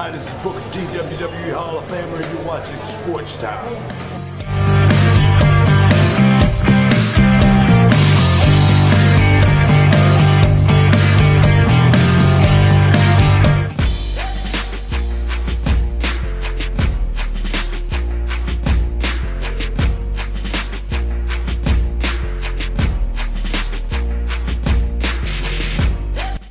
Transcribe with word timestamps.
Hi, 0.00 0.12
this 0.12 0.32
is 0.32 0.42
Booker 0.44 0.60
T, 0.70 0.78
WWE 0.78 1.52
Hall 1.54 1.76
of 1.76 1.84
Famer, 1.88 2.22
and 2.22 2.38
you're 2.38 2.46
watching 2.46 2.80
Sports 2.84 3.36
Time. 3.36 3.74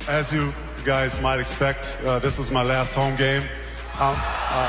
As 0.06 0.30
you 0.34 0.52
guys 0.84 1.20
might 1.20 1.40
expect, 1.40 1.98
uh, 2.04 2.18
this 2.18 2.38
was 2.38 2.50
my 2.50 2.62
last 2.62 2.94
home 2.94 3.16
game. 3.16 3.42
Um, 4.00 4.14
uh, 4.16 4.68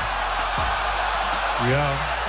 yeah. 1.68 2.19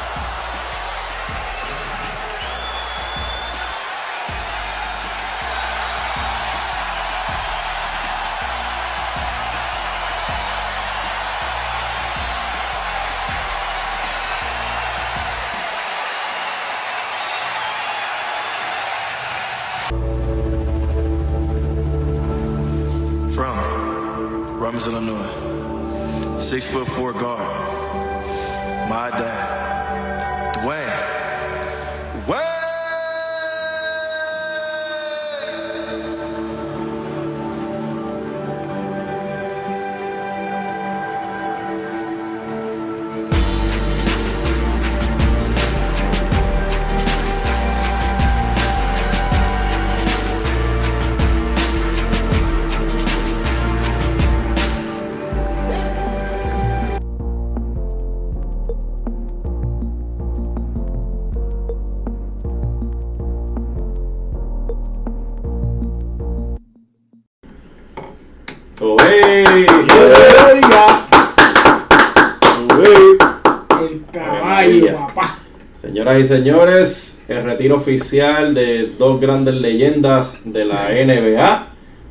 El 73.81 74.03
caballo, 74.11 74.95
papá. 74.95 75.39
Señoras 75.81 76.21
y 76.21 76.25
señores, 76.25 77.23
el 77.27 77.43
retiro 77.43 77.75
oficial 77.75 78.53
de 78.53 78.89
dos 78.97 79.19
grandes 79.19 79.55
leyendas 79.55 80.41
de 80.45 80.63
la 80.63 80.89
NBA 80.89 81.67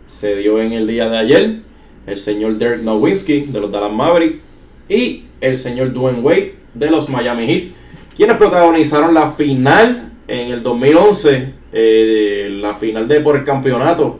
se 0.08 0.36
dio 0.36 0.60
en 0.60 0.72
el 0.72 0.86
día 0.86 1.08
de 1.08 1.18
ayer. 1.18 1.56
El 2.06 2.18
señor 2.18 2.58
Dirk 2.58 2.82
Nowitzki 2.82 3.46
de 3.46 3.60
los 3.60 3.72
Dallas 3.72 3.92
Mavericks 3.92 4.40
y 4.88 5.24
el 5.40 5.56
señor 5.56 5.94
Dwayne 5.94 6.20
Wade 6.20 6.54
de 6.74 6.90
los 6.90 7.08
Miami 7.08 7.46
Heat, 7.46 7.64
quienes 8.14 8.36
protagonizaron 8.36 9.14
la 9.14 9.30
final 9.30 10.10
en 10.28 10.52
el 10.52 10.62
2011, 10.62 11.54
eh, 11.72 12.48
la 12.60 12.74
final 12.74 13.08
de 13.08 13.20
por 13.20 13.36
el 13.36 13.44
campeonato 13.44 14.18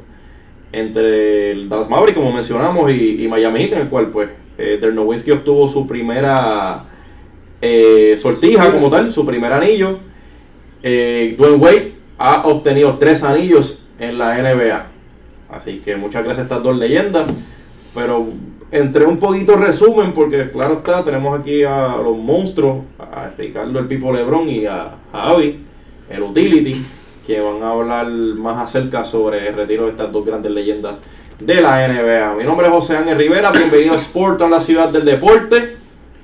entre 0.73 1.53
el 1.53 1.69
Dallas 1.69 1.89
Mavericks, 1.89 2.19
como 2.19 2.33
mencionamos, 2.33 2.93
y, 2.93 3.25
y 3.25 3.29
Miami 3.29 3.61
Heat, 3.61 3.73
en 3.73 3.79
el 3.81 3.89
cual 3.89 4.09
pues 4.09 4.31
eh, 4.59 4.79
Dirk 4.81 4.95
Nowitzki 4.95 5.31
obtuvo 5.31 5.67
su 5.69 5.87
primera 5.87 6.85
eh, 7.63 8.17
sortija 8.21 8.71
como 8.71 8.91
tal, 8.91 9.13
su 9.13 9.25
primer 9.25 9.53
anillo. 9.53 9.99
Eh, 10.83 11.35
Dwayne 11.39 11.57
Wade 11.57 11.93
ha 12.19 12.47
obtenido 12.47 12.99
tres 12.99 13.23
anillos 13.23 13.87
en 13.99 14.19
la 14.19 14.37
NBA. 14.37 14.87
Así 15.51 15.79
que 15.79 15.97
muchas 15.97 16.25
gracias 16.25 16.41
a 16.41 16.43
estas 16.43 16.63
dos 16.63 16.77
leyendas. 16.77 17.27
Pero 17.95 18.29
entre 18.71 19.05
un 19.05 19.19
poquito 19.19 19.57
resumen, 19.57 20.13
porque 20.13 20.51
claro 20.51 20.75
está, 20.75 21.05
tenemos 21.05 21.41
aquí 21.41 21.65
a 21.65 21.97
los 21.97 22.17
monstruos, 22.17 22.85
a 22.99 23.31
Ricardo 23.37 23.79
el 23.79 23.87
Pipo 23.87 24.13
Lebron 24.13 24.49
y 24.49 24.67
a 24.67 24.95
Javi, 25.11 25.61
el 26.09 26.23
Utility, 26.23 26.85
que 27.27 27.41
van 27.41 27.63
a 27.63 27.71
hablar 27.71 28.07
más 28.09 28.59
acerca 28.59 29.05
sobre 29.05 29.49
el 29.49 29.57
retiro 29.57 29.85
de 29.85 29.91
estas 29.91 30.13
dos 30.13 30.25
grandes 30.25 30.53
leyendas 30.53 30.99
de 31.39 31.61
la 31.61 31.87
NBA. 31.89 32.35
Mi 32.35 32.45
nombre 32.45 32.67
es 32.67 32.73
José 32.73 32.97
Ángel 32.97 33.19
Rivera, 33.19 33.51
bienvenido 33.51 33.95
a 33.95 33.97
Sport, 33.97 34.41
la 34.43 34.61
ciudad 34.61 34.89
del 34.89 35.05
deporte. 35.05 35.77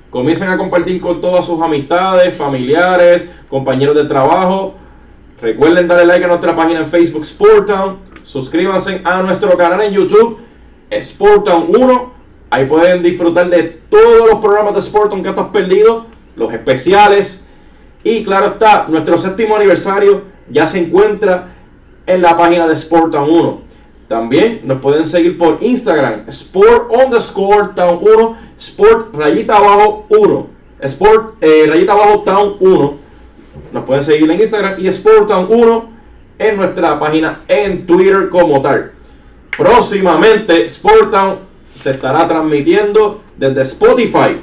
Comiencen 0.09 0.49
a 0.49 0.57
compartir 0.57 1.01
con 1.01 1.21
todas 1.21 1.45
sus 1.45 1.61
amistades, 1.61 2.35
familiares, 2.35 3.29
compañeros 3.49 3.95
de 3.95 4.05
trabajo. 4.05 4.75
Recuerden 5.41 5.87
darle 5.87 6.05
like 6.05 6.25
a 6.25 6.27
nuestra 6.27 6.55
página 6.55 6.79
en 6.79 6.87
Facebook 6.87 7.25
Sportown. 7.25 7.97
Suscríbanse 8.23 9.01
a 9.03 9.21
nuestro 9.21 9.55
canal 9.57 9.81
en 9.81 9.93
YouTube 9.93 10.39
Sportown 10.91 11.65
1. 11.67 12.13
Ahí 12.49 12.65
pueden 12.65 13.03
disfrutar 13.03 13.49
de 13.49 13.63
todos 13.89 14.29
los 14.31 14.39
programas 14.39 14.73
de 14.75 14.81
Sportown 14.81 15.21
que 15.21 15.29
estás 15.29 15.47
perdido, 15.47 16.05
los 16.35 16.53
especiales. 16.53 17.45
Y 18.03 18.23
claro 18.23 18.47
está, 18.47 18.87
nuestro 18.87 19.17
séptimo 19.17 19.55
aniversario 19.57 20.36
ya 20.49 20.67
se 20.67 20.79
encuentra 20.79 21.55
en 22.05 22.21
la 22.21 22.37
página 22.37 22.67
de 22.67 22.75
Sportown 22.75 23.29
1. 23.29 23.61
También 24.07 24.61
nos 24.63 24.79
pueden 24.79 25.05
seguir 25.05 25.37
por 25.37 25.57
Instagram, 25.61 26.23
Sport 26.29 26.91
underscore 26.91 27.69
Town 27.75 27.99
1, 28.01 28.37
Sport 28.57 29.13
rayita 29.13 29.57
abajo 29.57 30.05
1, 30.09 30.47
Sport 30.79 31.35
eh, 31.41 31.65
rayita 31.67 31.91
abajo 31.91 32.23
Town 32.25 32.55
1. 32.59 32.97
Nos 33.73 33.83
pueden 33.83 34.03
seguir 34.03 34.31
en 34.31 34.39
Instagram 34.39 34.75
y 34.77 34.87
Sport 34.87 35.27
Town 35.27 35.47
1 35.49 35.89
en 36.39 36.55
nuestra 36.55 36.97
página 36.97 37.41
en 37.49 37.85
Twitter 37.85 38.29
como 38.29 38.61
tal. 38.61 38.93
Próximamente 39.57 40.63
Sport 40.65 41.11
Town 41.11 41.39
se 41.73 41.91
estará 41.91 42.27
transmitiendo 42.27 43.21
desde 43.35 43.61
Spotify. 43.63 44.41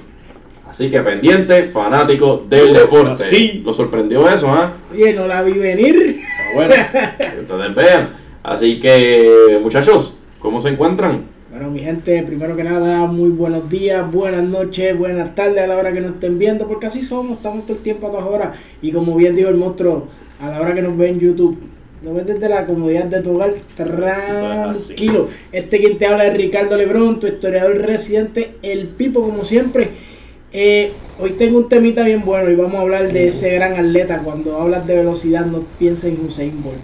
Así 0.75 0.91
que 0.91 1.01
pendiente, 1.03 1.63
fanático 1.67 2.45
del 2.51 2.73
deporte. 2.75 3.15
sí. 3.23 3.63
Lo 3.65 3.73
sorprendió 3.73 4.29
eso, 4.29 4.49
¿ah? 4.49 4.73
Oye, 4.93 5.13
no 5.13 5.29
la 5.29 5.41
vi 5.43 5.53
venir. 5.53 6.21
Ah, 6.21 6.51
Bueno, 6.57 6.75
que 7.17 7.41
ustedes 7.43 7.75
vean. 7.77 8.11
Así 8.43 8.81
que, 8.81 9.61
muchachos, 9.63 10.17
¿cómo 10.41 10.61
se 10.61 10.71
encuentran? 10.71 11.27
Bueno, 11.53 11.71
mi 11.71 11.79
gente, 11.79 12.25
primero 12.25 12.57
que 12.57 12.65
nada, 12.65 13.07
muy 13.07 13.31
buenos 13.31 13.71
días, 13.71 14.11
buenas 14.11 14.43
noches, 14.43 14.99
buenas 14.99 15.37
tardes 15.37 15.63
a 15.63 15.69
la 15.69 15.77
hora 15.77 15.93
que 15.93 16.01
nos 16.01 16.11
estén 16.11 16.41
viendo, 16.41 16.67
porque 16.67 16.89
así 16.89 17.05
somos, 17.05 17.37
estamos 17.37 17.67
todo 17.67 17.77
el 17.77 17.83
tiempo 17.85 18.09
a 18.09 18.11
todas 18.11 18.27
horas. 18.27 18.49
Y 18.83 18.91
como 18.91 19.15
bien 19.15 19.37
dijo 19.37 19.51
el 19.51 19.55
monstruo, 19.55 20.09
a 20.41 20.51
la 20.51 20.61
hora 20.61 20.75
que 20.75 20.83
nos 20.83 20.99
ve 20.99 21.11
en 21.11 21.21
YouTube, 21.21 21.57
nos 22.03 22.17
ves 22.17 22.27
desde 22.27 22.49
la 22.49 22.67
comodidad 22.67 23.05
de 23.05 23.23
tu 23.23 23.37
hogar, 23.37 23.55
tranquilo. 23.77 25.29
Este 25.53 25.79
quien 25.79 25.99
te 25.99 26.07
habla 26.07 26.27
es 26.27 26.37
Ricardo 26.37 26.77
Lebrón, 26.77 27.21
tu 27.21 27.29
historiador 27.29 27.77
residente, 27.79 28.57
el 28.63 28.89
Pipo, 28.89 29.21
como 29.23 29.45
siempre. 29.45 30.13
Eh, 30.57 30.93
hoy 31.19 31.31
tengo 31.33 31.59
un 31.59 31.69
temita 31.69 32.05
bien 32.05 32.23
bueno 32.25 32.49
y 32.49 32.55
vamos 32.55 32.77
a 32.77 32.83
hablar 32.83 33.13
de 33.13 33.27
ese 33.27 33.53
gran 33.55 33.73
atleta. 33.73 34.21
Cuando 34.21 34.57
hablas 34.61 34.87
de 34.87 34.95
velocidad, 34.95 35.45
no 35.45 35.65
piensa 35.81 36.07
en 36.07 36.25
Usain 36.25 36.63
Bolt. 36.63 36.79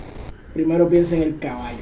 Primero 0.52 0.88
piensa 0.88 1.14
en 1.14 1.22
el 1.22 1.38
caballo. 1.38 1.78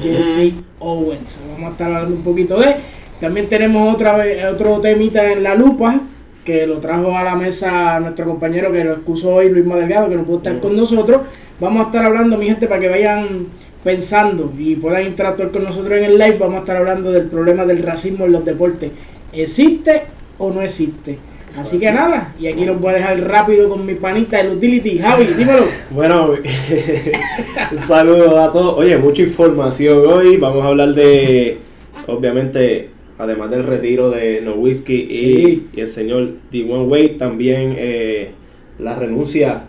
Jesse 0.00 0.54
Owens. 0.78 1.38
Vamos 1.52 1.68
a 1.68 1.72
estar 1.72 1.92
hablando 1.92 2.16
un 2.16 2.22
poquito 2.22 2.58
de. 2.58 2.76
También 3.20 3.50
tenemos 3.50 3.94
otra 3.94 4.16
vez, 4.16 4.46
otro 4.46 4.80
temita 4.80 5.30
en 5.30 5.42
la 5.42 5.54
lupa 5.54 6.00
que 6.42 6.66
lo 6.66 6.78
trajo 6.78 7.14
a 7.14 7.22
la 7.22 7.36
mesa 7.36 8.00
nuestro 8.00 8.24
compañero 8.24 8.72
que 8.72 8.84
lo 8.84 8.94
excusó 8.94 9.34
hoy, 9.34 9.50
Luis 9.50 9.66
Delgado, 9.66 10.08
que 10.08 10.16
no 10.16 10.24
pudo 10.24 10.38
estar 10.38 10.58
con 10.58 10.74
nosotros. 10.74 11.20
Vamos 11.60 11.82
a 11.82 11.86
estar 11.90 12.02
hablando, 12.02 12.38
mi 12.38 12.46
gente, 12.46 12.66
para 12.66 12.80
que 12.80 12.88
vayan 12.88 13.48
pensando 13.84 14.50
y 14.58 14.76
puedan 14.76 15.04
interactuar 15.04 15.50
con 15.50 15.64
nosotros 15.64 15.98
en 15.98 16.04
el 16.04 16.16
live. 16.16 16.38
Vamos 16.38 16.56
a 16.56 16.60
estar 16.60 16.78
hablando 16.78 17.12
del 17.12 17.24
problema 17.24 17.66
del 17.66 17.82
racismo 17.82 18.24
en 18.24 18.32
los 18.32 18.42
deportes. 18.42 18.90
¿Existe 19.34 20.16
o 20.38 20.50
no 20.50 20.60
existe? 20.60 21.18
Así 21.58 21.78
que 21.78 21.90
nada, 21.90 22.34
y 22.38 22.48
aquí 22.48 22.64
los 22.66 22.78
voy 22.80 22.90
a 22.92 22.94
dejar 22.96 23.20
rápido 23.28 23.68
con 23.68 23.84
mi 23.86 23.94
panita, 23.94 24.40
el 24.40 24.56
utility. 24.56 24.98
Javi, 24.98 25.24
dímelo. 25.36 25.64
Bueno, 25.90 26.30
un 27.72 27.78
saludo 27.78 28.38
a 28.42 28.52
todos. 28.52 28.76
Oye, 28.78 28.96
mucha 28.98 29.22
información 29.22 30.02
hoy. 30.06 30.36
Vamos 30.36 30.64
a 30.64 30.68
hablar 30.68 30.94
de, 30.94 31.58
obviamente, 32.06 32.90
además 33.18 33.50
del 33.50 33.64
retiro 33.64 34.10
de 34.10 34.40
Nowitzki 34.42 34.94
y, 34.94 35.16
Sí. 35.16 35.66
y 35.74 35.80
el 35.80 35.88
señor 35.88 36.28
Dwayne 36.52 36.84
Wade, 36.84 37.08
también 37.18 37.74
eh, 37.78 38.32
la 38.78 38.94
renuncia 38.94 39.62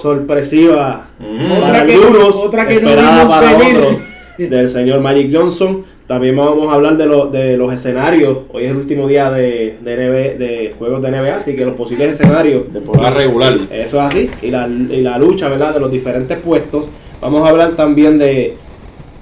sorpresiva 0.00 1.08
Mm. 1.18 1.48
para 1.48 1.68
Otra 1.68 1.86
que- 1.86 1.94
algunos, 1.94 2.36
otra 2.36 2.68
que 2.68 2.80
no 2.80 2.88
para 2.94 3.56
venir. 3.58 3.76
otros, 3.76 4.00
del 4.38 4.68
señor 4.68 5.00
Magic 5.00 5.30
Johnson. 5.34 5.84
También 6.10 6.34
vamos 6.34 6.66
a 6.72 6.74
hablar 6.74 6.96
de, 6.96 7.06
lo- 7.06 7.26
de 7.26 7.56
los 7.56 7.72
escenarios. 7.72 8.38
Hoy 8.52 8.64
es 8.64 8.72
el 8.72 8.78
último 8.78 9.06
día 9.06 9.30
de, 9.30 9.76
de, 9.80 9.96
NBA 9.96 10.38
de 10.44 10.74
juegos 10.76 11.00
de 11.02 11.12
NBA, 11.12 11.36
así 11.36 11.54
que 11.54 11.64
los 11.64 11.76
posibles 11.76 12.10
escenarios. 12.10 12.64
Temporada 12.72 13.10
regular. 13.10 13.54
Eso 13.54 13.98
es 14.00 14.04
así. 14.06 14.28
Y 14.42 14.50
la, 14.50 14.66
y 14.66 15.02
la 15.02 15.18
lucha, 15.20 15.48
¿verdad? 15.48 15.72
De 15.72 15.78
los 15.78 15.92
diferentes 15.92 16.36
puestos. 16.38 16.88
Vamos 17.20 17.46
a 17.46 17.50
hablar 17.50 17.76
también 17.76 18.18
de 18.18 18.54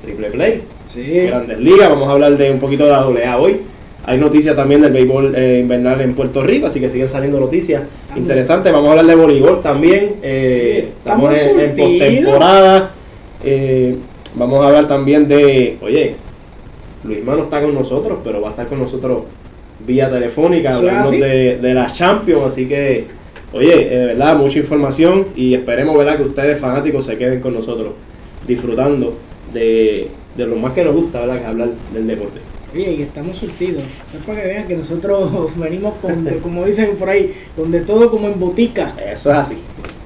Triple 0.02 0.30
Play, 0.30 0.62
Sí. 0.86 1.02
Grandes 1.26 1.60
Ligas. 1.60 1.90
Vamos 1.90 2.08
a 2.08 2.12
hablar 2.12 2.34
de 2.38 2.50
un 2.52 2.58
poquito 2.58 2.86
de 2.86 2.90
la 2.92 3.00
AA 3.00 3.36
hoy. 3.38 3.60
Hay 4.06 4.16
noticias 4.16 4.56
también 4.56 4.80
del 4.80 4.90
béisbol 4.94 5.34
eh, 5.36 5.58
invernal 5.60 6.00
en 6.00 6.14
Puerto 6.14 6.42
Rico, 6.42 6.68
así 6.68 6.80
que 6.80 6.88
siguen 6.88 7.10
saliendo 7.10 7.38
noticias 7.38 7.82
interesantes. 8.16 8.72
Vamos 8.72 8.88
a 8.88 8.92
hablar 8.92 9.06
de 9.08 9.14
voleibol 9.14 9.60
también. 9.60 10.14
eh, 10.22 10.88
Estamos 11.04 11.34
estamos 11.34 11.54
en, 11.54 11.60
en 11.60 11.74
postemporada. 11.76 12.92
Eh, 13.44 13.94
vamos 14.36 14.64
a 14.64 14.68
hablar 14.68 14.88
también 14.88 15.28
de. 15.28 15.76
Oye, 15.82 16.14
Luis 17.08 17.24
Mano 17.24 17.44
está 17.44 17.60
con 17.62 17.74
nosotros, 17.74 18.18
pero 18.22 18.40
va 18.40 18.48
a 18.48 18.50
estar 18.50 18.66
con 18.66 18.78
nosotros 18.80 19.22
vía 19.86 20.08
telefónica, 20.10 20.70
¿Eso 20.70 20.82
es 20.82 20.88
hablando 20.88 21.10
de, 21.10 21.56
de 21.58 21.74
la 21.74 21.86
Champions. 21.86 22.44
Así 22.52 22.66
que, 22.68 23.06
oye, 23.52 23.72
eh, 23.94 23.98
de 23.98 24.06
verdad, 24.06 24.36
mucha 24.36 24.58
información 24.58 25.26
y 25.34 25.54
esperemos 25.54 25.96
verdad 25.98 26.16
que 26.16 26.22
ustedes 26.24 26.58
fanáticos 26.60 27.04
se 27.06 27.16
queden 27.18 27.40
con 27.40 27.54
nosotros 27.54 27.92
disfrutando 28.46 29.14
de, 29.52 30.08
de 30.36 30.46
lo 30.46 30.56
más 30.56 30.72
que 30.72 30.84
nos 30.84 30.94
gusta, 30.94 31.20
¿verdad? 31.20 31.36
Que 31.36 31.42
es 31.42 31.48
hablar 31.48 31.68
del 31.92 32.06
deporte. 32.06 32.40
Oye, 32.74 32.92
y 32.98 33.02
estamos 33.02 33.36
surtidos. 33.36 33.82
Es 33.82 34.24
para 34.26 34.42
que 34.42 34.48
vean 34.48 34.66
que 34.66 34.76
nosotros 34.76 35.30
venimos 35.56 35.94
con, 36.02 36.24
de- 36.24 36.36
como 36.38 36.64
dicen 36.66 36.96
por 36.98 37.08
ahí, 37.08 37.32
con 37.56 37.70
de 37.70 37.80
todo 37.80 38.10
como 38.10 38.28
en 38.28 38.38
botica. 38.38 38.94
Eso 39.10 39.30
es 39.30 39.36
así. 39.36 39.58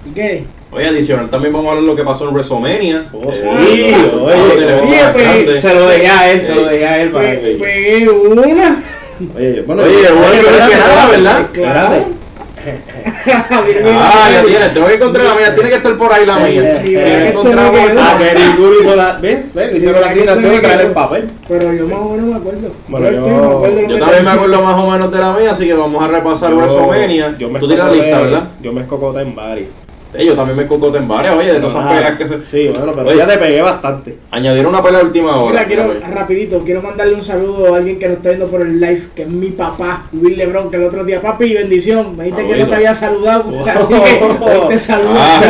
¿Y 0.09 0.15
qué? 0.15 0.45
Oye, 0.75 0.87
adicional, 0.89 1.29
también 1.29 1.53
vamos 1.53 1.67
a 1.67 1.71
hablar 1.71 1.83
de 1.85 1.91
lo 1.91 1.97
que 1.97 2.03
pasó 2.03 2.27
en 2.29 2.35
WrestleMania. 2.35 3.05
Oh, 3.13 3.31
Eh, 3.31 3.33
sí, 3.35 3.95
oye, 4.21 5.45
pues. 5.45 5.63
Se 5.63 5.75
lo 5.75 5.87
dejé 5.89 6.09
a 6.09 6.31
él, 6.31 6.47
se 6.47 6.55
lo 6.55 6.65
dejé 6.65 6.87
a 6.87 7.03
él 7.03 7.11
para 7.11 7.25
Pe- 7.27 7.41
que. 7.41 7.47
pegué 7.63 8.09
una. 8.09 8.43
Oye, 8.43 8.53
bueno, 8.57 8.73
Oye, 9.37 9.63
bueno, 9.67 9.83
oye, 9.83 10.41
pero 10.43 10.57
es 10.65 10.71
que 10.71 10.77
nada, 10.79 11.09
¿verdad? 11.11 11.41
Espérate. 11.43 12.05
Ah, 13.85 14.29
ya 14.33 14.43
tienes, 14.45 14.73
tengo 14.73 14.87
que 14.87 14.95
encontrar 14.95 15.27
la 15.27 15.35
mía, 15.35 15.55
tiene 15.55 15.69
que 15.69 15.77
estar 15.77 15.97
por 15.99 16.13
ahí 16.13 16.25
la 16.25 16.37
mía. 16.37 16.63
Eh, 16.63 16.83
eh. 16.87 17.35
Ah, 17.99 18.19
ninguno 18.37 18.81
hizo 18.81 18.97
la. 18.97 19.19
¿Ves? 19.21 19.53
¿Ves? 19.53 19.77
Hicieron 19.77 20.01
la 20.01 20.07
asignación 20.07 20.53
me 20.53 20.61
traer 20.61 20.81
el 20.83 20.93
papel. 20.93 21.29
Pero 21.49 21.73
yo 21.73 21.87
más 21.89 21.99
o 21.99 22.09
menos 22.11 22.27
me 22.27 22.37
acuerdo. 22.37 22.69
Bueno, 22.89 23.11
yo, 23.11 23.89
yo- 23.89 23.99
también 23.99 24.25
me 24.25 24.31
acuerdo 24.31 24.63
más 24.63 24.77
o 24.79 24.91
menos 24.91 25.11
de 25.13 25.19
la 25.19 25.33
mía, 25.33 25.51
así 25.51 25.67
que 25.67 25.75
vamos 25.75 26.03
a 26.03 26.09
repasar 26.09 26.55
WrestleMania. 26.55 27.35
Tú 27.37 27.49
tienes 27.69 27.85
la 27.85 27.93
lista, 27.93 28.21
¿verdad? 28.21 28.49
Yo 28.63 28.73
me 28.73 28.81
escocoté 28.83 29.21
en 29.23 29.35
varios. 29.35 29.69
Yo 30.19 30.35
también 30.35 30.57
me 30.59 30.67
cocoté 30.67 30.99
en 30.99 31.09
varias, 31.09 31.35
oye, 31.35 31.53
de 31.55 31.59
todas 31.61 31.73
esas 31.73 31.87
Ah, 31.87 31.95
peleas 31.95 32.19
que 32.19 32.27
se... 32.29 32.41
Sí, 32.43 32.71
bueno, 32.77 32.93
pero 32.95 33.09
Oye. 33.09 33.17
ya 33.17 33.27
te 33.27 33.39
pegué 33.39 33.63
bastante. 33.63 34.19
Añadieron 34.31 34.75
una 34.75 34.83
pelea 34.83 35.01
a 35.01 35.05
última 35.05 35.37
hora. 35.37 35.51
Mira, 35.53 35.65
quiero, 35.67 35.95
mira, 35.95 36.09
rapidito, 36.09 36.59
quiero 36.61 36.83
mandarle 36.83 37.15
un 37.15 37.23
saludo 37.25 37.75
a 37.75 37.79
alguien 37.79 37.99
que 37.99 38.09
nos 38.09 38.17
está 38.19 38.29
viendo 38.29 38.47
por 38.49 38.61
el 38.61 38.79
live, 38.79 39.03
que 39.17 39.23
es 39.23 39.29
mi 39.29 39.49
papá, 39.49 40.05
Luis 40.13 40.37
Lebron, 40.37 40.71
que 40.71 40.77
el 40.77 40.83
otro 40.85 41.03
día, 41.05 41.21
papi, 41.23 41.55
bendición, 41.55 42.17
me 42.17 42.25
dijiste 42.25 42.47
que 42.47 42.57
no 42.59 42.67
te 42.69 42.75
había 42.75 42.95
saludado, 42.95 43.45
Oh. 43.49 43.65
así 43.67 43.89
que 43.95 44.23
hoy 44.23 44.69
te 44.69 44.79
saludo. 44.79 45.15
Ah, 45.17 45.41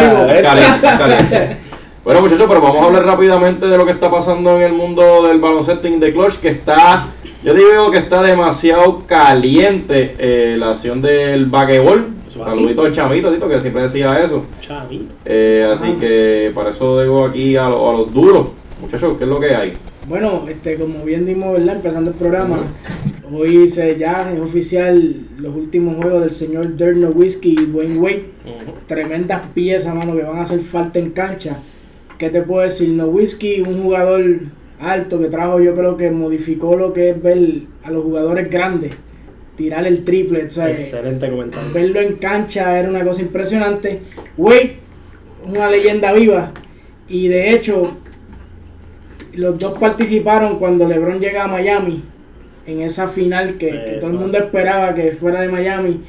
caliente, 0.43 0.87
caliente. 0.99 1.57
Bueno 2.05 2.21
muchachos, 2.21 2.47
pero 2.49 2.61
vamos 2.61 2.83
a 2.83 2.87
hablar 2.87 3.05
rápidamente 3.05 3.67
de 3.67 3.77
lo 3.79 3.85
que 3.87 3.93
está 3.93 4.11
pasando 4.11 4.57
en 4.57 4.63
el 4.63 4.73
mundo 4.73 5.27
del 5.27 5.39
baloncesto 5.41 5.89
the 6.01 6.13
clutch, 6.13 6.35
que 6.41 6.49
está, 6.49 7.07
yo 7.45 7.55
digo 7.55 7.93
que 7.93 7.99
está 7.99 8.23
demasiado 8.23 9.07
caliente 9.07 10.15
eh, 10.19 10.57
la 10.59 10.71
acción 10.71 11.01
del 11.01 11.47
baquebol. 11.47 12.09
Saludito 12.33 12.83
al 12.83 12.93
chamito, 12.93 13.33
Tito, 13.33 13.49
que 13.49 13.61
siempre 13.61 13.83
decía 13.83 14.23
eso. 14.23 14.45
Chavito. 14.61 15.15
Eh, 15.25 15.69
así 15.73 15.93
que 16.01 16.51
para 16.55 16.71
eso 16.71 17.01
digo 17.03 17.25
aquí 17.25 17.57
a, 17.57 17.69
lo- 17.69 17.91
a 17.91 17.93
los 17.93 18.13
duros. 18.13 18.51
Muchachos, 18.81 19.17
¿qué 19.19 19.25
es 19.25 19.31
lo 19.31 19.39
que 19.39 19.55
hay? 19.55 19.73
Bueno, 20.09 20.45
este, 20.49 20.77
como 20.77 21.05
bien 21.05 21.25
dimos, 21.25 21.53
¿verdad? 21.53 21.77
Empezando 21.77 22.11
el 22.11 22.17
programa, 22.17 22.65
hoy 23.33 23.69
se, 23.69 23.97
ya 23.97 24.33
es 24.33 24.41
oficial 24.41 25.15
los 25.39 25.55
últimos 25.55 25.95
juegos 25.97 26.23
del 26.23 26.33
señor 26.33 26.77
Dirk 26.77 26.97
Nowitzki 26.97 27.51
y 27.53 27.67
Dwayne 27.67 27.99
Wade. 27.99 28.25
Tremendas 28.87 29.47
piezas, 29.49 29.95
mano, 29.95 30.17
que 30.17 30.23
van 30.23 30.39
a 30.39 30.43
hacer 30.43 30.61
falta 30.61 30.99
en 30.99 31.11
cancha. 31.11 31.59
¿Qué 32.19 32.31
te 32.31 32.43
puedo 32.43 32.63
decir? 32.63 32.89
Nowitzki, 32.89 33.61
un 33.61 33.83
jugador 33.83 34.25
alto 34.81 35.21
que 35.21 35.27
trajo, 35.27 35.61
yo 35.61 35.75
creo 35.77 35.97
que 35.97 36.11
modificó 36.11 36.77
lo 36.77 36.93
que 36.93 37.11
es 37.11 37.23
ver 37.23 37.39
a 37.85 37.91
los 37.93 38.03
jugadores 38.03 38.51
grandes, 38.51 38.93
tirar 39.63 39.87
el 39.87 40.03
triple, 40.03 40.45
o 40.45 40.51
sea, 40.51 40.71
Excelente 40.71 41.31
comentario. 41.31 41.73
verlo 41.73 42.01
en 42.01 42.17
cancha 42.17 42.77
era 42.77 42.89
una 42.89 43.05
cosa 43.05 43.23
impresionante. 43.23 44.01
Wade, 44.37 44.77
una 45.47 45.71
leyenda 45.71 46.13
viva. 46.13 46.51
Y 47.09 47.29
de 47.29 47.51
hecho, 47.51 47.83
los 49.35 49.57
dos 49.61 49.79
participaron 49.79 50.59
cuando 50.59 50.89
LeBron 50.89 51.21
llega 51.21 51.45
a 51.45 51.47
Miami. 51.47 52.03
En 52.67 52.81
esa 52.81 53.07
final 53.07 53.57
que, 53.57 53.69
que 53.71 53.99
todo 54.01 54.11
el 54.11 54.19
mundo 54.19 54.39
esperaba 54.39 54.95
que 54.97 55.13
fuera 55.13 55.43
de 55.43 55.49
Miami. 55.49 56.01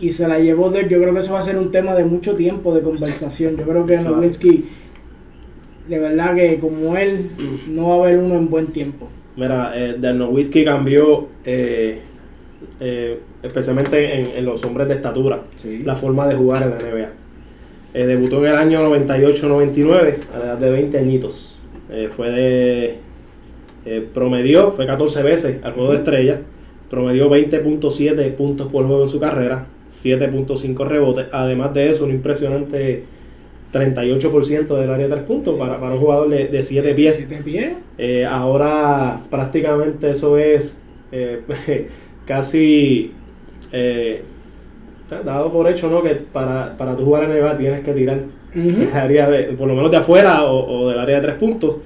Y 0.00 0.10
se 0.10 0.26
la 0.26 0.40
llevó 0.40 0.70
Dirk. 0.72 0.88
Yo 0.88 1.00
creo 1.00 1.12
que 1.12 1.20
eso 1.20 1.32
va 1.34 1.38
a 1.38 1.42
ser 1.42 1.58
un 1.58 1.70
tema 1.70 1.94
de 1.94 2.04
mucho 2.04 2.34
tiempo 2.34 2.74
de 2.74 2.80
conversación. 2.80 3.56
Yo 3.56 3.64
creo 3.64 3.86
que 3.86 3.94
Eso 3.94 4.10
Nowitzki, 4.10 4.64
de 5.88 5.98
verdad 6.00 6.34
que 6.34 6.58
como 6.58 6.96
él, 6.96 7.30
no 7.68 7.88
va 7.90 7.94
a 7.94 7.98
haber 8.08 8.18
uno 8.18 8.34
en 8.34 8.50
buen 8.50 8.66
tiempo. 8.68 9.08
Mira, 9.36 9.72
eh, 9.76 9.96
Nowitzki 9.96 10.64
cambió, 10.64 11.28
eh, 11.44 12.00
eh, 12.80 13.18
especialmente 13.42 14.20
en, 14.20 14.26
en 14.36 14.44
los 14.44 14.64
hombres 14.64 14.88
de 14.88 14.94
estatura, 14.94 15.40
Sí. 15.56 15.82
la 15.84 15.94
forma 15.96 16.26
de 16.26 16.34
jugar 16.36 16.62
en 16.62 16.70
la 16.70 16.76
NBA. 16.78 17.08
Eh, 17.94 18.06
debutó 18.06 18.38
en 18.44 18.52
el 18.52 18.56
año 18.58 18.80
98-99, 18.82 20.14
a 20.34 20.38
la 20.38 20.44
edad 20.44 20.58
de 20.58 20.70
20 20.70 20.98
añitos. 20.98 21.60
Eh, 21.90 22.08
fue 22.14 22.30
de. 22.30 22.94
eh, 23.86 24.06
promedió, 24.14 24.70
fue 24.72 24.86
14 24.86 25.22
veces 25.22 25.58
al 25.64 25.72
juego 25.72 25.90
de 25.92 25.98
estrella. 25.98 26.40
Promedió 26.88 27.28
20.7 27.30 28.32
puntos 28.34 28.70
por 28.70 28.86
juego 28.86 29.02
en 29.02 29.08
su 29.08 29.18
carrera, 29.20 29.66
7.5 29.94 30.86
rebotes. 30.86 31.26
Además 31.32 31.72
de 31.74 31.90
eso, 31.90 32.04
un 32.04 32.10
impresionante 32.10 33.04
38% 33.72 34.76
del 34.76 34.90
área 34.90 35.06
de 35.06 35.12
3 35.14 35.24
puntos 35.24 35.56
para, 35.58 35.78
para 35.78 35.94
un 35.94 36.00
jugador 36.00 36.28
de, 36.28 36.48
de 36.48 36.62
7 36.62 36.94
pies. 36.94 37.16
¿Siete 37.16 37.42
pies? 37.44 37.72
Eh, 37.98 38.24
ahora 38.26 39.20
prácticamente 39.30 40.10
eso 40.10 40.36
es 40.38 40.80
eh, 41.12 41.42
casi 42.34 43.10
eh, 43.72 44.22
dado 45.24 45.52
por 45.52 45.68
hecho 45.68 45.90
¿no? 45.90 46.00
que 46.02 46.10
para, 46.10 46.76
para 46.78 46.94
tu 46.96 47.04
jugar 47.04 47.24
en 47.24 47.30
NBA 47.40 47.58
tienes 47.58 47.80
que 47.80 47.92
tirar 47.92 48.20
área 48.94 49.28
de, 49.28 49.42
por 49.58 49.66
lo 49.66 49.74
menos 49.74 49.90
de 49.90 49.96
afuera 49.96 50.44
o, 50.44 50.82
o 50.84 50.88
del 50.90 50.98
área 51.00 51.16
de 51.16 51.22
tres 51.22 51.34
puntos. 51.34 51.76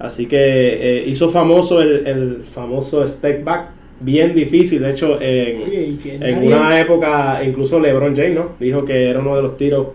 Así 0.00 0.26
que 0.26 0.36
eh, 0.38 1.04
hizo 1.06 1.28
famoso 1.28 1.80
el, 1.80 2.06
el 2.06 2.42
famoso 2.44 3.06
step 3.06 3.44
back, 3.44 3.68
bien 4.00 4.34
difícil. 4.34 4.82
De 4.82 4.90
hecho, 4.90 5.18
en, 5.20 5.62
Oye, 5.62 5.96
en 6.10 6.20
nadie- 6.20 6.46
una 6.56 6.80
época, 6.80 7.40
incluso 7.44 7.78
LeBron 7.78 8.16
James 8.16 8.34
¿no? 8.34 8.48
dijo 8.58 8.84
que 8.84 9.10
era 9.10 9.20
uno 9.20 9.36
de 9.36 9.42
los 9.42 9.56
tiros 9.56 9.88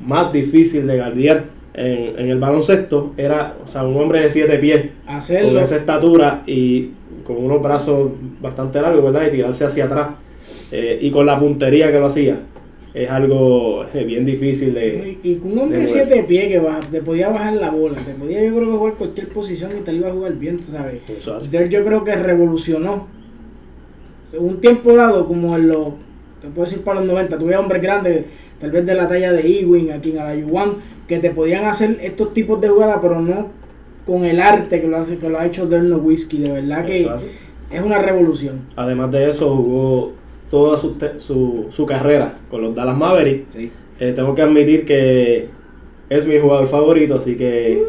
más 0.00 0.32
difíciles 0.32 0.86
de 0.86 0.96
guardiar 0.96 1.44
en, 1.74 2.18
en 2.18 2.30
el 2.30 2.38
baloncesto. 2.38 3.12
Era 3.18 3.56
o 3.62 3.68
sea, 3.68 3.84
un 3.84 3.96
hombre 4.00 4.20
de 4.22 4.30
siete 4.30 4.56
pies 4.58 4.86
con 5.44 5.54
esa 5.62 5.76
estatura 5.76 6.42
y 6.46 6.88
con 7.24 7.36
unos 7.36 7.62
brazos 7.62 8.10
bastante 8.40 8.80
largos, 8.80 9.04
¿verdad? 9.04 9.26
Y 9.28 9.30
tirarse 9.32 9.64
hacia 9.64 9.84
atrás. 9.86 10.08
eh, 10.70 10.98
y 11.00 11.10
con 11.10 11.24
la 11.26 11.38
puntería 11.38 11.90
que 11.90 11.98
lo 11.98 12.06
hacía. 12.06 12.38
Es 12.92 13.10
algo 13.10 13.84
eh, 13.92 14.04
bien 14.04 14.24
difícil 14.24 14.72
de... 14.74 15.18
Y, 15.22 15.28
y 15.30 15.40
un 15.42 15.58
hombre 15.58 15.78
de 15.78 15.86
siete 15.86 16.22
pies 16.28 16.46
que 16.48 16.60
baja- 16.60 16.80
te 16.92 17.02
podía 17.02 17.28
bajar 17.28 17.54
la 17.54 17.70
bola, 17.70 17.98
te 18.04 18.12
podía 18.12 18.40
yo 18.44 18.54
creo 18.54 18.70
que 18.70 18.76
jugar 18.76 18.94
cualquier 18.94 19.28
posición 19.30 19.72
y 19.76 19.80
te 19.80 19.90
la 19.92 19.98
iba 19.98 20.08
a 20.10 20.12
jugar 20.12 20.34
bien, 20.34 20.60
tú 20.60 20.66
sabes. 20.70 21.00
Eso 21.10 21.34
hace. 21.34 21.50
Dirk 21.50 21.70
yo 21.70 21.84
creo 21.84 22.04
que 22.04 22.14
revolucionó. 22.14 23.08
Un 24.38 24.60
tiempo 24.60 24.94
dado, 24.94 25.26
como 25.26 25.56
en 25.56 25.68
los, 25.68 25.88
te 26.40 26.48
puedo 26.48 26.64
decir 26.68 26.82
para 26.84 27.00
los 27.00 27.08
90, 27.08 27.38
tuve 27.38 27.56
hombres 27.56 27.80
grandes, 27.82 28.24
tal 28.60 28.70
vez 28.72 28.84
de 28.86 28.94
la 28.94 29.06
talla 29.08 29.32
de 29.32 29.40
Ewing, 29.60 29.92
aquí 29.92 30.10
en 30.10 30.18
Alayuan, 30.18 30.74
que 31.08 31.18
te 31.18 31.30
podían 31.30 31.64
hacer 31.64 31.98
estos 32.02 32.32
tipos 32.34 32.60
de 32.60 32.68
jugadas, 32.68 32.98
pero 33.00 33.20
no 33.20 33.48
con 34.06 34.24
el 34.24 34.40
arte 34.40 34.80
que 34.80 34.86
lo, 34.86 34.96
hace, 34.98 35.18
que 35.18 35.28
lo 35.28 35.38
ha 35.38 35.46
hecho 35.46 35.66
Dirk 35.66 35.82
Nowitzki. 35.82 36.38
De 36.38 36.50
verdad 36.50 36.84
que 36.84 37.08
es 37.70 37.82
una 37.82 37.98
revolución. 37.98 38.60
Además 38.76 39.10
de 39.10 39.28
eso, 39.28 39.54
jugó 39.54 40.12
toda 40.50 40.76
su, 40.76 40.96
su, 41.16 41.66
su 41.70 41.86
carrera 41.86 42.38
con 42.50 42.62
los 42.62 42.74
Dallas 42.74 42.96
Mavericks. 42.96 43.56
Eh, 43.56 44.12
tengo 44.14 44.34
que 44.34 44.42
admitir 44.42 44.84
que 44.84 45.48
es 46.08 46.26
mi 46.26 46.38
jugador 46.38 46.66
favorito, 46.66 47.16
así 47.16 47.36
que 47.36 47.82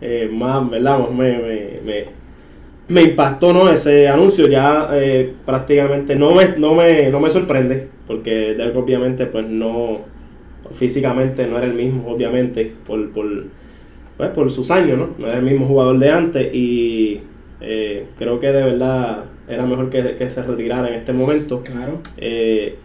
eh, 0.00 0.28
más, 0.32 0.68
¿verdad? 0.68 0.98
Más 0.98 1.10
Me, 1.10 1.38
me, 1.38 1.80
me, 1.84 2.04
me 2.88 3.02
impactó 3.02 3.52
¿no? 3.52 3.70
ese 3.70 4.08
anuncio. 4.08 4.48
Ya 4.48 4.90
eh, 4.92 5.32
prácticamente 5.46 6.16
no 6.16 6.34
me, 6.34 6.56
no, 6.56 6.74
me, 6.74 7.10
no 7.10 7.20
me 7.20 7.30
sorprende, 7.30 7.88
porque 8.06 8.54
Dirk 8.54 8.76
obviamente 8.76 9.26
pues 9.26 9.46
no 9.46 10.00
físicamente 10.74 11.46
no 11.46 11.58
era 11.58 11.66
el 11.66 11.74
mismo, 11.74 12.10
obviamente, 12.10 12.72
por, 12.86 13.10
por, 13.10 13.26
pues, 14.16 14.30
por 14.30 14.50
sus 14.50 14.70
años, 14.70 14.98
¿no? 14.98 15.08
No 15.18 15.26
era 15.26 15.38
el 15.38 15.44
mismo 15.44 15.66
jugador 15.66 15.98
de 15.98 16.10
antes 16.10 16.54
y 16.54 17.20
eh, 17.60 18.06
creo 18.18 18.40
que 18.40 18.48
de 18.48 18.62
verdad 18.64 19.24
era 19.48 19.64
mejor 19.66 19.90
que, 19.90 20.16
que 20.16 20.30
se 20.30 20.42
retirara 20.42 20.88
en 20.88 20.94
este 20.94 21.12
momento. 21.12 21.62
Claro. 21.62 22.00
Eh, 22.16 22.76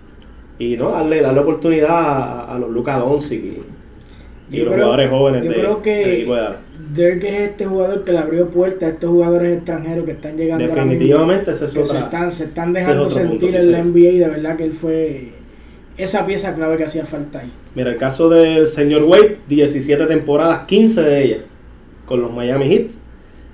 y 0.60 0.76
no, 0.76 0.92
darle, 0.92 1.22
darle 1.22 1.40
oportunidad 1.42 1.90
a, 1.92 2.56
a 2.56 2.60
los 2.60 2.70
Luka 2.72 2.98
Doncic 2.98 3.44
y, 3.44 4.58
los 4.58 4.68
creo- 4.68 4.70
jugadores 4.74 5.10
jóvenes 5.10 5.44
yo 5.44 5.50
de, 5.52 5.56
creo 5.56 5.82
que 5.82 5.96
del 5.96 6.10
equipo 6.16 6.36
de. 6.36 6.48
Dirk 6.96 7.24
es 7.24 7.50
este 7.50 7.66
jugador 7.66 8.04
que 8.04 8.12
le 8.12 8.18
abrió 8.20 8.50
puertas 8.50 8.84
a 8.84 8.94
estos 8.94 9.10
jugadores 9.10 9.58
extranjeros 9.58 10.06
que 10.06 10.12
están 10.12 10.38
llegando 10.38 10.64
ahora 10.66 10.86
mismo, 10.86 10.92
Definitivamente 10.94 11.52
ese 11.52 11.66
es 11.66 11.74
que 11.74 11.86
se 11.86 11.98
están, 11.98 12.32
se 12.32 12.44
están 12.46 12.70
es 12.70 12.74
dejando 12.86 13.04
otro 13.08 13.18
punto, 13.18 13.40
sentir 13.46 13.62
sí, 13.62 13.68
la 13.70 13.84
NBA 13.84 14.00
y 14.00 14.18
de 14.20 14.28
verdad 14.30 14.56
que 14.58 14.64
él 14.64 14.74
fue 14.74 15.32
esa 15.98 16.26
pieza 16.26 16.54
clave 16.56 16.78
que 16.78 16.84
hacía 16.84 17.06
falta 17.06 17.40
ahí. 17.40 17.52
Mira, 17.76 17.92
el 17.92 17.98
caso 17.98 18.30
del 18.30 18.68
señor 18.68 19.04
Wade, 19.04 19.40
17 19.48 20.06
temporadas, 20.06 20.66
15 20.68 21.02
de 21.02 21.24
ellas 21.24 21.42
con 22.06 22.22
los 22.22 22.32
Miami 22.32 22.70
Heat. 22.70 22.92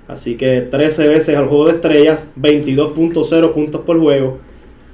Así 0.06 0.36
que 0.36 0.60
13 0.60 1.08
veces 1.08 1.36
al 1.36 1.48
juego 1.48 1.66
de 1.66 1.72
estrellas, 1.72 2.26
22.0 2.38 3.52
puntos 3.52 3.80
por 3.82 3.98
juego, 3.98 4.38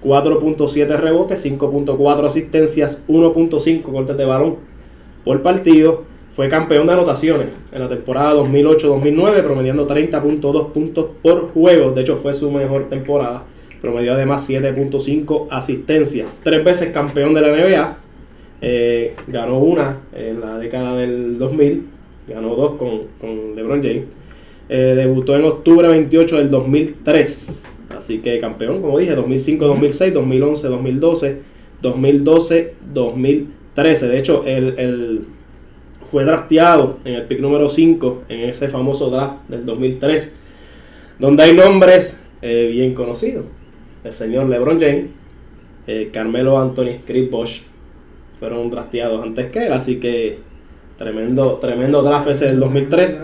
4.7 0.04 0.96
rebotes, 0.98 1.44
5.4 1.44 2.26
asistencias, 2.26 3.04
1.5 3.08 3.82
cortes 3.82 4.16
de 4.16 4.24
balón 4.24 4.56
por 5.24 5.42
partido. 5.42 6.04
Fue 6.34 6.48
campeón 6.48 6.86
de 6.86 6.92
anotaciones 6.92 7.48
en 7.72 7.80
la 7.80 7.88
temporada 7.88 8.34
2008-2009, 8.34 9.42
promediando 9.42 9.86
30.2 9.88 10.70
puntos 10.70 11.06
por 11.20 11.52
juego. 11.52 11.90
De 11.90 12.02
hecho, 12.02 12.16
fue 12.16 12.32
su 12.32 12.50
mejor 12.50 12.88
temporada. 12.88 13.42
Promedió 13.80 14.14
además 14.14 14.48
7.5 14.48 15.46
asistencias. 15.50 16.28
Tres 16.42 16.62
veces 16.64 16.90
campeón 16.92 17.32
de 17.34 17.40
la 17.40 17.48
NBA. 17.48 17.96
Eh, 18.62 19.14
ganó 19.26 19.58
una 19.58 19.98
en 20.14 20.40
la 20.40 20.58
década 20.58 20.96
del 20.96 21.38
2000. 21.38 21.86
Ganó 22.28 22.54
dos 22.54 22.76
con, 22.76 23.02
con 23.20 23.56
LeBron 23.56 23.82
James. 23.82 24.04
Eh, 24.68 24.94
debutó 24.96 25.34
en 25.36 25.44
octubre 25.44 25.88
28 25.88 26.36
del 26.36 26.50
2003. 26.50 27.78
Así 27.96 28.18
que 28.18 28.38
campeón, 28.38 28.80
como 28.80 28.98
dije, 28.98 29.14
2005, 29.14 29.66
2006, 29.66 30.14
2011, 30.14 30.68
2012, 30.68 31.38
2012, 31.82 32.74
2013. 32.94 34.08
De 34.08 34.18
hecho, 34.18 34.44
el, 34.46 34.78
el- 34.78 35.24
fue 36.10 36.24
drafteado 36.24 36.98
en 37.04 37.14
el 37.14 37.22
pick 37.26 37.38
número 37.40 37.68
5 37.68 38.24
en 38.28 38.40
ese 38.50 38.68
famoso 38.68 39.10
draft 39.10 39.48
del 39.48 39.64
2003, 39.64 40.36
donde 41.20 41.42
hay 41.44 41.54
nombres 41.54 42.20
eh, 42.42 42.68
bien 42.72 42.94
conocidos. 42.94 43.44
El 44.04 44.14
señor 44.14 44.48
LeBron 44.48 44.80
James, 44.80 45.06
eh, 45.86 46.10
Carmelo 46.12 46.58
Anthony, 46.58 47.00
Chris 47.06 47.30
Bosh, 47.30 47.60
fueron 48.38 48.70
drafteados 48.70 49.22
antes 49.22 49.46
que 49.50 49.66
él, 49.66 49.72
así 49.72 50.00
que 50.00 50.38
tremendo, 50.96 51.54
tremendo 51.60 52.02
draft 52.02 52.28
ese 52.28 52.46
del 52.46 52.60
2003. 52.60 53.22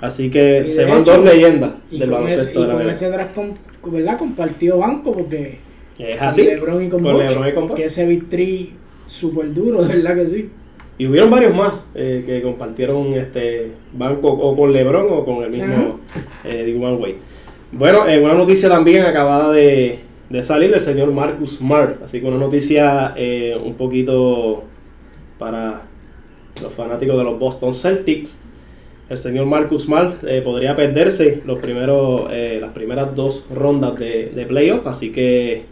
Así 0.00 0.30
que 0.30 0.68
se 0.68 0.84
van 0.84 1.02
hecho, 1.02 1.16
dos 1.16 1.24
leyendas 1.24 1.70
del 1.90 2.10
baloncesto 2.10 2.62
de 2.62 2.66
la 2.68 2.74
con 2.74 2.90
ese 2.90 3.08
draft 3.10 3.34
con- 3.34 3.92
¿verdad? 3.92 4.18
compartió 4.18 4.78
banco 4.78 5.12
porque 5.12 5.58
Es 5.98 6.20
así. 6.20 6.44
con 6.44 6.54
LeBron 6.54 6.84
y 6.84 6.88
con, 6.88 7.02
con 7.02 7.18
LeBron 7.18 7.48
y 7.48 7.52
con 7.52 7.74
que 7.74 7.84
ese 7.84 8.06
victory 8.06 8.72
súper 9.06 9.54
duro, 9.54 9.82
de 9.84 9.94
verdad 9.96 10.16
que 10.16 10.26
sí. 10.26 10.50
Y 10.98 11.06
hubieron 11.06 11.30
varios 11.30 11.54
más 11.54 11.74
eh, 11.94 12.22
que 12.26 12.42
compartieron 12.42 13.12
este 13.14 13.70
banco 13.96 14.28
o 14.28 14.56
con 14.56 14.72
LeBron 14.72 15.06
o 15.08 15.24
con 15.24 15.44
el 15.44 15.50
mismo 15.50 16.00
eh, 16.44 16.76
Wade. 16.78 17.16
Bueno, 17.72 18.06
eh, 18.08 18.20
una 18.20 18.34
noticia 18.34 18.68
también 18.68 19.02
acabada 19.02 19.50
de, 19.50 20.00
de 20.28 20.42
salir 20.42 20.70
del 20.70 20.80
señor 20.80 21.10
Marcus 21.12 21.56
Smart. 21.56 22.02
Así 22.04 22.20
que 22.20 22.26
una 22.26 22.36
noticia 22.38 23.14
eh, 23.16 23.56
un 23.62 23.74
poquito 23.74 24.64
para 25.38 25.82
los 26.62 26.72
fanáticos 26.74 27.16
de 27.16 27.24
los 27.24 27.38
Boston 27.38 27.72
Celtics. 27.74 28.40
El 29.08 29.18
señor 29.18 29.46
Marcus 29.46 29.82
Smart 29.84 30.22
eh, 30.24 30.40
podría 30.42 30.76
perderse 30.76 31.42
los 31.46 31.58
primeros, 31.58 32.28
eh, 32.30 32.58
las 32.60 32.72
primeras 32.72 33.14
dos 33.14 33.46
rondas 33.54 33.98
de, 33.98 34.32
de 34.34 34.46
playoff. 34.46 34.86
Así 34.86 35.10
que 35.12 35.64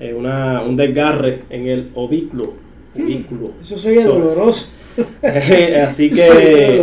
eh, 0.00 0.14
una, 0.14 0.62
un 0.62 0.76
desgarre 0.76 1.42
en 1.50 1.66
el 1.66 1.90
ovículo. 1.94 2.54
ovículo. 2.96 3.52
Eso 3.60 3.76
sería 3.76 4.00
So- 4.02 4.14
doloroso. 4.18 4.68
Así 5.84 6.10
que 6.10 6.80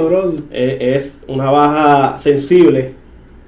es 0.96 1.26
una 1.28 1.52
baja 1.52 2.18
sensible, 2.18 2.94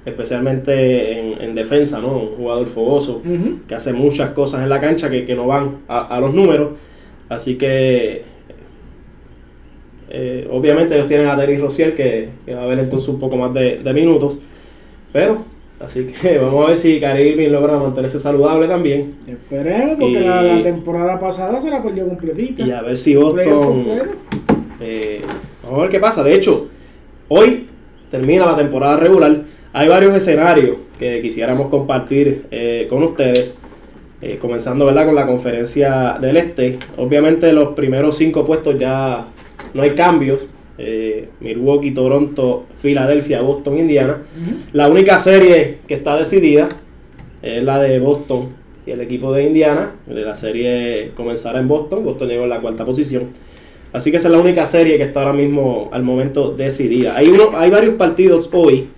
especialmente 0.08 1.20
en, 1.20 1.42
en 1.42 1.56
defensa, 1.56 2.00
¿no? 2.00 2.18
Un 2.18 2.28
jugador 2.38 2.68
fogoso 2.68 3.22
que 3.68 3.76
hace 3.76 3.92
muchas 3.94 4.30
cosas 4.32 4.64
en 4.64 4.70
la 4.70 4.80
cancha 4.80 5.10
que, 5.10 5.26
que 5.26 5.36
no 5.36 5.48
van 5.48 5.78
a, 5.88 6.16
a 6.16 6.20
los 6.20 6.34
números. 6.34 6.70
Así 7.30 7.58
que 7.58 8.22
eh, 10.10 10.48
obviamente 10.52 10.96
ellos 10.96 11.08
tienen 11.08 11.28
a 11.28 11.36
Terry 11.38 11.58
Rozier 11.58 11.94
que, 11.94 12.30
que 12.46 12.54
va 12.56 12.64
a 12.64 12.68
ver 12.68 12.80
entonces 12.80 13.10
un 13.10 13.20
poco 13.20 13.36
más 13.38 13.54
de, 13.54 13.80
de 13.84 13.94
minutos. 13.94 14.40
Pero, 15.12 15.44
así 15.80 16.06
que 16.08 16.38
vamos 16.42 16.64
a 16.66 16.68
ver 16.70 16.78
si 16.78 17.00
Kyrie 17.00 17.30
Irving 17.32 17.50
logra 17.50 17.78
mantenerse 17.78 18.20
saludable 18.20 18.68
también. 18.68 19.16
Esperemos, 19.28 19.96
porque 20.00 20.22
Y- 20.22 20.26
la, 20.26 20.42
la 20.42 20.62
temporada 20.62 21.20
pasada 21.20 21.60
se 21.60 21.70
la 21.70 21.84
perdió 21.84 22.08
completita. 22.08 22.64
Y 22.64 22.72
a 22.72 22.82
ver 22.82 22.98
si 22.98 23.16
Boston... 23.16 23.84
Eh, 24.80 25.22
vamos 25.64 25.80
a 25.80 25.82
ver 25.82 25.90
qué 25.92 26.00
pasa. 26.00 26.24
De 26.24 26.34
hecho, 26.34 26.70
hoy 27.28 27.66
termina 28.10 28.46
la 28.46 28.56
temporada 28.56 28.96
regular. 28.98 29.42
Hay 29.78 29.90
varios 29.90 30.16
escenarios 30.16 30.78
que 30.98 31.22
quisiéramos 31.22 31.68
compartir 31.68 32.48
eh, 32.50 32.88
con 32.90 33.04
ustedes. 33.04 33.54
Eh, 34.24 34.40
comenzando 34.42 34.86
¿verdad? 34.86 35.06
con 35.06 35.14
la 35.14 35.28
conferencia 35.28 36.18
del 36.20 36.38
Este. 36.38 36.80
Obviamente 36.98 37.54
los 37.54 37.76
primeros 37.76 38.18
cinco 38.18 38.44
puestos 38.44 38.80
ya 38.80 39.28
no 39.76 39.82
hay 39.84 39.92
cambios. 39.92 40.42
Eh, 40.80 41.30
Milwaukee, 41.42 41.92
Toronto, 41.92 42.66
Filadelfia, 42.80 43.42
Boston, 43.42 43.78
Indiana. 43.78 44.18
La 44.74 44.90
única 44.90 45.20
serie 45.20 45.78
que 45.88 45.94
está 45.94 46.18
decidida 46.18 46.68
es 47.44 47.62
la 47.62 47.78
de 47.78 48.00
Boston 48.00 48.50
y 48.84 48.90
el 48.90 49.02
equipo 49.02 49.32
de 49.32 49.44
Indiana. 49.44 49.92
La 50.08 50.34
serie 50.34 51.12
comenzará 51.14 51.60
en 51.60 51.68
Boston. 51.68 52.04
Boston 52.04 52.30
llegó 52.30 52.46
en 52.46 52.50
la 52.50 52.62
cuarta 52.62 52.84
posición. 52.84 53.26
Así 53.94 54.10
que 54.10 54.18
esa 54.18 54.30
es 54.30 54.34
la 54.34 54.40
única 54.40 54.66
serie 54.66 54.98
que 54.98 55.04
está 55.04 55.20
ahora 55.20 55.34
mismo 55.34 55.90
al 55.92 56.02
momento 56.02 56.56
decidida. 56.56 57.16
Hay, 57.16 57.28
uno, 57.28 57.52
hay 57.56 57.70
varios 57.70 57.94
partidos 57.94 58.50
hoy 58.52 58.90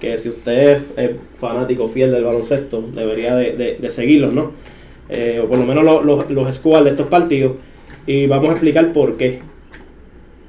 que 0.00 0.18
si 0.18 0.28
usted 0.28 0.78
es 0.96 1.10
fanático 1.38 1.88
fiel 1.88 2.10
del 2.12 2.24
baloncesto 2.24 2.82
debería 2.94 3.34
de, 3.36 3.52
de- 3.52 3.76
de 3.80 3.90
seguirlos, 3.90 4.32
¿no? 4.32 4.52
Eh, 5.08 5.40
o 5.42 5.48
por 5.48 5.58
lo 5.58 5.64
menos 5.66 5.84
los, 5.84 6.04
los, 6.04 6.30
los 6.30 6.54
scores 6.54 6.84
de 6.84 6.90
estos 6.90 7.06
partidos. 7.06 7.52
Y 8.06 8.26
vamos 8.26 8.48
a 8.50 8.52
explicar 8.52 8.92
por 8.92 9.16
qué. 9.16 9.40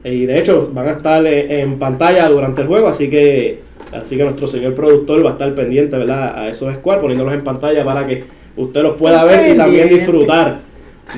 Y 0.03 0.25
de 0.25 0.37
hecho 0.39 0.69
van 0.73 0.87
a 0.87 0.91
estar 0.91 1.25
en 1.25 1.79
pantalla 1.79 2.29
durante 2.29 2.61
el 2.61 2.67
juego, 2.67 2.87
así 2.87 3.09
que 3.09 3.59
así 3.93 4.17
que 4.17 4.23
nuestro 4.23 4.47
señor 4.47 4.75
productor 4.75 5.25
va 5.25 5.29
a 5.29 5.33
estar 5.33 5.53
pendiente, 5.55 5.97
¿verdad? 5.97 6.37
A 6.37 6.47
esos 6.47 6.73
squads, 6.75 7.01
poniéndolos 7.01 7.33
en 7.33 7.43
pantalla 7.43 7.83
para 7.85 8.05
que 8.05 8.23
usted 8.57 8.81
los 8.81 8.97
pueda 8.97 9.23
ver 9.23 9.53
y 9.53 9.57
también 9.57 9.89
disfrutar 9.89 10.59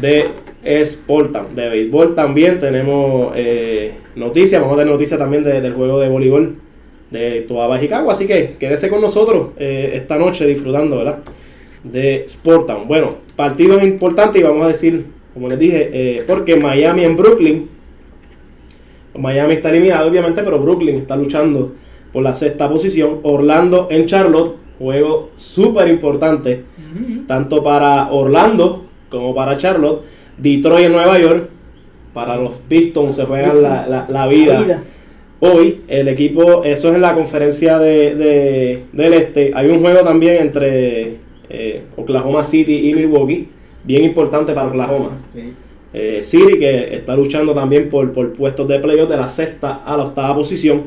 de 0.01 0.25
Sportam, 0.85 1.55
de 1.55 1.69
béisbol 1.69 2.13
también 2.15 2.59
tenemos 2.59 3.31
eh, 3.35 3.93
noticias, 4.15 4.61
vamos 4.61 4.75
a 4.75 4.79
tener 4.79 4.93
noticias 4.93 5.19
también 5.19 5.43
de- 5.43 5.61
del 5.61 5.73
juego 5.73 5.99
de 5.99 6.09
voleibol 6.09 6.55
de 7.11 7.41
Toaba 7.41 7.79
Chicago, 7.79 8.11
así 8.11 8.27
que 8.27 8.55
quédese 8.59 8.89
con 8.89 9.01
nosotros 9.01 9.49
eh, 9.57 9.91
esta 9.95 10.17
noche 10.17 10.45
disfrutando, 10.45 10.97
¿verdad? 10.97 11.19
De 11.83 12.25
Sportam. 12.27 12.87
Bueno, 12.87 13.09
partidos 13.35 13.81
importantes 13.83 14.41
y 14.41 14.43
vamos 14.43 14.65
a 14.65 14.69
decir, 14.69 15.05
como 15.33 15.47
les 15.47 15.57
dije, 15.59 15.89
eh, 15.93 16.23
porque 16.27 16.55
Miami 16.57 17.03
en 17.05 17.15
Brooklyn 17.15 17.69
Miami 19.17 19.53
está 19.53 19.69
eliminado, 19.69 20.09
obviamente, 20.09 20.43
pero 20.43 20.59
Brooklyn 20.59 20.95
está 20.95 21.15
luchando 21.15 21.73
por 22.13 22.21
la 22.23 22.33
sexta 22.33 22.69
posición. 22.69 23.19
Orlando 23.23 23.87
en 23.89 24.05
Charlotte, 24.05 24.55
juego 24.77 25.29
súper 25.37 25.87
importante, 25.87 26.63
tanto 27.27 27.63
para 27.63 28.11
Orlando 28.11 28.85
como 29.09 29.33
para 29.33 29.57
Charlotte. 29.57 30.01
Detroit 30.37 30.85
en 30.85 30.91
Nueva 30.91 31.17
York, 31.17 31.49
para 32.13 32.35
los 32.37 32.53
Pistons 32.67 33.15
se 33.15 33.25
juegan 33.25 33.61
la, 33.63 33.87
la- 33.87 34.05
la 34.07 34.27
vida. 34.27 34.53
La 34.59 34.61
vida. 34.65 34.83
Hoy 35.39 35.81
el 35.87 36.07
equipo, 36.07 36.63
eso 36.63 36.89
es 36.89 36.95
en 36.95 37.01
la 37.01 37.13
conferencia 37.13 37.77
de, 37.77 38.15
de- 38.15 38.83
del 38.91 39.13
este. 39.13 39.51
Hay 39.53 39.67
un 39.69 39.81
juego 39.81 39.99
también 40.01 40.37
entre 40.41 41.17
eh, 41.49 41.83
Oklahoma 41.95 42.43
City 42.43 42.89
y 42.89 42.93
Milwaukee, 42.95 43.47
bien 43.83 44.03
importante 44.03 44.53
para 44.53 44.67
Oklahoma. 44.67 45.11
Eh, 45.93 46.21
City 46.23 46.57
que 46.57 46.95
está 46.95 47.15
luchando 47.15 47.53
también 47.53 47.87
por, 47.87 48.11
por 48.13 48.33
puestos 48.33 48.67
de 48.67 48.79
playoff 48.79 49.09
de 49.09 49.17
la 49.17 49.27
sexta 49.27 49.83
a 49.85 49.95
la 49.95 50.03
octava 50.05 50.33
posición. 50.35 50.83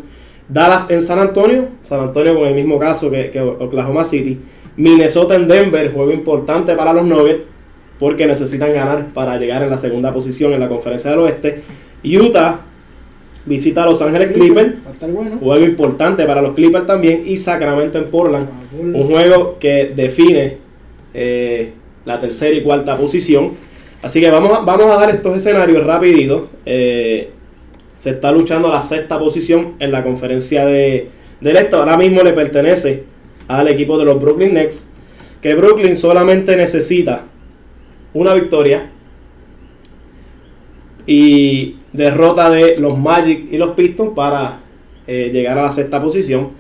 Dallas 0.49 0.91
en 0.91 1.01
San 1.01 1.21
Antonio, 1.21 1.69
San 1.83 2.01
Antonio 2.01 2.35
con 2.35 2.49
el 2.49 2.55
mismo 2.55 2.77
caso 2.79 3.09
que, 3.11 3.31
que 3.31 3.41
Oklahoma 3.41 4.03
City. 4.03 4.37
Minnesota 4.77 5.37
en 5.37 5.47
Denver, 5.47 5.93
juego 5.93 6.11
importante 6.13 6.75
para 6.75 6.93
los 6.93 7.05
Nuggets 7.05 7.47
porque 8.01 8.27
necesitan 8.27 8.73
ganar 8.73 9.09
para 9.15 9.37
llegar 9.39 9.63
en 9.63 9.71
la 9.71 9.77
segunda 9.77 10.13
posición 10.13 10.53
en 10.53 10.61
la 10.61 10.69
conferencia 10.69 11.11
del 11.11 11.21
oeste. 11.21 11.63
Utah 12.03 12.61
visita 13.47 13.83
a 13.85 13.87
Los 13.87 14.03
Ángeles 14.03 14.33
Clippers, 14.33 14.75
bueno. 15.13 15.39
juego 15.39 15.65
importante 15.65 16.25
para 16.25 16.43
los 16.43 16.55
Clippers 16.55 16.87
también. 16.87 17.23
Y 17.27 17.37
Sacramento 17.37 17.99
en 17.99 18.05
Portland, 18.05 18.49
un 18.79 19.07
juego 19.07 19.59
que 19.59 19.93
define 19.95 20.59
eh, 21.15 21.73
la 22.05 22.21
tercera 22.21 22.55
y 22.55 22.63
cuarta 22.63 22.97
posición. 22.97 23.53
Así 24.03 24.21
que 24.21 24.31
vamos 24.31 24.53
a, 24.53 24.61
vamos 24.61 24.87
a 24.87 24.97
dar 24.99 25.11
estos 25.11 25.37
escenarios 25.37 25.85
rapidito. 25.85 26.49
Eh, 26.65 27.31
se 27.99 28.11
está 28.11 28.33
luchando 28.33 28.69
la 28.69 28.81
sexta 28.81 29.19
posición 29.19 29.75
en 29.79 29.93
la 29.93 30.03
conferencia 30.03 30.65
de, 30.65 31.09
del 31.41 31.57
este. 31.57 31.77
Ahora 31.77 31.99
mismo 31.99 32.23
le 32.23 32.33
pertenece 32.33 33.05
al 33.47 33.69
equipo 33.69 33.99
de 33.99 34.05
los 34.07 34.21
Brooklyn 34.21 34.55
Nets. 34.55 34.91
Que 35.43 35.55
Brooklyn 35.55 35.97
solamente 35.97 36.57
necesita 36.57 37.25
una 38.13 38.35
victoria 38.35 38.91
y 41.07 41.77
derrota 41.93 42.51
de 42.51 42.77
los 42.79 42.99
Magic 42.99 43.49
y 43.51 43.59
los 43.59 43.71
Pistons 43.71 44.13
para 44.15 44.61
eh, 45.07 45.31
llegar 45.33 45.59
a 45.59 45.63
la 45.63 45.71
sexta 45.71 46.01
posición. 46.01 46.51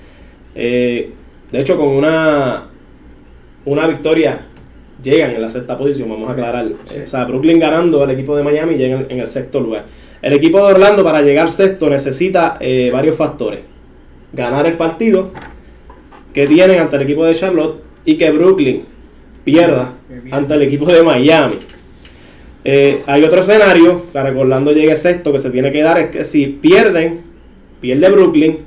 Eh, 0.54 1.10
de 1.50 1.60
hecho, 1.60 1.76
con 1.76 1.88
una, 1.88 2.66
una 3.64 3.86
victoria 3.86 4.46
llegan 5.02 5.30
en 5.32 5.42
la 5.42 5.48
sexta 5.48 5.76
posición, 5.76 6.08
vamos 6.08 6.28
a 6.28 6.32
aclarar. 6.32 6.66
Eh, 6.66 7.02
o 7.04 7.06
sea, 7.06 7.24
Brooklyn 7.24 7.58
ganando 7.58 8.02
al 8.02 8.10
equipo 8.10 8.36
de 8.36 8.42
Miami 8.42 8.76
llegan 8.76 9.06
en 9.08 9.20
el 9.20 9.26
sexto 9.26 9.60
lugar. 9.60 9.84
El 10.22 10.32
equipo 10.34 10.58
de 10.58 10.74
Orlando 10.74 11.02
para 11.02 11.22
llegar 11.22 11.50
sexto 11.50 11.88
necesita 11.88 12.58
eh, 12.60 12.90
varios 12.92 13.16
factores. 13.16 13.60
Ganar 14.32 14.66
el 14.66 14.76
partido 14.76 15.30
que 16.34 16.46
tienen 16.46 16.80
ante 16.80 16.96
el 16.96 17.02
equipo 17.02 17.24
de 17.24 17.34
Charlotte 17.34 17.82
y 18.04 18.16
que 18.16 18.30
Brooklyn 18.30 18.82
pierda 19.44 19.94
ante 20.30 20.54
el 20.54 20.62
equipo 20.62 20.86
de 20.86 21.02
Miami. 21.02 21.56
Eh, 22.64 23.02
hay 23.06 23.24
otro 23.24 23.40
escenario 23.40 24.02
para 24.12 24.32
que 24.32 24.38
Orlando 24.38 24.72
llegue 24.72 24.94
sexto 24.96 25.32
que 25.32 25.38
se 25.38 25.50
tiene 25.50 25.72
que 25.72 25.82
dar 25.82 25.98
es 25.98 26.10
que 26.10 26.24
si 26.24 26.46
pierden, 26.46 27.20
pierde 27.80 28.10
Brooklyn 28.10 28.58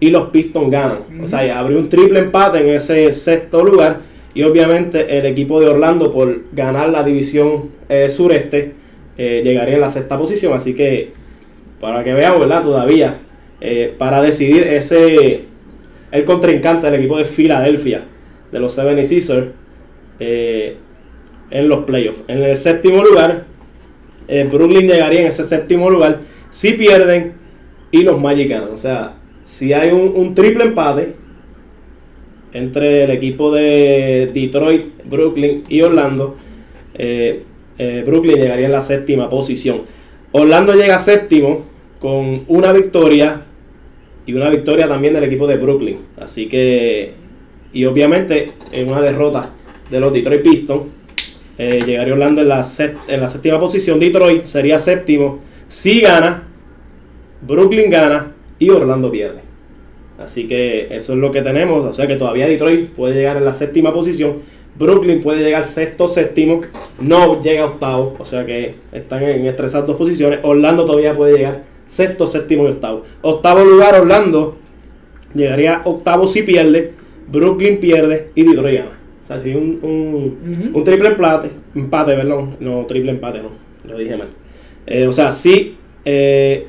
y 0.00 0.10
los 0.10 0.30
Pistons 0.30 0.70
ganan. 0.70 0.98
O 1.22 1.26
sea, 1.26 1.58
habría 1.58 1.78
un 1.78 1.88
triple 1.88 2.18
empate 2.18 2.58
en 2.60 2.70
ese 2.70 3.12
sexto 3.12 3.64
lugar 3.64 4.00
y 4.34 4.42
obviamente 4.42 5.18
el 5.18 5.26
equipo 5.26 5.60
de 5.60 5.68
Orlando 5.68 6.12
por 6.12 6.42
ganar 6.52 6.88
la 6.88 7.02
división 7.02 7.70
eh, 7.88 8.08
sureste 8.08 8.72
eh, 9.16 9.42
llegaría 9.44 9.76
en 9.76 9.80
la 9.80 9.90
sexta 9.90 10.18
posición. 10.18 10.52
Así 10.52 10.74
que 10.74 11.12
para 11.80 12.02
que 12.02 12.12
vean, 12.12 12.38
¿verdad? 12.38 12.62
Todavía 12.62 13.20
para 13.98 14.20
decidir 14.20 14.64
ese 14.64 15.46
el 16.12 16.24
contrincante 16.24 16.86
del 16.86 17.00
equipo 17.00 17.18
de 17.18 17.24
Filadelfia 17.24 18.04
de 18.50 18.60
los 18.60 18.78
76ers 18.78 19.50
eh, 20.18 20.76
en 21.50 21.68
los 21.68 21.84
playoffs. 21.84 22.22
En 22.28 22.42
el 22.42 22.56
séptimo 22.56 23.02
lugar, 23.02 23.44
eh, 24.28 24.48
Brooklyn 24.50 24.88
llegaría 24.88 25.20
en 25.20 25.26
ese 25.26 25.44
séptimo 25.44 25.90
lugar 25.90 26.20
si 26.50 26.72
pierden 26.72 27.34
y 27.90 28.02
los 28.02 28.20
Magic 28.20 28.48
ganan. 28.48 28.70
O 28.72 28.78
sea, 28.78 29.14
si 29.42 29.72
hay 29.72 29.90
un, 29.90 30.34
triple 30.34 30.64
empate 30.64 31.14
entre 32.52 33.04
el 33.04 33.10
equipo 33.10 33.52
de 33.52 34.30
Detroit, 34.32 34.86
Brooklyn 35.04 35.62
y 35.68 35.82
Orlando, 35.82 36.36
eh, 36.94 37.42
eh, 37.78 38.02
Brooklyn 38.06 38.36
llegaría 38.36 38.66
en 38.66 38.72
la 38.72 38.80
séptima 38.80 39.28
posición. 39.28 39.82
Orlando 40.32 40.74
llega 40.74 40.98
séptimo 40.98 41.64
con 42.00 42.44
una 42.48 42.72
victoria 42.72 43.42
y 44.26 44.34
una 44.34 44.50
victoria 44.50 44.88
también 44.88 45.14
del 45.14 45.24
equipo 45.24 45.46
de 45.46 45.56
Brooklyn. 45.56 45.98
Así 46.18 46.48
que, 46.48 47.12
y 47.72 47.84
obviamente 47.84 48.46
en 48.72 48.90
una 48.90 49.00
derrota 49.00 49.52
de 49.90 50.00
los 50.00 50.12
Detroit 50.12 50.42
Pistons, 50.42 50.84
eh, 51.58 51.82
llegaría 51.86 52.12
Orlando 52.12 52.42
en 52.42 52.48
la, 52.48 52.62
séptima 52.62 53.58
posición. 53.58 53.98
Detroit 53.98 54.44
sería 54.44 54.78
séptimo. 54.78 55.40
Si 55.68 56.00
gana, 56.00 56.44
Brooklyn 57.40 57.90
gana 57.90 58.34
y 58.58 58.70
Orlando 58.70 59.10
pierde. 59.10 59.40
Así 60.18 60.48
que 60.48 60.94
eso 60.94 61.14
es 61.14 61.18
lo 61.18 61.30
que 61.30 61.42
tenemos. 61.42 61.84
O 61.84 61.92
sea 61.92 62.06
que 62.06 62.16
todavía 62.16 62.46
Detroit 62.46 62.90
puede 62.90 63.14
llegar 63.14 63.36
en 63.36 63.44
la 63.44 63.52
séptima 63.52 63.92
posición. 63.92 64.42
Brooklyn 64.78 65.22
puede 65.22 65.42
llegar 65.42 65.64
sexto, 65.64 66.08
séptimo. 66.08 66.60
No 67.00 67.42
llega 67.42 67.64
octavo. 67.64 68.16
O 68.18 68.24
sea 68.24 68.44
que 68.44 68.74
están 68.92 69.22
en 69.22 69.46
esas 69.46 69.86
dos 69.86 69.96
posiciones. 69.96 70.40
Orlando 70.42 70.84
todavía 70.84 71.16
puede 71.16 71.38
llegar 71.38 71.64
sexto, 71.86 72.26
séptimo 72.26 72.64
y 72.64 72.72
octavo. 72.72 73.02
Octavo 73.22 73.64
lugar 73.64 73.94
Orlando. 73.94 74.58
Llegaría 75.34 75.80
octavo 75.84 76.26
si 76.26 76.42
pierde. 76.42 76.92
Brooklyn 77.28 77.80
pierde 77.80 78.30
y 78.34 78.44
Detroit 78.44 78.76
gana. 78.76 78.95
O 79.26 79.28
sea, 79.28 79.40
si 79.40 79.50
un, 79.52 79.80
un, 79.82 80.70
un 80.72 80.84
triple 80.84 81.08
empate. 81.08 81.50
Empate, 81.74 82.14
perdón. 82.14 82.56
No, 82.60 82.86
triple 82.86 83.10
empate, 83.10 83.42
no. 83.42 83.48
Lo 83.84 83.98
dije 83.98 84.16
mal. 84.16 84.28
Eh, 84.86 85.04
o 85.08 85.10
sea, 85.12 85.32
si, 85.32 85.76
eh, 86.04 86.68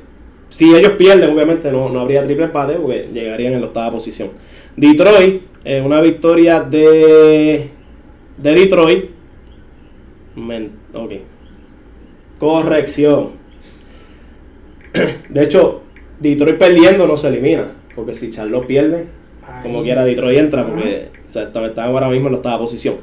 si 0.50 0.74
ellos 0.74 0.94
pierden, 0.94 1.30
obviamente 1.30 1.72
no, 1.72 1.88
no 1.90 2.00
habría 2.00 2.24
triple 2.24 2.46
empate 2.46 2.74
porque 2.74 3.10
llegarían 3.14 3.54
en 3.54 3.62
la 3.62 3.68
octava 3.68 3.92
posición. 3.92 4.30
Detroit, 4.76 5.44
eh, 5.66 5.82
una 5.86 6.02
victoria 6.02 6.62
de, 6.62 7.70
de 8.38 8.52
Detroit. 8.56 9.06
Men- 10.36 10.72
ok. 10.96 11.12
Corrección. 12.40 13.34
De 15.30 15.44
hecho, 15.44 15.84
Detroit 16.20 16.58
perdiendo 16.58 17.06
no 17.06 17.18
se 17.18 17.28
elimina. 17.28 17.72
Porque 17.96 18.16
si 18.16 18.32
Charlotte 18.32 18.66
pierde, 18.66 19.06
como 19.64 19.84
quiera 19.84 20.04
Detroit 20.06 20.38
entra 20.40 20.66
porque 20.66 21.10
o 21.26 21.30
sea, 21.30 21.44
está 21.44 21.84
ahora 21.86 22.10
mismo 22.10 22.28
en 22.28 22.34
la 22.34 22.38
octava 22.38 22.60
posición. 22.60 22.96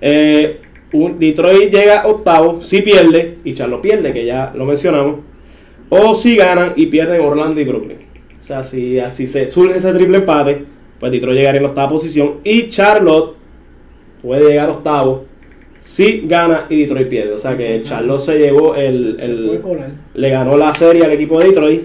Eh, 0.00 0.60
un- 0.92 1.18
Detroit 1.18 1.72
llega 1.72 2.06
octavo 2.06 2.60
si 2.62 2.82
pierde 2.82 3.38
y 3.44 3.54
Charlotte 3.54 3.80
pierde, 3.82 4.12
que 4.12 4.24
ya 4.24 4.52
lo 4.54 4.64
mencionamos. 4.64 5.20
O 5.88 6.14
si 6.14 6.36
ganan 6.36 6.72
y 6.76 6.86
pierden 6.86 7.20
Orlando 7.20 7.60
y 7.60 7.64
Brooklyn. 7.64 7.98
O 8.40 8.44
sea, 8.44 8.64
si 8.64 8.98
así 8.98 9.26
se 9.26 9.48
surge 9.48 9.76
ese 9.78 9.92
triple 9.92 10.18
empate, 10.18 10.64
pues 10.98 11.12
Detroit 11.12 11.38
llegaría 11.38 11.58
en 11.58 11.64
la 11.64 11.68
octava 11.70 11.88
posición 11.88 12.36
y 12.44 12.68
Charlotte 12.70 13.34
puede 14.22 14.48
llegar 14.50 14.70
octavo 14.70 15.24
si 15.78 16.22
gana 16.26 16.66
y 16.68 16.82
Detroit 16.82 17.08
pierde. 17.08 17.32
O 17.32 17.38
sea 17.38 17.56
que 17.56 17.82
Charlotte 17.82 18.20
se 18.20 18.38
llevó 18.38 18.74
el, 18.74 19.16
le 20.14 20.30
ganó 20.30 20.56
la 20.56 20.72
serie 20.72 21.04
al 21.04 21.12
equipo 21.12 21.38
de 21.40 21.46
Detroit 21.46 21.82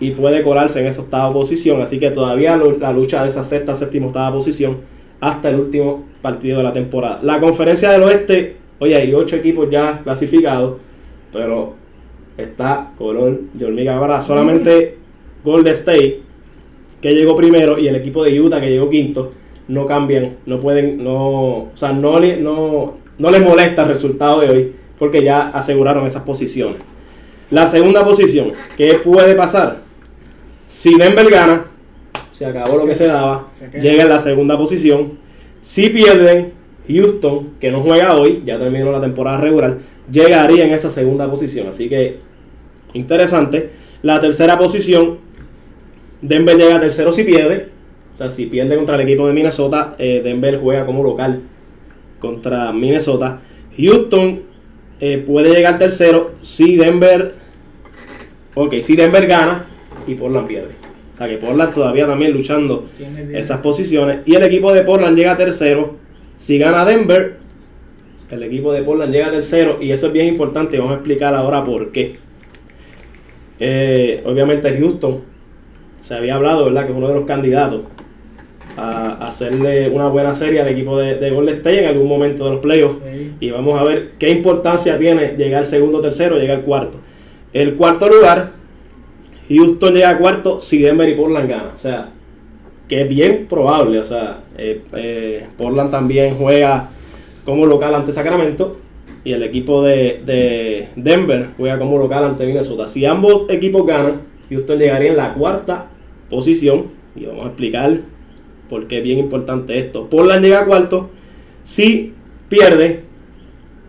y 0.00 0.10
puede 0.10 0.42
colarse 0.42 0.80
en 0.80 0.86
esa 0.86 1.02
octava 1.02 1.32
posición. 1.32 1.80
Así 1.82 1.98
que 1.98 2.10
todavía 2.10 2.56
la 2.56 2.92
lucha 2.92 3.22
de 3.22 3.28
esa 3.30 3.44
sexta, 3.44 3.74
séptima, 3.74 4.06
octava 4.06 4.32
posición 4.34 4.78
hasta 5.20 5.48
el 5.50 5.60
último 5.60 6.04
partido 6.22 6.58
de 6.58 6.64
la 6.64 6.72
temporada. 6.72 7.20
La 7.22 7.40
conferencia 7.40 7.90
del 7.90 8.02
oeste, 8.02 8.56
oye, 8.78 8.94
hay 8.94 9.14
ocho 9.14 9.36
equipos 9.36 9.68
ya 9.70 10.00
clasificados, 10.04 10.74
pero 11.32 11.74
está 12.36 12.90
color 12.98 13.40
de 13.54 13.64
hormiga 13.64 13.98
para 13.98 14.20
solamente 14.20 14.96
Golden 15.42 15.72
State, 15.72 16.20
que 17.00 17.12
llegó 17.14 17.34
primero, 17.36 17.78
y 17.78 17.88
el 17.88 17.96
equipo 17.96 18.22
de 18.24 18.38
Utah, 18.40 18.60
que 18.60 18.68
llegó 18.70 18.90
quinto, 18.90 19.32
no 19.68 19.86
cambian, 19.86 20.36
no 20.46 20.60
pueden, 20.60 21.02
no, 21.02 21.18
o 21.58 21.70
sea, 21.74 21.92
no, 21.92 22.18
le- 22.20 22.36
no, 22.38 22.94
no 23.18 23.30
les 23.30 23.42
molesta 23.42 23.82
el 23.82 23.88
resultado 23.88 24.40
de 24.40 24.50
hoy, 24.50 24.72
porque 24.98 25.22
ya 25.22 25.48
aseguraron 25.48 26.04
esas 26.06 26.22
posiciones. 26.22 26.82
La 27.50 27.66
segunda 27.66 28.04
posición, 28.04 28.52
¿qué 28.76 28.94
puede 28.94 29.34
pasar? 29.34 29.82
Si 30.66 30.96
Denver 30.96 31.30
gana, 31.30 31.66
se 32.32 32.44
acabó 32.44 32.76
lo 32.76 32.86
que 32.86 32.94
se 32.94 33.06
daba, 33.06 33.48
llega 33.80 34.02
en 34.02 34.08
la 34.08 34.18
segunda 34.18 34.58
posición. 34.58 35.12
Si 35.62 35.88
pierden, 35.90 36.52
Houston, 36.88 37.54
que 37.60 37.70
no 37.70 37.80
juega 37.80 38.16
hoy, 38.16 38.42
ya 38.44 38.58
terminó 38.58 38.90
la 38.90 39.00
temporada 39.00 39.40
regular, 39.40 39.78
llegaría 40.10 40.64
en 40.64 40.72
esa 40.72 40.90
segunda 40.90 41.30
posición. 41.30 41.68
Así 41.68 41.88
que, 41.88 42.18
interesante. 42.94 43.70
La 44.02 44.20
tercera 44.20 44.58
posición, 44.58 45.18
Denver 46.20 46.56
llega 46.56 46.80
tercero 46.80 47.12
si 47.12 47.24
pierde. 47.24 47.68
O 48.12 48.16
sea, 48.16 48.30
si 48.30 48.46
pierde 48.46 48.76
contra 48.76 48.96
el 48.96 49.02
equipo 49.02 49.26
de 49.26 49.32
Minnesota, 49.32 49.94
eh, 49.98 50.20
Denver 50.24 50.58
juega 50.60 50.84
como 50.84 51.02
local 51.02 51.42
contra 52.18 52.72
Minnesota. 52.72 53.40
Houston 53.76 54.42
eh, 55.00 55.22
puede 55.26 55.50
llegar 55.54 55.78
tercero 55.78 56.32
si 56.42 56.76
Denver. 56.76 57.32
Ok, 58.54 58.74
si 58.80 58.96
Denver 58.96 59.26
gana 59.26 59.66
y 60.06 60.14
Portland 60.14 60.46
pierde. 60.46 60.74
O 61.12 61.16
sea 61.16 61.28
que 61.28 61.36
Portland 61.36 61.74
todavía 61.74 62.06
también 62.06 62.32
luchando 62.32 62.88
esas 63.32 63.60
posiciones. 63.60 64.20
Y 64.26 64.34
el 64.34 64.42
equipo 64.42 64.72
de 64.72 64.82
Portland 64.82 65.16
llega 65.16 65.36
tercero. 65.36 65.96
Si 66.38 66.58
gana 66.58 66.84
Denver, 66.84 67.36
el 68.30 68.42
equipo 68.42 68.72
de 68.72 68.82
Portland 68.82 69.12
llega 69.12 69.30
tercero. 69.30 69.78
Y 69.80 69.92
eso 69.92 70.08
es 70.08 70.12
bien 70.12 70.26
importante. 70.26 70.78
Vamos 70.78 70.92
a 70.92 70.96
explicar 70.96 71.34
ahora 71.34 71.64
por 71.64 71.92
qué. 71.92 72.16
Eh, 73.58 74.22
obviamente 74.26 74.78
Houston 74.78 75.22
se 76.00 76.14
había 76.14 76.34
hablado, 76.34 76.66
¿verdad? 76.66 76.84
Que 76.84 76.92
es 76.92 76.98
uno 76.98 77.08
de 77.08 77.14
los 77.14 77.24
candidatos 77.24 77.82
a 78.76 79.26
hacerle 79.26 79.88
una 79.88 80.08
buena 80.08 80.34
serie 80.34 80.60
al 80.60 80.68
equipo 80.68 80.98
de, 80.98 81.16
de 81.16 81.30
Golden 81.30 81.56
State 81.56 81.84
en 81.84 81.88
algún 81.88 82.08
momento 82.08 82.44
de 82.44 82.50
los 82.52 82.60
playoffs. 82.60 82.98
Y 83.40 83.50
vamos 83.50 83.78
a 83.80 83.84
ver 83.84 84.12
qué 84.18 84.30
importancia 84.30 84.98
tiene 84.98 85.34
llegar 85.36 85.64
segundo, 85.66 86.00
tercero, 86.00 86.38
llegar 86.38 86.62
cuarto. 86.62 86.98
El 87.52 87.74
cuarto 87.74 88.08
lugar, 88.08 88.52
Houston 89.48 89.94
llega 89.94 90.18
cuarto 90.18 90.60
si 90.60 90.78
Denver 90.78 91.08
y 91.08 91.14
Portland 91.14 91.48
ganan. 91.48 91.72
O 91.74 91.78
sea, 91.78 92.10
que 92.88 93.02
es 93.02 93.08
bien 93.08 93.46
probable. 93.48 93.98
O 93.98 94.04
sea, 94.04 94.40
eh, 94.58 94.82
eh, 94.94 95.46
Portland 95.56 95.90
también 95.90 96.34
juega 96.36 96.90
como 97.44 97.66
local 97.66 97.94
ante 97.94 98.12
Sacramento. 98.12 98.76
Y 99.24 99.32
el 99.32 99.42
equipo 99.42 99.82
de, 99.82 100.20
de 100.24 100.88
Denver 100.94 101.48
juega 101.56 101.78
como 101.78 101.98
local 101.98 102.24
ante 102.24 102.46
Minnesota. 102.46 102.86
Si 102.86 103.04
ambos 103.04 103.48
equipos 103.48 103.84
ganan, 103.84 104.20
Houston 104.50 104.78
llegaría 104.78 105.10
en 105.10 105.16
la 105.16 105.34
cuarta 105.34 105.86
posición. 106.30 106.88
Y 107.16 107.24
vamos 107.24 107.46
a 107.46 107.48
explicar 107.48 108.00
por 108.68 108.86
qué 108.86 108.98
es 108.98 109.04
bien 109.04 109.18
importante 109.18 109.78
esto. 109.78 110.08
Portland 110.08 110.44
llega 110.44 110.64
cuarto. 110.64 111.10
Si 111.64 112.14
pierde 112.48 113.02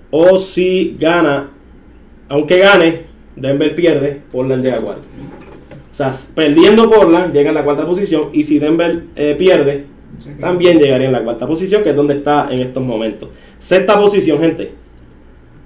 o 0.10 0.38
si 0.38 0.96
gana, 1.00 1.52
aunque 2.30 2.58
gane, 2.60 3.04
Denver 3.36 3.76
pierde, 3.76 4.22
Portland 4.32 4.63
llega 4.63 4.80
cuarto. 4.80 5.04
O 5.92 5.96
sea, 5.96 6.12
perdiendo 6.36 6.90
Portland 6.90 7.34
llega 7.34 7.50
en 7.50 7.56
la 7.56 7.63
cuarta 7.63 7.86
posición 7.86 8.30
y 8.34 8.44
si 8.44 8.60
Denver 8.60 9.04
eh, 9.16 9.36
pierde, 9.38 9.86
también 10.40 10.80
llegaría 10.80 11.08
en 11.08 11.13
la 11.13 11.24
cuarta 11.24 11.46
posición, 11.46 11.84
que 11.84 11.92
es 11.92 11.96
donde 11.96 12.16
está 12.16 12.48
en 12.50 12.62
estos 12.62 12.84
momentos. 12.84 13.30
Sexta 13.60 14.00
posición, 14.00 14.40
gente. 14.40 14.72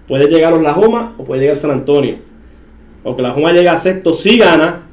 Puede 0.07 0.27
llegar 0.27 0.53
Oklahoma 0.53 1.15
o 1.17 1.23
puede 1.23 1.41
llegar 1.41 1.55
San 1.55 1.71
Antonio. 1.71 2.17
Oklahoma 3.03 3.51
llega 3.51 3.73
a 3.73 3.77
sexto 3.77 4.13
si 4.13 4.37
gana. 4.37 4.87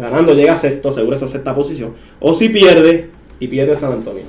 Ganando 0.00 0.32
llega 0.32 0.52
a 0.52 0.56
sexto, 0.56 0.88
asegura 0.88 1.16
esa 1.16 1.28
sexta 1.28 1.54
posición. 1.54 1.94
O 2.20 2.32
si 2.32 2.48
pierde 2.48 3.10
y 3.40 3.48
pierde 3.48 3.76
San 3.76 3.92
Antonio. 3.92 4.22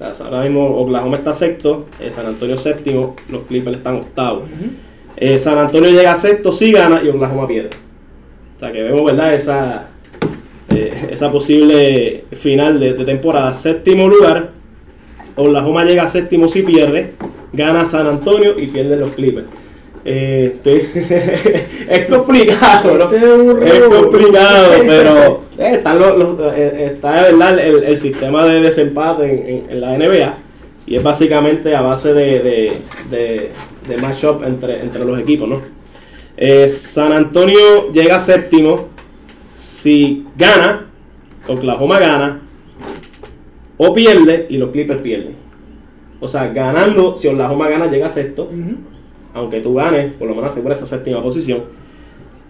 O 0.00 0.14
sea, 0.14 0.26
ahora 0.26 0.42
mismo 0.42 0.64
Oklahoma 0.80 1.16
está 1.16 1.32
sexto, 1.32 1.86
eh, 2.00 2.10
San 2.10 2.26
Antonio 2.26 2.56
séptimo, 2.56 3.16
los 3.30 3.42
Clippers 3.42 3.78
están 3.78 3.96
octavos. 3.96 4.44
Eh, 5.16 5.38
San 5.38 5.58
Antonio 5.58 5.90
llega 5.90 6.12
a 6.12 6.14
sexto 6.14 6.52
si 6.52 6.70
gana 6.70 7.02
y 7.02 7.08
Oklahoma 7.08 7.46
pierde. 7.46 7.70
O 8.56 8.60
sea 8.60 8.72
que 8.72 8.82
vemos, 8.82 9.04
¿verdad? 9.04 9.34
Esa, 9.34 9.88
eh, 10.70 11.08
esa 11.10 11.32
posible 11.32 12.24
final 12.32 12.78
de, 12.78 12.94
de 12.94 13.04
temporada. 13.04 13.52
Séptimo 13.52 14.08
lugar, 14.08 14.50
Oklahoma 15.34 15.84
llega 15.84 16.04
a 16.04 16.08
séptimo 16.08 16.46
si 16.46 16.62
pierde, 16.62 17.14
gana 17.52 17.84
San 17.84 18.06
Antonio 18.06 18.58
y 18.58 18.68
pierden 18.68 19.00
los 19.00 19.10
Clippers. 19.10 19.46
Estoy- 20.04 20.88
es 21.90 22.06
complicado, 22.06 22.94
¿no? 22.96 23.04
Este 23.12 23.76
es 23.78 23.82
complicado, 23.88 24.72
pero 24.86 25.42
eh, 25.58 25.70
están 25.74 25.98
los- 25.98 26.16
los- 26.18 26.52
eh, 26.56 26.90
está 26.94 27.22
¿verdad? 27.22 27.58
El, 27.58 27.84
el 27.84 27.96
sistema 27.96 28.44
de 28.46 28.60
desempate 28.60 29.24
en, 29.24 29.48
en- 29.48 29.70
en 29.70 29.80
la 29.80 29.96
NBA 29.98 30.34
y 30.86 30.96
es 30.96 31.02
básicamente 31.02 31.74
a 31.76 31.82
base 31.82 32.14
de, 32.14 32.26
de, 32.40 32.72
de, 33.10 33.50
de 33.88 33.96
matchup 34.02 34.42
entre, 34.44 34.80
entre 34.80 35.04
los 35.04 35.18
equipos, 35.18 35.48
¿no? 35.48 35.60
Eh, 36.36 36.66
San 36.68 37.12
Antonio 37.12 37.90
llega 37.92 38.18
séptimo 38.18 38.88
si 39.56 40.24
gana, 40.36 40.86
Oklahoma 41.48 41.98
gana 41.98 42.40
o 43.76 43.92
pierde 43.92 44.46
y 44.48 44.56
los 44.56 44.70
Clippers 44.70 45.02
pierden. 45.02 45.34
O 46.20 46.26
sea, 46.28 46.48
ganando, 46.48 47.14
si 47.16 47.28
Oklahoma 47.28 47.68
gana, 47.68 47.86
llega 47.86 48.08
sexto. 48.08 48.48
Aunque 49.38 49.60
tú 49.60 49.74
ganes, 49.74 50.12
por 50.12 50.28
lo 50.28 50.34
menos 50.34 50.52
asegura 50.52 50.74
esa 50.74 50.86
séptima 50.86 51.22
posición. 51.22 51.62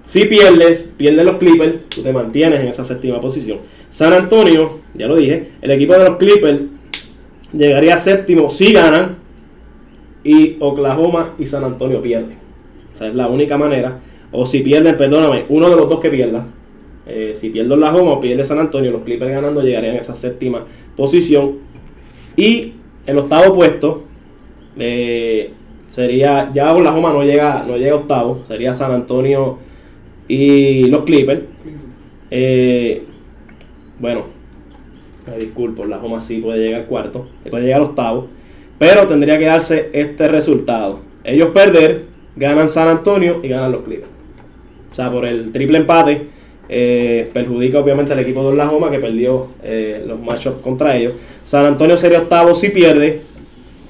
Si 0.03 0.25
pierdes, 0.25 0.95
pierden 0.97 1.27
los 1.27 1.37
Clippers, 1.37 1.89
tú 1.89 2.03
te 2.03 2.13
mantienes 2.13 2.61
en 2.61 2.69
esa 2.69 2.83
séptima 2.83 3.21
posición. 3.21 3.59
San 3.91 4.13
Antonio, 4.13 4.81
ya 4.95 5.07
lo 5.07 5.17
dije, 5.17 5.51
el 5.61 5.71
equipo 5.71 5.93
de 5.93 6.05
los 6.05 6.17
Clippers 6.17 6.63
llegaría 7.53 7.97
séptimo 7.97 8.49
si 8.51 8.73
ganan 8.73 9.17
y 10.25 10.57
Oklahoma 10.61 11.35
y 11.39 11.47
San 11.47 11.65
Antonio 11.65 12.01
pierden. 12.01 12.39
O 12.95 12.97
sea, 12.97 13.09
es 13.09 13.15
la 13.15 13.29
única 13.29 13.59
manera. 13.59 14.01
O 14.33 14.47
si 14.47 14.61
pierden, 14.61 14.97
perdóname, 14.97 15.45
uno 15.49 15.69
de 15.71 15.77
los 15.77 15.89
dos 15.89 16.01
que 16.01 16.11
pierda. 16.11 16.47
eh, 17.07 17.33
si 17.35 17.51
pierde 17.51 17.73
Oklahoma 17.73 18.13
o 18.13 18.21
pierde 18.21 18.45
San 18.45 18.59
Antonio, 18.59 18.91
los 18.91 19.03
Clippers 19.03 19.31
ganando 19.31 19.63
llegarían 19.63 19.97
a 19.97 19.99
esa 19.99 20.15
séptima 20.15 20.65
posición. 20.97 21.59
Y 22.37 22.75
el 23.07 23.19
octavo 23.19 23.55
puesto 23.55 24.05
eh, 24.79 25.53
sería, 25.89 26.51
ya 26.55 26.73
Oklahoma 26.73 27.13
no 27.13 27.25
llega, 27.25 27.65
no 27.67 27.77
llega 27.77 27.97
octavo, 27.97 28.41
sería 28.45 28.73
San 28.73 28.93
Antonio 28.93 29.59
y 30.29 30.87
los 30.87 31.03
Clippers. 31.03 31.41
Eh, 32.31 33.03
bueno, 33.99 34.27
me 35.27 35.39
disculpo, 35.39 35.83
Oklahoma 35.83 36.21
sí 36.21 36.39
puede 36.39 36.61
llegar 36.61 36.85
cuarto, 36.87 37.27
puede 37.51 37.65
llegar 37.65 37.81
al 37.81 37.89
octavo, 37.89 38.29
pero 38.79 39.07
tendría 39.07 39.39
que 39.39 39.47
darse 39.47 39.91
este 39.93 40.29
resultado. 40.29 41.01
Ellos 41.25 41.51
perder, 41.51 42.05
ganan 42.37 42.69
San 42.69 42.89
Antonio 42.89 43.41
y 43.43 43.49
ganan 43.49 43.73
los 43.73 43.83
Clippers. 43.83 44.11
O 44.93 44.95
sea, 44.95 45.11
por 45.11 45.27
el 45.27 45.51
triple 45.53 45.79
empate, 45.79 46.27
eh, 46.69 47.31
perjudica 47.33 47.79
obviamente 47.79 48.13
al 48.13 48.19
equipo 48.19 48.43
de 48.43 48.49
Oklahoma 48.49 48.91
que 48.91 48.99
perdió 48.99 49.49
eh, 49.63 50.05
los 50.07 50.21
matchups 50.21 50.61
contra 50.61 50.97
ellos. 50.97 51.15
San 51.45 51.65
Antonio 51.65 51.97
sería 51.97 52.21
octavo 52.21 52.55
si 52.55 52.69
pierde, 52.69 53.23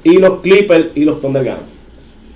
y 0.05 0.19
los 0.19 0.41
Clippers 0.41 0.97
y 0.97 1.05
los 1.05 1.21
Thunder 1.21 1.45
ganan. 1.45 1.78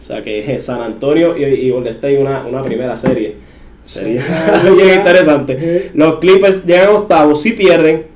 O 0.02 0.04
sea 0.04 0.22
que 0.22 0.60
San 0.60 0.82
Antonio 0.82 1.36
y, 1.36 1.44
y 1.44 1.70
Golden 1.70 1.94
State 1.94 2.18
una, 2.18 2.44
una 2.44 2.62
primera 2.62 2.96
serie. 2.96 3.36
Sería 3.84 4.24
bien 4.76 4.96
interesante. 4.96 5.90
Los 5.94 6.18
Clippers 6.18 6.66
llegan 6.66 6.88
a 6.88 6.92
octavos 6.92 7.40
si 7.40 7.52
pierden 7.52 8.06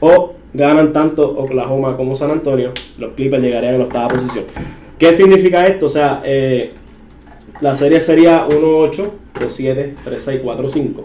o 0.00 0.34
ganan 0.52 0.92
tanto 0.92 1.28
Oklahoma 1.38 1.96
como 1.96 2.14
San 2.14 2.30
Antonio. 2.30 2.72
Los 2.98 3.12
Clippers 3.14 3.42
llegarían 3.42 3.76
a 3.76 3.78
la 3.78 3.84
octava 3.84 4.08
posición. 4.08 4.44
¿Qué 4.98 5.12
significa 5.12 5.66
esto? 5.66 5.86
O 5.86 5.88
sea, 5.88 6.22
eh, 6.24 6.72
la 7.60 7.74
serie 7.74 8.00
sería 8.00 8.46
1-8, 8.48 9.10
2-7, 9.34 9.94
3-6, 10.04 10.42
4-5. 10.42 11.02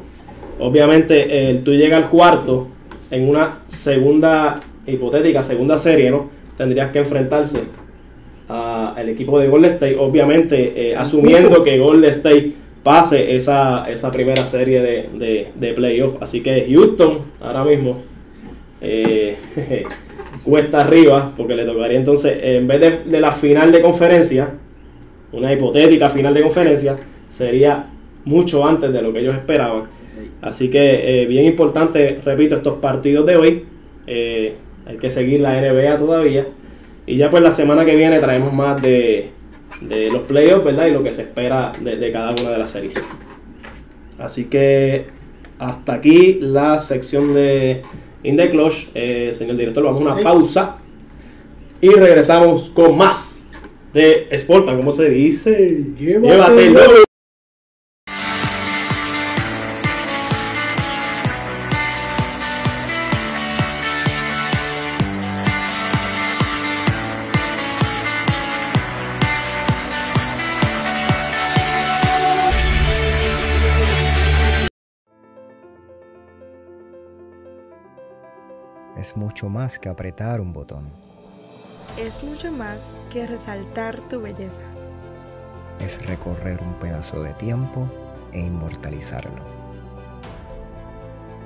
Obviamente, 0.59 1.25
eh, 1.29 1.61
tú 1.63 1.71
llegas 1.71 2.03
al 2.03 2.09
cuarto 2.09 2.67
en 3.11 3.29
una 3.29 3.59
segunda, 3.67 4.59
hipotética 4.87 5.43
segunda 5.43 5.77
serie, 5.77 6.09
¿no? 6.09 6.29
Tendrías 6.57 6.91
que 6.91 6.99
enfrentarse 6.99 7.63
a- 8.49 8.93
al 8.95 9.09
equipo 9.09 9.39
de 9.39 9.47
Golden 9.47 9.71
State, 9.73 9.95
obviamente 9.97 10.73
eh, 10.91 10.95
asumiendo 10.95 11.63
que 11.63 11.77
Golden 11.79 12.09
State 12.09 12.53
pase 12.83 13.35
esa, 13.35 13.89
esa 13.89 14.11
primera 14.11 14.43
serie 14.45 14.81
de, 14.81 15.09
de, 15.17 15.47
de 15.55 15.73
playoff. 15.73 16.17
Así 16.21 16.41
que 16.41 16.67
Houston 16.69 17.19
ahora 17.41 17.63
mismo 17.63 18.01
eh, 18.81 19.37
cuesta 20.43 20.81
arriba, 20.81 21.31
porque 21.37 21.55
le 21.55 21.65
tocaría 21.65 21.97
entonces, 21.97 22.37
en 22.41 22.67
vez 22.67 22.79
de, 22.81 22.99
de 23.09 23.21
la 23.21 23.31
final 23.31 23.71
de 23.71 23.81
conferencia, 23.81 24.49
una 25.31 25.53
hipotética 25.53 26.09
final 26.09 26.33
de 26.33 26.41
conferencia, 26.41 26.97
sería 27.29 27.87
mucho 28.25 28.67
antes 28.67 28.91
de 28.91 29.01
lo 29.01 29.11
que 29.13 29.19
ellos 29.19 29.35
esperaban. 29.35 29.83
Así 30.41 30.69
que 30.69 31.21
eh, 31.21 31.25
bien 31.25 31.45
importante, 31.45 32.19
repito, 32.23 32.55
estos 32.55 32.79
partidos 32.79 33.25
de 33.25 33.35
hoy. 33.37 33.63
Hay 34.85 34.97
que 34.99 35.09
seguir 35.09 35.39
la 35.39 35.59
NBA 35.61 35.97
todavía. 35.97 36.45
Y 37.05 37.17
ya 37.17 37.29
pues 37.29 37.43
la 37.43 37.51
semana 37.51 37.85
que 37.85 37.95
viene 37.95 38.19
traemos 38.19 38.53
más 38.53 38.81
de, 38.81 39.29
de 39.81 40.09
los 40.11 40.21
playoffs, 40.23 40.63
¿verdad? 40.63 40.87
Y 40.87 40.91
lo 40.91 41.03
que 41.03 41.11
se 41.11 41.23
espera 41.23 41.71
de, 41.81 41.97
de 41.97 42.11
cada 42.11 42.31
una 42.31 42.51
de 42.51 42.57
las 42.57 42.69
series. 42.69 43.03
Así 44.19 44.45
que 44.45 45.05
hasta 45.59 45.93
aquí 45.93 46.37
la 46.41 46.79
sección 46.79 47.33
de 47.33 47.81
In 48.23 48.37
the 48.37 48.49
Clutch. 48.49 48.89
Eh, 48.93 49.31
señor 49.33 49.57
director, 49.57 49.83
vamos 49.83 50.01
a 50.01 50.05
una 50.05 50.15
Sí. 50.17 50.23
pausa. 50.23 50.77
Y 51.81 51.89
regresamos 51.89 52.69
con 52.69 52.95
más 52.97 53.49
de 53.93 54.27
Sportan, 54.37 54.77
¿cómo 54.77 54.91
se 54.93 55.09
dice? 55.09 55.83
Llévatelo. 55.99 56.27
Llévatelo. 56.61 57.03
Es 79.13 79.17
mucho 79.17 79.47
más 79.47 79.77
que 79.77 79.89
apretar 79.89 80.41
un 80.41 80.53
botón. 80.53 80.89
Es 81.99 82.23
mucho 82.23 82.51
más 82.51 82.79
que 83.11 83.27
resaltar 83.27 83.99
tu 84.09 84.19
belleza. 84.19 84.63
Es 85.79 86.03
recorrer 86.07 86.59
un 86.63 86.73
pedazo 86.79 87.21
de 87.21 87.33
tiempo 87.35 87.87
e 88.31 88.39
inmortalizarlo. 88.39 89.43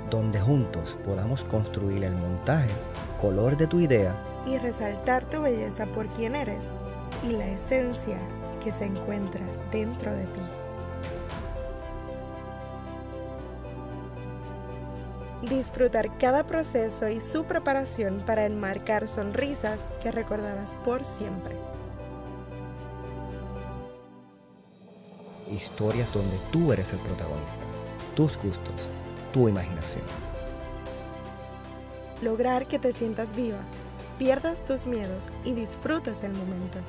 Donde 0.10 0.40
juntos 0.40 0.98
podamos 1.06 1.44
construir 1.44 2.06
el 2.06 2.16
montaje, 2.16 2.70
color 3.20 3.58
de 3.58 3.68
tu 3.68 3.82
idea 3.82 4.16
Y 4.46 4.58
resaltar 4.58 5.26
tu 5.26 5.42
belleza 5.42 5.86
por 5.88 6.08
quien 6.14 6.38
eres 6.38 6.70
y 7.22 7.34
la 7.34 7.48
esencia 7.48 8.18
que 8.64 8.72
se 8.72 8.86
encuentra 8.86 9.42
dentro 9.72 10.14
de 10.14 10.24
ti. 10.24 10.42
Disfrutar 15.50 16.18
cada 16.18 16.46
proceso 16.46 17.08
y 17.08 17.22
su 17.22 17.46
preparación 17.46 18.22
para 18.26 18.46
enmarcar 18.46 19.08
sonrisas 19.08 19.92
que 20.02 20.12
recordarás 20.12 20.74
por 20.84 21.06
siempre. 21.06 21.56
Historias 25.50 26.12
donde 26.14 26.38
tú 26.52 26.74
eres 26.74 26.92
el 26.92 27.00
protagonista. 27.00 27.56
Tus 28.14 28.36
gustos, 28.36 28.76
tu 29.32 29.48
imaginación. 29.48 30.04
Lograr 32.22 32.68
que 32.68 32.78
te 32.78 32.92
sientas 32.92 33.34
viva, 33.34 33.62
pierdas 34.20 34.66
tus 34.66 34.86
miedos 34.86 35.32
y 35.46 35.54
disfrutes 35.54 36.24
el 36.24 36.34
momento. 36.34 36.80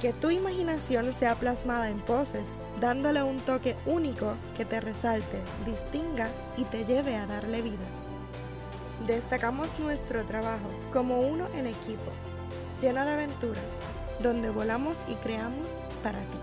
Que 0.00 0.12
tu 0.12 0.30
imaginación 0.30 1.12
sea 1.12 1.36
plasmada 1.36 1.88
en 1.88 1.98
poses, 2.00 2.46
dándole 2.80 3.22
un 3.22 3.38
toque 3.38 3.76
único 3.86 4.34
que 4.56 4.66
te 4.66 4.80
resalte, 4.80 5.40
distinga 5.64 6.28
y 6.56 6.64
te 6.64 6.84
lleve 6.84 7.16
a 7.16 7.26
darle 7.26 7.62
vida. 7.62 7.86
Destacamos 9.06 9.68
nuestro 9.78 10.24
trabajo 10.24 10.68
como 10.92 11.20
uno 11.20 11.46
en 11.54 11.66
equipo, 11.66 12.10
lleno 12.80 13.04
de 13.04 13.12
aventuras, 13.12 13.64
donde 14.22 14.50
volamos 14.50 14.98
y 15.08 15.14
creamos 15.14 15.80
para 16.02 16.18
ti. 16.18 16.38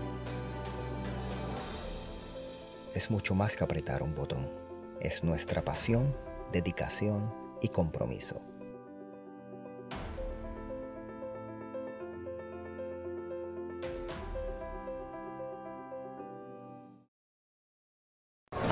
Es 2.94 3.10
mucho 3.10 3.34
más 3.34 3.56
que 3.56 3.64
apretar 3.64 4.02
un 4.02 4.14
botón. 4.14 4.48
Es 5.00 5.22
nuestra 5.22 5.62
pasión, 5.62 6.16
dedicación 6.52 7.32
y 7.60 7.68
compromiso. 7.68 8.40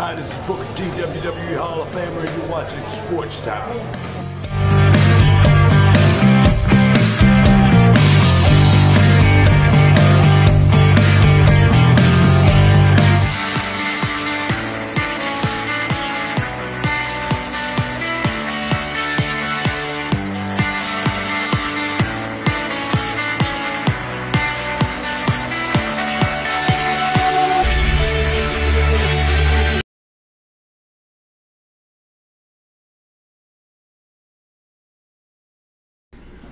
Hi, 0.03 0.17
this 0.17 0.37
is 0.37 0.47
Booker 0.49 0.65
T, 0.75 0.83
WWE 0.83 1.57
Hall 1.59 1.81
of 1.81 1.88
Famer, 1.93 2.27
and 2.27 2.43
you're 2.43 2.51
watching 2.51 2.85
Sports 2.88 3.41
Town. 3.41 4.41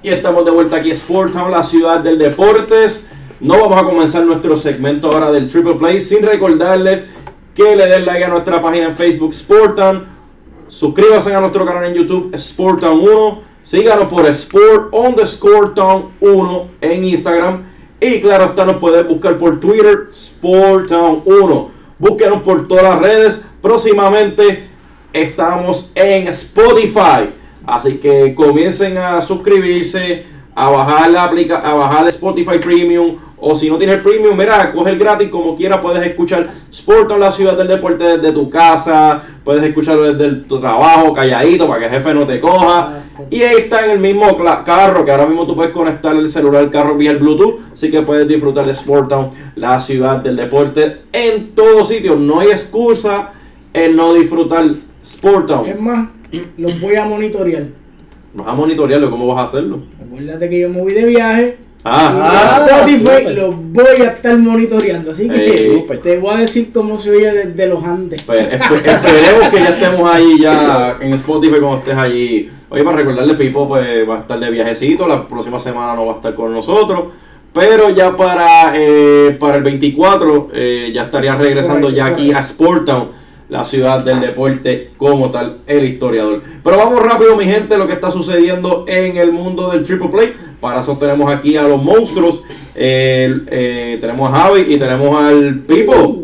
Y 0.03 0.09
estamos 0.09 0.47
de 0.47 0.51
vuelta 0.51 0.77
aquí 0.77 0.91
Sport 0.93 1.35
Town, 1.35 1.51
la 1.51 1.63
ciudad 1.63 2.01
del 2.01 2.17
deportes. 2.17 3.07
No 3.39 3.61
vamos 3.61 3.83
a 3.83 3.85
comenzar 3.85 4.25
nuestro 4.25 4.57
segmento 4.57 5.09
ahora 5.09 5.31
del 5.31 5.47
Triple 5.47 5.75
Play 5.75 6.01
sin 6.01 6.23
recordarles 6.23 7.07
que 7.55 7.77
le 7.77 7.87
den 7.87 8.07
like 8.07 8.25
a 8.25 8.29
nuestra 8.29 8.63
página 8.63 8.87
en 8.87 8.95
Facebook 8.95 9.33
Sport 9.33 9.77
Town. 9.77 10.07
Suscríbanse 10.69 11.35
a 11.35 11.41
nuestro 11.41 11.67
canal 11.67 11.85
en 11.85 11.93
YouTube 11.93 12.35
Sport 12.35 12.81
Town 12.81 12.99
1. 12.99 13.43
Síganos 13.63 14.07
por 14.07 14.25
Sport 14.25 14.89
underscore 14.95 15.73
Town 15.75 16.07
1 16.19 16.69
en 16.81 17.05
Instagram. 17.05 17.65
Y 18.01 18.23
claro 18.23 18.47
está, 18.47 18.65
nos 18.65 18.77
pueden 18.77 19.07
buscar 19.07 19.37
por 19.37 19.61
Twitter 19.61 20.09
Sport 20.13 20.89
Town 20.89 21.21
1. 21.27 21.71
Búsquenos 21.99 22.41
por 22.41 22.67
todas 22.67 22.85
las 22.85 23.01
redes. 23.01 23.45
Próximamente 23.61 24.67
estamos 25.13 25.91
en 25.95 26.29
Spotify. 26.29 27.40
Así 27.71 27.99
que 27.99 28.35
comiencen 28.35 28.99
a 28.99 29.23
suscribirse, 29.23 30.25
a 30.55 30.69
bajar 30.71 31.11
la 31.11 31.25
aplica 31.25 31.59
a 31.59 31.75
bajar 31.75 32.09
Spotify 32.09 32.59
Premium. 32.59 33.17
O 33.43 33.55
si 33.57 33.71
no 33.71 33.79
tienes 33.79 34.03
premium, 34.03 34.37
mira, 34.37 34.71
coge 34.71 34.91
el 34.91 34.99
gratis 34.99 35.31
como 35.31 35.57
quiera. 35.57 35.81
Puedes 35.81 36.07
escuchar 36.07 36.51
Sport 36.71 37.11
en 37.13 37.21
la 37.21 37.33
ciudad 37.33 37.57
del 37.57 37.69
deporte 37.69 38.05
desde 38.19 38.33
tu 38.33 38.51
casa. 38.51 39.23
Puedes 39.43 39.65
escucharlo 39.65 40.13
desde 40.13 40.27
el- 40.27 40.45
tu 40.45 40.61
trabajo, 40.61 41.15
calladito, 41.15 41.67
para 41.67 41.81
que 41.81 41.87
el 41.87 41.91
jefe 41.93 42.13
no 42.13 42.27
te 42.27 42.39
coja. 42.39 42.99
Y 43.31 43.43
ahí 43.43 43.57
está 43.61 43.87
en 43.87 43.93
el 43.93 43.99
mismo 43.99 44.27
carro, 44.67 45.07
que 45.07 45.11
ahora 45.11 45.25
mismo 45.25 45.47
tú 45.47 45.57
puedes 45.57 45.73
conectar 45.73 46.15
el 46.15 46.31
celular 46.31 46.65
al 46.65 46.71
carro 46.71 46.97
vía 46.99 47.13
el 47.13 47.17
Bluetooth. 47.17 47.61
Así 47.73 47.91
que 47.91 48.03
puedes 48.03 48.29
disfrutar 48.29 48.67
de 48.67 48.73
Sport 48.73 49.09
Town, 49.09 49.31
la 49.57 49.81
ciudad 49.81 50.19
del 50.19 50.37
deporte, 50.37 50.99
en 51.11 51.53
todo 51.55 51.83
sitio. 51.85 52.17
No 52.17 52.41
hay 52.41 52.49
excusa 52.49 53.33
en 53.73 53.97
no 53.97 54.13
disfrutar 54.13 54.67
Sport 55.03 55.47
Town. 55.47 55.67
Es 55.67 55.81
más, 55.81 56.09
los 56.57 56.81
voy 56.81 56.97
a 56.97 57.05
monitorear. 57.05 57.65
Vas 58.35 58.47
a 58.49 58.53
monitorearlo, 58.53 59.11
¿cómo 59.11 59.27
vas 59.27 59.39
a 59.41 59.45
hacerlo? 59.45 59.81
Acuérdate 60.05 60.49
que 60.49 60.61
yo 60.61 60.69
me 60.69 60.81
voy 60.81 60.93
de 60.95 61.05
viaje. 61.05 61.57
Ah, 61.83 62.67
y 62.87 62.93
Spotify 62.95 63.19
súper. 63.23 63.35
los 63.37 63.55
voy 63.73 64.03
a 64.07 64.11
estar 64.11 64.37
monitoreando. 64.39 65.11
Así 65.13 65.29
que 65.29 65.45
Ey. 65.47 65.87
te 66.03 66.19
voy 66.19 66.35
a 66.35 66.39
decir 66.39 66.71
cómo 66.75 66.99
se 66.99 67.11
oye 67.11 67.33
desde 67.33 67.67
los 67.69 67.83
Andes. 67.83 68.23
pues, 68.23 68.47
espe- 68.53 68.87
esperemos 68.87 69.49
que 69.49 69.57
ya 69.57 69.69
estemos 69.71 70.11
ahí 70.15 70.39
ya 70.41 70.99
en 71.01 71.15
Spotify 71.15 71.53
cuando 71.59 71.79
estés 71.79 71.97
allí. 71.97 72.51
Oye, 72.69 72.85
para 72.85 72.99
recordarle, 72.99 73.35
Pipo 73.35 73.67
pues 73.67 74.09
va 74.09 74.17
a 74.19 74.21
estar 74.21 74.39
de 74.39 74.51
viajecito, 74.51 75.09
la 75.09 75.27
próxima 75.27 75.59
semana 75.59 75.95
no 75.95 76.07
va 76.07 76.13
a 76.13 76.17
estar 76.17 76.35
con 76.35 76.53
nosotros. 76.53 77.05
Pero 77.53 77.91
ya 77.91 78.17
para, 78.17 78.73
eh, 78.77 79.37
para 79.41 79.57
el 79.57 79.65
24 79.65 80.51
eh, 80.53 80.91
ya 80.93 81.05
estaría 81.05 81.35
regresando 81.35 81.89
Correcto, 81.89 81.97
ya 81.97 82.07
aquí 82.07 82.29
correcto. 82.29 82.39
a 82.39 82.41
Sport 82.43 82.85
Town, 82.85 83.09
la 83.51 83.65
ciudad 83.65 84.03
del 84.05 84.21
deporte 84.21 84.91
como 84.97 85.31
tal, 85.31 85.59
el 85.67 85.85
historiador. 85.85 86.43
Pero 86.65 86.77
vamos 86.79 87.03
rápido, 87.03 87.37
mi 87.37 87.45
gente, 87.45 87.77
lo 87.77 87.87
que 87.87 87.93
está 87.95 88.11
sucediendo 88.11 88.85
en 88.89 89.17
el 89.19 89.33
mundo 89.33 89.71
del 89.71 89.85
Triple 89.85 90.09
Play. 90.09 90.33
Para 90.61 90.81
eso 90.81 90.97
tenemos 90.97 91.31
aquí 91.31 91.57
a 91.57 91.63
los 91.65 91.83
monstruos. 91.83 92.45
Eh, 92.75 93.99
tenemos 94.01 94.33
a 94.33 94.37
Javi 94.43 94.61
y 94.69 94.79
tenemos 94.79 95.23
al 95.23 95.59
Pipo. 95.61 96.23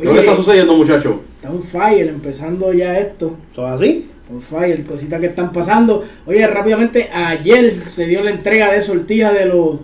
¿Qué 0.00 0.04
lo 0.06 0.12
que 0.14 0.20
está 0.20 0.36
sucediendo, 0.36 0.74
muchachos? 0.76 1.14
está 1.36 1.50
un 1.50 1.62
fire 1.62 2.08
empezando 2.08 2.72
ya 2.72 2.98
esto. 2.98 3.36
¿Son 3.54 3.70
así? 3.70 4.08
On 4.32 4.40
fire, 4.40 4.82
cositas 4.84 5.20
que 5.20 5.26
están 5.26 5.52
pasando. 5.52 6.02
Oye, 6.26 6.46
rápidamente, 6.46 7.10
ayer 7.12 7.82
se 7.86 8.06
dio 8.06 8.22
la 8.22 8.30
entrega 8.30 8.72
de 8.72 8.80
sortija 8.80 9.32
de 9.32 9.44
los 9.46 9.76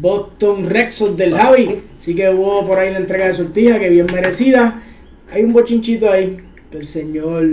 Boston 0.00 0.68
Red 0.70 0.92
Sox 0.92 1.16
del 1.16 1.34
Ah, 1.34 1.38
Javi. 1.46 1.62
sí. 1.64 1.80
Así 2.00 2.14
que 2.14 2.30
hubo 2.30 2.64
por 2.66 2.78
ahí 2.78 2.92
la 2.92 2.98
entrega 2.98 3.26
de 3.26 3.34
sortija, 3.34 3.78
que 3.80 3.90
bien 3.90 4.06
merecida. 4.12 4.80
Hay 5.30 5.42
un 5.42 5.52
bochinchito 5.52 6.10
ahí, 6.10 6.38
que 6.70 6.78
el 6.78 6.84
señor 6.86 7.44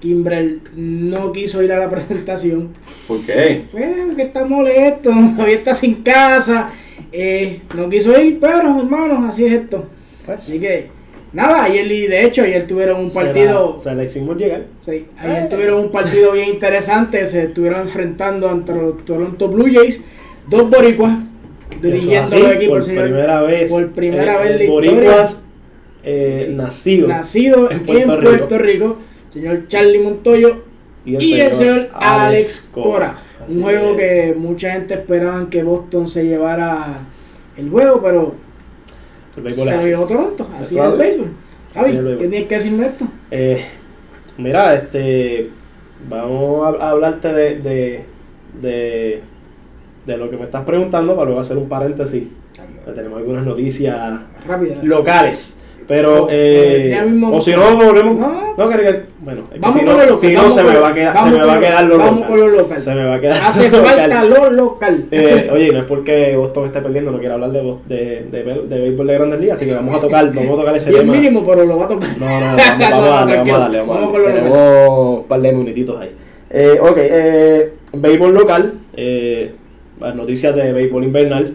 Kimbrel 0.00 0.60
no 0.76 1.32
quiso 1.32 1.62
ir 1.62 1.72
a 1.72 1.78
la 1.78 1.90
presentación. 1.90 2.68
¿Por 3.06 3.20
qué? 3.24 3.64
Pues, 3.70 4.14
que 4.16 4.22
está 4.22 4.44
molesto, 4.44 5.10
todavía 5.36 5.56
está 5.56 5.74
sin 5.74 5.96
casa. 6.02 6.70
eh, 7.12 7.60
no 7.76 7.88
quiso 7.88 8.18
ir, 8.20 8.38
pero 8.40 8.78
hermanos, 8.80 9.24
así 9.28 9.44
es 9.46 9.52
esto. 9.52 9.86
Pues, 10.24 10.38
Así 10.38 10.60
que, 10.60 10.88
nada, 11.32 11.64
ayer, 11.64 11.90
y 11.90 12.06
de 12.06 12.24
hecho, 12.24 12.42
ayer 12.42 12.66
tuvieron 12.66 13.00
un 13.00 13.10
se 13.10 13.18
la- 13.18 13.24
partido. 13.26 13.78
Se 13.78 13.94
la 13.94 14.04
hicimos 14.04 14.36
llegar. 14.36 14.66
Sí, 14.80 15.06
ayer 15.18 15.48
tuvieron 15.48 15.80
un 15.84 15.90
partido 15.92 16.32
bien 16.32 16.48
interesante, 16.48 17.26
se 17.26 17.44
estuvieron 17.44 17.82
enfrentando 17.82 18.48
ante 18.48 18.72
los 18.74 19.04
Toronto 19.04 19.48
Blue 19.48 19.66
Jays, 19.72 20.02
dos 20.48 20.70
boricuas 20.70 21.18
dirigiendo 21.80 22.22
así, 22.22 22.38
los 22.38 22.52
equipos, 22.52 22.68
por 22.68 22.78
el 22.78 22.84
señor- 22.84 23.04
primera 23.04 23.42
vez. 23.42 23.70
por 23.70 23.92
primera 23.92 24.34
eh, 24.34 24.48
vez 24.48 24.60
en 24.60 24.66
la 24.66 24.72
Boricuas 24.72 25.44
eh, 26.02 26.52
nacido 26.54 27.70
en 27.70 27.78
en 27.78 27.82
Puerto, 27.84 28.20
Puerto 28.22 28.58
Rico. 28.58 28.58
Rico. 28.58 28.98
señor 29.28 29.68
Charlie 29.68 29.98
Montoyo 30.00 30.62
Y 31.04 31.16
y 31.24 31.40
el 31.40 31.54
señor, 31.54 31.88
Alex 31.94 32.68
Cora. 32.72 33.18
Así 33.44 33.56
Un 33.56 33.62
juego 33.62 33.96
que- 33.96 34.02
que 34.32 34.34
mucha 34.38 34.72
gente 34.72 34.94
esperaban 34.94 35.48
que 35.48 35.62
Boston 35.62 36.06
se 36.06 36.24
llevara 36.24 37.00
el 37.56 37.70
juego, 37.70 38.00
pero 38.02 38.34
El 39.36 39.52
se 39.54 39.64
lo 39.64 39.80
llevó 39.80 40.06
Toronto, 40.06 40.48
así 40.58 40.78
es 40.78 40.84
el 40.84 40.98
béisbol. 40.98 41.30
Javi. 41.74 41.92
¿qué 42.18 42.28
tienes 42.28 42.48
que 42.48 42.54
decirme 42.56 42.86
esto? 42.86 43.08
Eh, 43.30 43.64
mira, 44.36 44.74
este, 44.74 45.50
vamos 46.08 46.76
a, 46.80 46.90
hablarte 46.90 47.32
de, 47.32 47.58
de, 47.60 48.04
de, 48.60 49.20
de 50.06 50.16
lo 50.18 50.30
que 50.30 50.36
me 50.36 50.44
estás 50.44 50.64
preguntando 50.64 51.14
para 51.14 51.24
luego 51.26 51.40
hacer 51.40 51.56
un 51.56 51.68
paréntesis. 51.68 52.24
Tenemos 52.94 53.18
algunas 53.18 53.44
noticias 53.44 54.20
locales. 54.82 55.61
Pero, 55.88 56.28
eh, 56.30 57.02
mismo- 57.06 57.32
o 57.36 57.40
si 57.40 57.52
no, 57.52 57.76
volvemos. 57.76 58.16
No. 58.16 58.54
No, 58.56 58.68
que- 58.68 59.02
bueno, 59.20 59.42
es 59.48 59.54
que 59.54 59.58
Vamos 59.58 59.78
si 59.78 59.84
con 59.84 59.86
no, 59.86 59.92
lo 59.92 59.98
local. 60.04 60.16
si 60.18 60.26
no 60.34 60.40
vamos 60.40 60.54
se 60.54 60.62
me 60.62 60.78
va 60.78 60.88
a 60.88 60.94
quedar, 60.94 61.14
vamos 61.14 61.32
se 61.32 61.38
me 61.38 61.46
va 61.46 61.54
a 61.54 61.60
quedar 61.60 61.84
lo 61.84 61.98
Vamos 61.98 62.14
local. 62.14 62.28
con 62.30 62.40
lo 62.40 62.48
local. 62.48 62.80
Se 62.80 62.94
me 62.94 63.04
va 63.04 63.14
a 63.14 63.20
quedar 63.20 63.40
Hace 63.44 63.70
lo 63.70 63.78
local. 63.78 63.94
falta 63.98 64.24
lo 64.24 64.50
local. 64.50 65.04
Eh, 65.10 65.50
oye, 65.52 65.72
no 65.72 65.78
es 65.80 65.84
porque 65.84 66.36
Boston 66.36 66.64
esté 66.66 66.80
perdiendo, 66.80 67.10
no 67.10 67.18
quiero 67.18 67.34
hablar 67.34 67.50
de, 67.52 67.62
de, 67.86 68.26
de, 68.30 68.42
de, 68.68 68.80
béisbol 68.80 69.06
de 69.06 69.14
grandes 69.14 69.40
ligas, 69.40 69.56
así 69.58 69.66
que 69.66 69.74
vamos 69.74 69.94
a 69.94 70.00
tocar, 70.00 70.32
vamos 70.32 70.58
a 70.58 70.60
tocar 70.60 70.76
ese 70.76 70.90
Bien 70.90 71.02
tema. 71.02 71.12
mínimo, 71.14 71.44
pero 71.46 71.64
lo 71.64 71.78
va 71.78 71.84
a 71.84 71.88
tocar. 71.88 72.08
No, 72.18 72.26
no, 72.26 72.40
no, 72.40 72.56
vamos, 72.56 72.90
vamos 72.90 73.08
a 73.08 73.14
darle, 73.14 73.36
vamos 73.36 73.52
a 73.54 73.58
darle, 73.58 73.78
vamos 73.78 73.96
a 73.96 74.00
Vamos 74.00 74.12
darle. 74.12 74.32
Tenemos 74.34 75.18
un 75.18 75.24
par 75.24 75.40
de 75.40 75.52
minutitos 75.52 76.00
ahí. 76.00 76.10
Eh, 76.50 76.78
ok, 76.80 76.96
eh, 76.98 77.72
béisbol 77.94 78.34
local, 78.34 78.74
eh, 78.94 79.52
las 80.00 80.14
noticias 80.14 80.54
de 80.54 80.72
béisbol 80.72 81.04
invernal. 81.04 81.54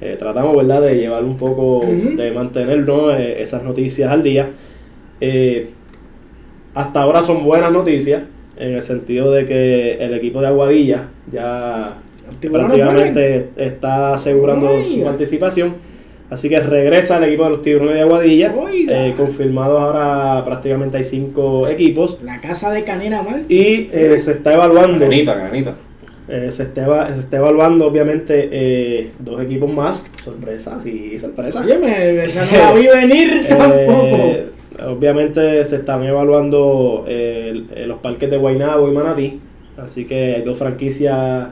Eh, 0.00 0.16
tratamos, 0.18 0.56
¿verdad?, 0.56 0.82
de 0.82 0.94
llevar 0.96 1.24
un 1.24 1.36
poco, 1.36 1.80
de 1.84 2.30
mantener 2.30 2.86
¿no? 2.86 3.12
Eh, 3.12 3.42
esas 3.42 3.64
noticias 3.64 4.10
al 4.10 4.22
día. 4.22 4.50
Eh, 5.20 5.70
hasta 6.74 7.02
ahora 7.02 7.22
son 7.22 7.44
buenas 7.44 7.72
noticias, 7.72 8.22
en 8.56 8.74
el 8.74 8.82
sentido 8.82 9.32
de 9.32 9.44
que 9.44 9.94
el 9.94 10.14
equipo 10.14 10.40
de 10.40 10.46
Aguadilla 10.46 11.08
ya 11.32 11.88
prácticamente 12.40 13.48
está 13.56 14.14
asegurando 14.14 14.70
Oiga. 14.70 14.84
su 14.84 15.02
participación. 15.02 15.74
Así 16.30 16.50
que 16.50 16.60
regresa 16.60 17.16
el 17.16 17.24
equipo 17.24 17.44
de 17.44 17.50
los 17.50 17.62
tiburones 17.62 17.94
de 17.94 18.00
Aguadilla. 18.02 18.54
Eh, 18.88 19.14
confirmados 19.16 19.80
ahora 19.80 20.44
prácticamente 20.44 20.98
hay 20.98 21.04
cinco 21.04 21.66
equipos. 21.66 22.20
La 22.22 22.38
casa 22.38 22.70
de 22.70 22.84
Canena 22.84 23.22
Mal. 23.22 23.44
Y 23.48 23.88
eh, 23.92 24.18
se 24.18 24.32
está 24.32 24.52
evaluando. 24.52 25.04
Ganita, 25.04 25.34
ganita. 25.34 25.76
Eh, 26.28 26.52
se, 26.52 26.64
está, 26.64 27.14
se 27.14 27.20
está 27.20 27.38
evaluando 27.38 27.86
obviamente 27.86 28.48
eh, 28.52 29.12
dos 29.18 29.40
equipos 29.40 29.72
más. 29.72 30.04
Sorpresas 30.22 30.84
y 30.84 31.18
sorpresas. 31.18 31.64
Oye, 31.64 31.78
me, 31.78 32.24
esa 32.24 32.44
no 32.44 32.52
la 32.58 32.72
vi 32.74 32.86
venir 32.86 33.46
tampoco. 33.48 34.16
Eh, 34.16 34.46
obviamente 34.86 35.64
se 35.64 35.76
están 35.76 36.04
evaluando 36.04 37.04
eh, 37.08 37.64
eh, 37.74 37.86
los 37.86 37.98
parques 38.00 38.30
de 38.30 38.36
Guaynabo 38.36 38.88
y 38.88 38.92
Manatí. 38.92 39.40
Así 39.76 40.04
que 40.06 40.36
hay 40.36 40.42
dos 40.42 40.58
franquicias 40.58 41.48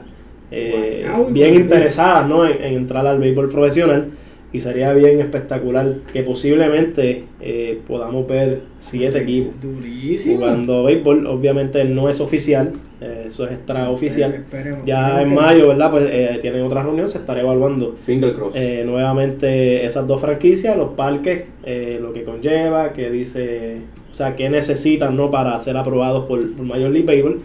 eh, 0.51 1.07
bien 1.29 1.55
interesadas 1.55 2.27
¿no? 2.27 2.45
en, 2.45 2.63
en 2.63 2.73
entrar 2.75 3.05
al 3.07 3.19
béisbol 3.19 3.49
profesional. 3.49 4.07
Y 4.53 4.61
sería 4.61 4.93
bien 4.93 5.19
espectacular 5.19 5.95
que 6.13 6.23
posiblemente 6.23 7.25
eh, 7.41 7.79
podamos 7.85 8.25
ver 8.27 8.61
siete 8.79 9.19
equipos 9.23 9.53
Durísimo. 9.61 10.37
jugando 10.37 10.83
béisbol. 10.85 11.27
Obviamente 11.27 11.83
no 11.83 12.09
es 12.09 12.21
oficial, 12.21 12.71
eh, 13.01 13.25
eso 13.27 13.45
es 13.45 13.51
extraoficial. 13.51 14.33
Esperemos, 14.33 14.85
Ya 14.85 15.07
esperemos 15.07 15.23
en 15.23 15.29
que- 15.29 15.35
mayo, 15.35 15.67
¿verdad? 15.67 15.91
Pues 15.91 16.05
eh, 16.09 16.39
tienen 16.41 16.61
otra 16.63 16.81
reunión, 16.81 17.09
se 17.09 17.17
estará 17.17 17.41
evaluando 17.41 17.93
Finger 17.97 18.31
cross. 18.33 18.55
eh, 18.55 18.83
nuevamente 18.85 19.85
esas 19.85 20.07
dos 20.07 20.21
franquicias, 20.21 20.77
los 20.77 20.91
parques, 20.91 21.43
eh, 21.65 21.99
lo 22.01 22.13
que 22.13 22.23
conlleva, 22.23 22.93
que 22.93 23.09
dice 23.11 23.81
sea, 24.11 24.35
qué 24.37 24.49
necesitan 24.49 25.15
¿no? 25.17 25.29
para 25.29 25.59
ser 25.59 25.75
aprobados 25.75 26.25
por, 26.25 26.39
por 26.55 26.65
Major 26.65 26.89
League 26.89 27.05
Baseball. 27.05 27.41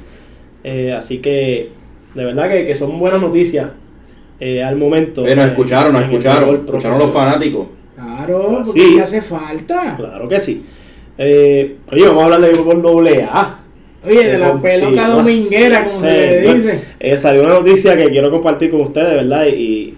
Eh, 0.65 0.93
así 0.93 1.19
que, 1.19 1.71
de 2.15 2.25
verdad 2.25 2.49
que, 2.49 2.65
que 2.65 2.77
son 2.77 2.97
buenas 3.01 3.21
noticias 3.21 3.73
eh, 4.45 4.61
al 4.63 4.77
momento. 4.77 5.25
Eh, 5.27 5.37
nos 5.37 5.45
eh, 5.47 5.49
escucharon, 5.51 5.93
nos 5.93 6.03
escucharon, 6.03 6.57
escucharon 6.65 6.99
los 6.99 7.11
fanáticos. 7.13 7.67
Claro, 7.95 8.57
Ah, 8.59 8.63
porque 8.65 8.81
sí. 8.83 8.95
te 8.97 9.03
hace 9.03 9.23
falta. 9.23 9.95
Claro 9.97 10.29
que 10.29 10.41
sí. 10.41 10.65
Eh, 11.17 11.77
oye, 11.93 12.07
vamos 12.07 12.23
a 12.23 12.25
hablar 12.25 12.41
de 12.41 12.49
béisbol 12.49 12.83
doble 12.83 13.23
A. 13.23 13.59
Oye, 14.05 14.25
de 14.33 14.39
la 14.39 14.61
pelota 14.61 15.09
dominguera, 15.09 15.85
como 15.85 15.97
se 16.01 16.11
le 16.43 16.55
dice. 16.55 16.81
Eh, 16.99 17.17
salió 17.19 17.43
una 17.43 17.51
noticia 17.61 17.97
que 17.97 18.11
quiero 18.11 18.31
compartir 18.33 18.71
con 18.73 18.81
ustedes, 18.81 19.15
¿verdad? 19.17 19.47
Y, 19.47 19.95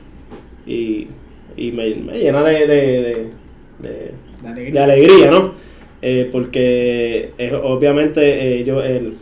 y, 0.67 1.09
y 1.57 1.73
me, 1.73 1.95
me 1.95 2.19
llena 2.19 2.43
de, 2.45 2.67
de, 2.67 2.67
de- 2.67 3.31
de- 3.79 4.13
De 4.43 4.49
alegría. 4.49 4.73
de 4.87 4.93
alegría, 4.93 5.31
¿no? 5.31 5.55
Eh, 6.03 6.29
porque 6.31 7.31
eh, 7.39 7.55
obviamente 7.63 8.21
eh, 8.61 8.65
yo, 8.65 8.83
el, 8.83 9.15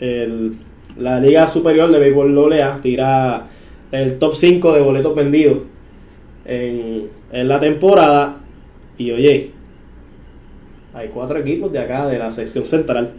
el- 0.00 0.54
la 1.00 1.18
Liga 1.20 1.46
Superior 1.46 1.90
de 1.90 1.98
Béisbol 1.98 2.52
AA 2.52 2.80
tira 2.82 3.44
el 3.90 4.18
top 4.18 4.34
5 4.34 4.72
de 4.72 4.80
boletos 4.80 5.14
vendidos 5.14 5.58
en, 6.44 7.08
en 7.32 7.48
la 7.48 7.58
temporada. 7.58 8.36
Y 8.98 9.10
oye, 9.10 9.50
hay 10.94 11.08
cuatro 11.08 11.38
equipos 11.38 11.72
de 11.72 11.78
acá, 11.78 12.06
de 12.06 12.18
la 12.18 12.30
sección 12.30 12.64
central. 12.64 13.12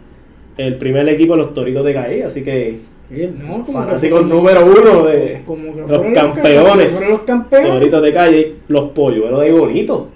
El 0.56 0.76
primer 0.76 1.08
equipo, 1.08 1.34
los 1.34 1.54
Toritos 1.54 1.84
de 1.84 1.94
Caí, 1.94 2.22
así 2.22 2.44
que 2.44 2.80
no, 3.10 3.62
que 3.62 3.72
fanáticos 3.72 4.26
número 4.26 4.64
uno 4.64 5.04
de 5.04 5.42
como 5.44 5.74
los 5.74 6.02
campeones. 6.14 7.10
los 7.10 7.20
campeones. 7.22 7.68
Toritos 7.68 8.02
de 8.02 8.12
calle, 8.12 8.54
los 8.68 8.90
polluelos 8.90 9.40
de 9.40 9.52
bonito. 9.52 10.08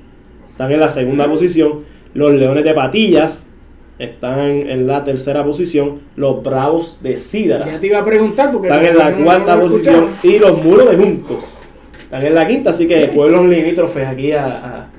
Están 0.51 0.73
en 0.73 0.81
la 0.81 0.89
segunda 0.89 1.29
posición. 1.29 1.85
Los 2.15 2.33
leones 2.33 2.65
de 2.65 2.73
patillas 2.73 3.51
están 3.99 4.41
en 4.41 4.87
la 4.87 5.05
tercera 5.05 5.45
posición. 5.45 6.01
Los 6.17 6.43
bravos 6.43 6.99
de 7.03 7.13
Ya 7.13 7.19
Sidra 7.19 7.81
te 7.81 7.87
iba 7.87 7.99
a 8.01 8.05
preguntar 8.05 8.53
porque 8.53 8.69
están 8.69 8.85
en 8.85 8.99
la 8.99 9.11
no- 9.11 9.25
cuarta 9.25 9.61
posición. 9.61 10.09
Y 10.23 10.39
los 10.39 10.63
muros 10.65 10.91
de 10.91 10.97
juncos 10.97 11.59
están 12.03 12.25
en 12.27 12.35
la 12.35 12.47
quinta. 12.47 12.71
Así 12.71 12.87
que 12.87 13.07
pueblos 13.09 13.47
limítrofes 13.47 14.07
aquí 14.07 14.33
a, 14.33 14.47
a, 14.47 14.91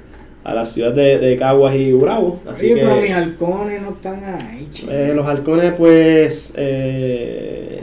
a 0.43 0.53
la 0.53 0.65
ciudad 0.65 0.93
de, 0.93 1.17
de 1.19 1.35
Caguas 1.37 1.75
y 1.75 1.91
Bravo. 1.93 2.39
Así 2.49 2.67
Oye, 2.71 2.75
que 2.75 2.81
pero 2.87 3.01
mis 3.01 3.11
halcones 3.11 3.81
no 3.81 3.89
están 3.91 4.23
ahí, 4.23 4.67
chico. 4.71 4.91
eh, 4.91 5.13
los 5.13 5.27
halcones, 5.27 5.73
pues. 5.77 6.53
eh, 6.57 7.81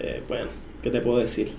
eh, 0.00 0.22
bueno, 0.28 0.46
¿qué 0.82 0.90
te 0.90 1.00
puedo 1.00 1.18
decir? 1.18 1.50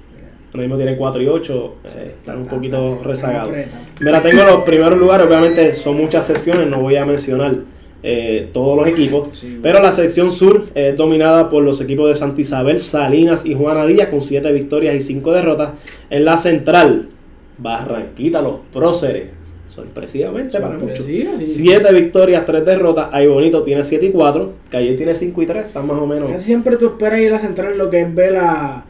Ahora 0.51 0.61
mismo 0.61 0.77
tienen 0.77 0.95
4 0.95 1.21
y 1.21 1.27
8. 1.27 1.75
están 2.07 2.37
un 2.39 2.45
poquito 2.47 3.01
rezagados. 3.03 3.53
Mira, 3.99 4.19
tengo 4.21 4.43
los 4.45 4.63
primeros 4.63 4.97
lugares, 4.97 5.27
obviamente 5.27 5.73
son 5.75 5.97
muchas 5.97 6.25
secciones, 6.25 6.67
no 6.67 6.79
voy 6.81 6.95
a 6.95 7.05
mencionar 7.05 7.53
eh, 8.01 8.49
todos 8.53 8.77
los 8.77 8.87
equipos, 8.87 9.29
Sí, 9.33 9.59
pero 9.61 9.81
la 9.81 9.91
sección 9.91 10.31
sur 10.31 10.65
es 10.73 10.95
dominada 10.95 11.49
por 11.49 11.63
los 11.63 11.81
equipos 11.81 12.07
de 12.07 12.15
Santa 12.15 12.39
Isabel, 12.41 12.79
Salinas 12.79 13.45
y 13.45 13.53
Juana 13.55 13.85
Díaz 13.85 14.07
con 14.09 14.21
7 14.21 14.51
victorias 14.53 14.95
y 14.95 15.01
5 15.01 15.31
derrotas. 15.33 15.71
En 16.09 16.23
la 16.25 16.37
central, 16.37 17.09
Barranquita, 17.57 18.41
los 18.41 18.55
próceres, 18.71 19.31
sorpresivamente 19.67 20.59
para 20.59 20.77
muchos. 20.77 20.99
Sorpresivo, 20.99 21.37
sí. 21.39 21.47
7 21.47 21.93
victorias, 21.93 22.45
3 22.45 22.65
derrotas. 22.65 23.09
Ahí 23.11 23.27
Bonito 23.27 23.63
tiene 23.63 23.83
7 23.83 24.05
y 24.05 24.11
4. 24.11 24.53
Calle 24.69 24.93
tiene 24.95 25.13
5 25.13 25.41
y 25.41 25.45
3. 25.45 25.65
Están 25.65 25.85
más 25.85 25.97
o 25.97 26.07
menos. 26.07 26.31
Casi 26.31 26.45
siempre 26.45 26.77
tú 26.77 26.85
esperas 26.87 27.19
ir 27.19 27.29
a 27.29 27.31
la 27.33 27.39
central 27.39 27.77
lo 27.77 27.89
que 27.89 28.01
es 28.01 28.15
ver 28.15 28.37
a 28.37 28.85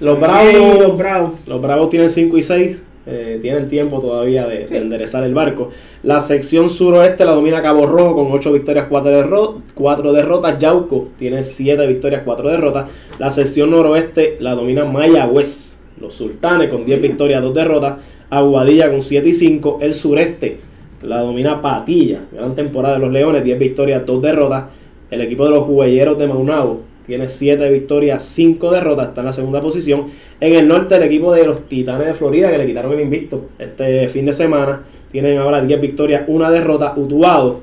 Los 0.00 0.18
Bravos. 0.18 0.78
los 0.78 0.96
Bravos. 0.96 1.40
Los 1.46 1.60
Bravos 1.60 1.90
tienen 1.90 2.08
5 2.08 2.38
y 2.38 2.42
6. 2.42 2.82
Eh, 3.04 3.40
tienen 3.42 3.66
tiempo 3.68 4.00
todavía 4.00 4.46
de, 4.46 4.66
de 4.66 4.78
enderezar 4.78 5.24
el 5.24 5.34
barco. 5.34 5.70
La 6.04 6.20
sección 6.20 6.70
suroeste 6.70 7.24
la 7.24 7.32
domina 7.32 7.60
Cabo 7.60 7.86
Rojo 7.86 8.14
con 8.14 8.30
8 8.30 8.52
victorias, 8.52 8.86
4, 8.88 10.12
derrotas. 10.12 10.58
Yauco 10.58 11.08
tiene 11.18 11.44
7 11.44 11.86
victorias, 11.86 12.22
4 12.24 12.48
derrotas. 12.48 12.90
La 13.18 13.30
sección 13.30 13.70
noroeste 13.70 14.36
la 14.40 14.54
domina 14.54 14.84
Mayagüez. 14.84 15.80
Los 16.00 16.14
Sultanes 16.14 16.68
con 16.68 16.84
10 16.84 17.00
victorias, 17.02 17.42
2 17.42 17.54
derrotas. 17.54 17.94
Aguadilla 18.30 18.90
con 18.90 19.02
7 19.02 19.28
y 19.28 19.34
5. 19.34 19.78
El 19.82 19.94
sureste 19.94 20.58
la 21.02 21.20
domina 21.20 21.60
Patilla. 21.60 22.20
Gran 22.30 22.54
temporada 22.54 22.94
de 22.94 23.00
los 23.00 23.12
Leones, 23.12 23.42
10 23.42 23.58
victorias, 23.58 24.06
2 24.06 24.22
derrotas. 24.22 24.64
El 25.10 25.20
equipo 25.22 25.44
de 25.44 25.50
los 25.50 25.64
Jugueyeros 25.64 26.16
de 26.18 26.26
Maunabo 26.28 26.91
tiene 27.12 27.28
7 27.28 27.68
victorias, 27.68 28.22
5 28.22 28.70
derrotas, 28.70 29.08
está 29.08 29.20
en 29.20 29.26
la 29.26 29.34
segunda 29.34 29.60
posición. 29.60 30.06
En 30.40 30.54
el 30.54 30.66
norte, 30.66 30.96
el 30.96 31.02
equipo 31.02 31.30
de 31.34 31.44
los 31.44 31.68
Titanes 31.68 32.06
de 32.06 32.14
Florida, 32.14 32.50
que 32.50 32.56
le 32.56 32.66
quitaron 32.66 32.90
el 32.94 33.00
invicto 33.00 33.50
este 33.58 34.08
fin 34.08 34.24
de 34.24 34.32
semana, 34.32 34.84
tienen 35.10 35.36
ahora 35.36 35.62
10 35.62 35.78
victorias, 35.78 36.22
1 36.26 36.50
derrota. 36.50 36.94
Utuado, 36.96 37.60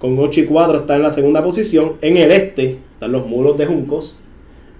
con 0.00 0.18
8 0.18 0.40
y 0.40 0.44
4, 0.46 0.80
está 0.80 0.96
en 0.96 1.02
la 1.04 1.12
segunda 1.12 1.44
posición. 1.44 1.92
En 2.02 2.16
el 2.16 2.32
este, 2.32 2.78
están 2.94 3.12
los 3.12 3.24
Mulos 3.24 3.56
de 3.56 3.66
Juncos, 3.66 4.18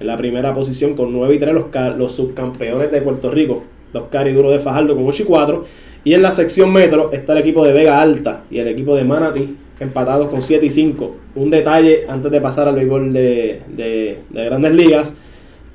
en 0.00 0.08
la 0.08 0.16
primera 0.16 0.52
posición 0.52 0.94
con 0.94 1.12
9 1.12 1.36
y 1.36 1.38
3, 1.38 1.54
los, 1.54 1.66
los 1.96 2.12
subcampeones 2.12 2.90
de 2.90 3.00
Puerto 3.00 3.30
Rico, 3.30 3.62
los 3.92 4.08
Cariduros 4.08 4.50
de 4.50 4.58
Fajardo, 4.58 4.96
con 4.96 5.06
8 5.06 5.22
y 5.22 5.26
4. 5.26 5.64
Y 6.02 6.14
en 6.14 6.22
la 6.22 6.32
sección 6.32 6.72
metro 6.72 7.12
está 7.12 7.34
el 7.34 7.38
equipo 7.38 7.64
de 7.64 7.72
Vega 7.72 8.00
Alta 8.00 8.42
y 8.50 8.58
el 8.58 8.66
equipo 8.66 8.96
de 8.96 9.04
Manatí, 9.04 9.56
empatados 9.80 10.28
con 10.28 10.42
7 10.42 10.66
y 10.66 10.70
5. 10.70 11.16
Un 11.36 11.50
detalle 11.50 12.04
antes 12.08 12.30
de 12.30 12.40
pasar 12.40 12.68
al 12.68 12.74
béisbol 12.74 13.12
de, 13.12 13.62
de- 13.68 14.18
de 14.30 14.44
grandes 14.44 14.72
ligas. 14.72 15.14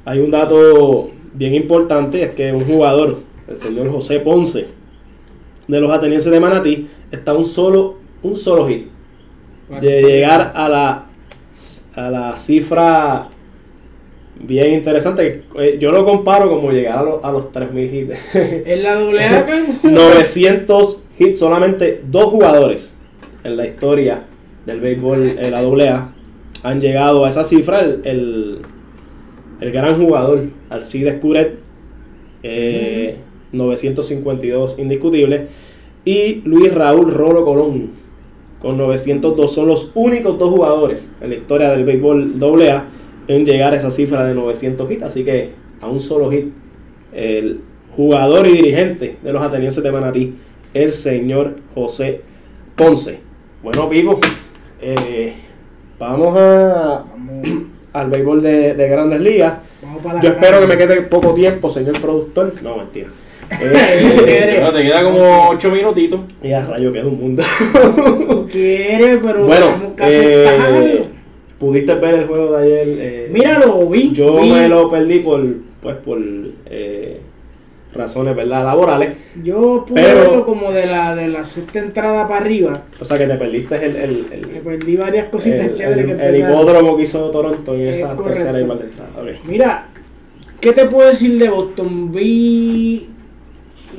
Hay 0.06 0.20
un 0.20 0.32
dato 0.32 1.10
bien 1.34 1.56
importante, 1.56 2.22
es 2.24 2.32
que 2.32 2.52
un 2.52 2.66
jugador, 2.66 3.20
el 3.48 3.58
señor 3.58 3.90
José 3.92 4.20
Ponce, 4.20 4.68
de 5.68 5.80
los 5.80 5.92
atenienses 5.92 6.32
de 6.32 6.40
Manatí, 6.40 6.88
está 7.12 7.34
un 7.34 7.46
solo, 7.46 7.96
un 8.22 8.36
solo 8.36 8.68
hit 8.68 8.88
de 9.80 10.02
llegar 10.04 10.52
a 10.56 10.68
la, 10.70 11.06
a 11.96 12.10
la 12.12 12.36
cifra 12.36 13.30
bien 14.40 14.74
interesante. 14.74 15.44
Eh, 15.58 15.78
Yo 15.80 15.90
lo 15.90 16.04
comparo 16.06 16.50
como 16.50 16.72
llegar 16.72 17.00
a, 17.00 17.04
los- 17.04 17.24
a 17.24 17.32
los 17.32 17.46
3.000 17.54 17.94
hits. 17.94 18.36
En 18.68 18.84
la 18.84 18.96
doble 18.96 19.24
A 19.24 19.38
acá. 19.40 19.64
900 19.84 21.04
hits, 21.18 21.40
solamente 21.40 22.02
dos 22.06 22.26
jugadores 22.26 22.98
en 23.44 23.58
la 23.58 23.68
historia 23.68 24.24
del 24.66 24.80
béisbol 24.80 25.24
en 25.40 25.52
la 25.52 25.60
AA 25.60 26.14
han 26.64 26.82
llegado 26.82 27.26
a 27.26 27.30
esa 27.30 27.44
cifra. 27.44 27.82
El, 27.82 28.60
el, 29.60 29.72
gran 29.72 30.02
jugador, 30.02 30.46
Alcides 30.70 31.20
Curet, 31.20 31.60
eh, 32.42 33.18
952 33.52 34.80
indiscutibles, 34.80 35.44
y 36.06 36.42
Luis 36.46 36.74
Raúl 36.74 37.14
Rolo 37.14 37.46
Colón, 37.46 37.92
con 38.60 38.78
902. 38.78 39.54
Son 39.54 39.68
los 39.68 39.92
únicos 39.94 40.40
dos 40.40 40.50
jugadores 40.50 41.10
en 41.22 41.30
la 41.30 41.36
historia 41.36 41.70
del 41.72 41.84
béisbol 41.84 42.36
AA 42.42 42.86
en 43.28 43.46
llegar 43.46 43.74
a 43.74 43.78
esa 43.78 43.92
cifra 43.92 44.26
de 44.26 44.34
900 44.34 44.90
hits. 44.90 45.04
Así 45.04 45.24
que 45.24 45.52
a 45.82 45.88
un 45.88 46.00
solo 46.00 46.32
hit, 46.32 46.48
el 47.14 47.60
jugador 47.96 48.48
y 48.48 48.54
dirigente 48.54 49.18
de 49.22 49.34
los 49.34 49.42
atenienses 49.42 49.84
de 49.84 49.92
Manatí, 49.92 50.34
el 50.74 50.92
señor 50.92 51.58
José 51.76 52.22
Ponce. 52.76 53.33
Bueno, 53.64 53.88
Pipo, 53.88 54.20
eh, 54.82 55.34
vamos 55.98 56.38
a, 56.38 57.06
Vamos, 57.10 57.64
al 57.94 58.10
béisbol 58.10 58.42
de, 58.44 58.74
de 58.74 58.88
grandes 58.90 59.22
ligas. 59.22 59.54
vamos 59.82 60.02
para 60.02 60.16
la 60.16 60.22
Yo 60.22 60.30
espero 60.32 60.60
que 60.60 60.68
me 60.68 60.76
quede 60.76 61.02
poco 61.04 61.34
tiempo, 61.34 61.70
señor 61.70 61.98
productor. 62.02 62.54
No, 62.62 62.76
mentira. 62.76 63.08
Eh, 63.62 64.70
te 64.74 64.84
queda 64.84 65.04
como 65.04 65.50
8 65.50 65.72
minutitos. 65.72 66.20
y 66.44 66.52
a 66.52 66.66
rayo 66.66 66.92
queda 66.92 67.06
un 67.08 67.18
mundo. 67.18 67.44
Tú 68.28 68.48
quieres, 68.52 69.20
pero 69.24 69.46
bueno, 69.46 69.68
eh, 70.00 71.06
pudiste 71.58 71.94
ver 71.96 72.16
el 72.16 72.28
juego 72.28 72.58
de 72.58 72.64
ayer. 72.66 72.88
Eh, 73.00 73.30
Mira, 73.32 73.60
lo 73.60 73.88
vi. 73.88 74.12
Yo 74.12 74.42
vi. 74.42 74.52
me 74.52 74.68
lo 74.68 74.90
perdí 74.90 75.20
por, 75.20 75.42
pues, 75.82 75.96
por 75.98 76.20
eh, 76.66 77.22
razones, 77.94 78.36
¿verdad? 78.36 78.66
Laborales. 78.66 79.18
Yo 79.44 79.86
pude 79.88 80.02
Pero- 80.02 80.20
verlo 80.22 80.46
como 80.46 80.72
de 80.72 80.86
la, 80.88 81.16
de 81.16 81.28
la 81.28 81.44
sexta 81.46 81.80
entrada 81.80 82.28
para 82.28 82.42
arriba. 82.42 82.84
O 83.00 83.06
sea 83.06 83.18
que 83.18 83.26
te 83.28 83.36
perdiste 83.36 83.76
el, 83.76 83.96
el, 83.96 84.26
el, 84.32 84.48
Me 84.48 84.60
perdí 84.60 84.96
varias 84.96 85.28
cositas 85.30 85.66
el- 85.68 85.74
chéveres 85.74 86.10
el- 86.12 86.18
que 86.18 86.26
el 86.28 86.36
hipódromo 86.38 86.98
que 86.98 87.04
hizo 87.04 87.30
Toronto 87.32 87.76
en 87.76 87.82
Es 87.88 87.98
esa 87.98 88.16
correcto. 88.16 88.34
tercera 88.40 88.60
igual 88.62 88.80
de 88.80 88.86
entrada. 88.86 89.10
Mira, 89.46 89.88
¿qué 90.60 90.74
te 90.74 90.86
puedo 90.88 91.08
decir 91.08 91.38
de 91.40 91.50
Boston? 91.50 92.12
Vi 92.12 93.08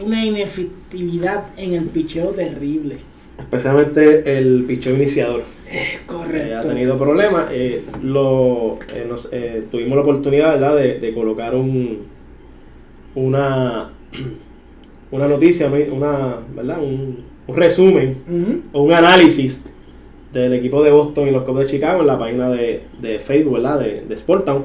una 0.04 0.24
inefectividad 0.24 1.44
en 1.56 1.74
el 1.74 1.84
picheo 1.84 2.28
terrible. 2.30 2.96
Especialmente 3.38 4.38
el 4.38 4.64
picheo 4.66 4.94
iniciador. 4.94 5.42
Es 5.70 5.74
Eh, 5.94 6.00
correcto. 6.06 6.58
ha 6.58 6.62
tenido 6.62 6.96
problemas. 6.96 7.46
eh, 7.50 7.82
lo, 8.02 8.78
eh, 8.94 9.06
nos- 9.08 9.28
eh, 9.32 9.64
tuvimos 9.70 9.96
la 9.96 10.02
oportunidad 10.02 10.52
¿verdad? 10.52 10.76
De, 10.76 10.98
de 11.00 11.14
colocar 11.14 11.54
un, 11.54 12.00
una, 13.14 13.90
una 15.10 15.28
noticia, 15.28 15.70
una, 15.92 16.36
¿verdad? 16.54 16.78
Un, 16.82 17.34
un 17.46 17.56
resumen 17.56 18.16
o 18.72 18.82
un 18.82 18.92
análisis 18.92 19.66
del 20.32 20.52
equipo 20.54 20.82
de 20.82 20.90
Boston 20.90 21.28
y 21.28 21.30
los 21.30 21.44
Cubs 21.44 21.60
de 21.60 21.66
Chicago 21.66 22.00
en 22.00 22.06
la 22.06 22.18
página 22.18 22.50
de, 22.50 22.82
de 23.00 23.18
Facebook 23.18 23.54
¿verdad? 23.54 23.80
de, 23.80 24.02
de 24.08 24.18
Sportown. 24.18 24.64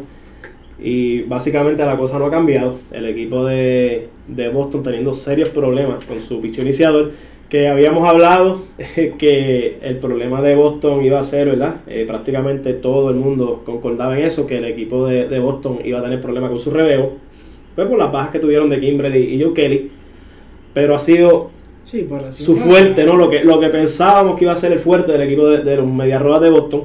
Y 0.82 1.24
básicamente 1.24 1.86
la 1.86 1.98
cosa 1.98 2.18
no 2.18 2.26
ha 2.28 2.32
cambiado. 2.32 2.78
El 2.92 3.06
equipo 3.06 3.46
de, 3.46 4.08
de 4.28 4.50
Boston 4.50 4.82
teniendo 4.82 5.14
serios 5.14 5.50
problemas 5.50 6.06
con 6.06 6.20
su 6.20 6.42
picheo 6.42 6.64
iniciador. 6.64 7.12
que 7.50 7.68
habíamos 7.68 8.08
hablado 8.08 8.64
que 9.20 9.78
el 9.82 9.98
problema 9.98 10.42
de 10.42 10.56
Boston 10.56 11.04
iba 11.04 11.20
a 11.20 11.24
ser, 11.24 11.50
¿verdad? 11.50 11.82
Eh, 11.88 12.06
prácticamente 12.08 12.74
todo 12.74 13.10
el 13.10 13.18
mundo 13.18 13.64
concordaba 13.66 14.18
en 14.18 14.26
eso, 14.26 14.48
que 14.48 14.58
el 14.58 14.66
equipo 14.66 15.06
de, 15.06 15.28
de 15.28 15.40
Boston 15.40 15.80
iba 15.84 16.00
a 16.00 16.04
tener 16.04 16.22
problemas 16.22 16.50
con 16.50 16.60
su 16.60 16.72
relevo, 16.72 17.18
pues 17.80 17.90
por 17.90 18.00
las 18.00 18.12
bajas 18.12 18.32
que 18.32 18.40
tuvieron 18.40 18.70
de 18.70 18.80
Kimberly 18.80 19.36
y 19.36 19.42
Joe 19.42 19.54
Kelly, 19.54 19.92
pero 20.74 20.96
ha 20.96 21.00
sido 21.00 21.52
Sí, 21.86 22.04
por 22.04 22.24
así 22.24 22.44
su 22.44 22.56
fuerte, 22.56 23.04
¿no? 23.06 23.16
Lo 23.16 23.30
que, 23.30 23.44
lo 23.44 23.60
que 23.60 23.70
pensábamos 23.70 24.38
que 24.38 24.44
iba 24.44 24.54
a 24.54 24.58
ser 24.58 24.74
el 24.74 24.80
fuerte 24.80 25.12
del 25.12 25.22
equipo 25.22 25.48
de, 25.48 25.64
de 25.64 25.78
los 25.78 25.88
Medias 25.88 26.22
Rojas 26.22 26.42
de 26.42 26.50
Boston, 26.50 26.84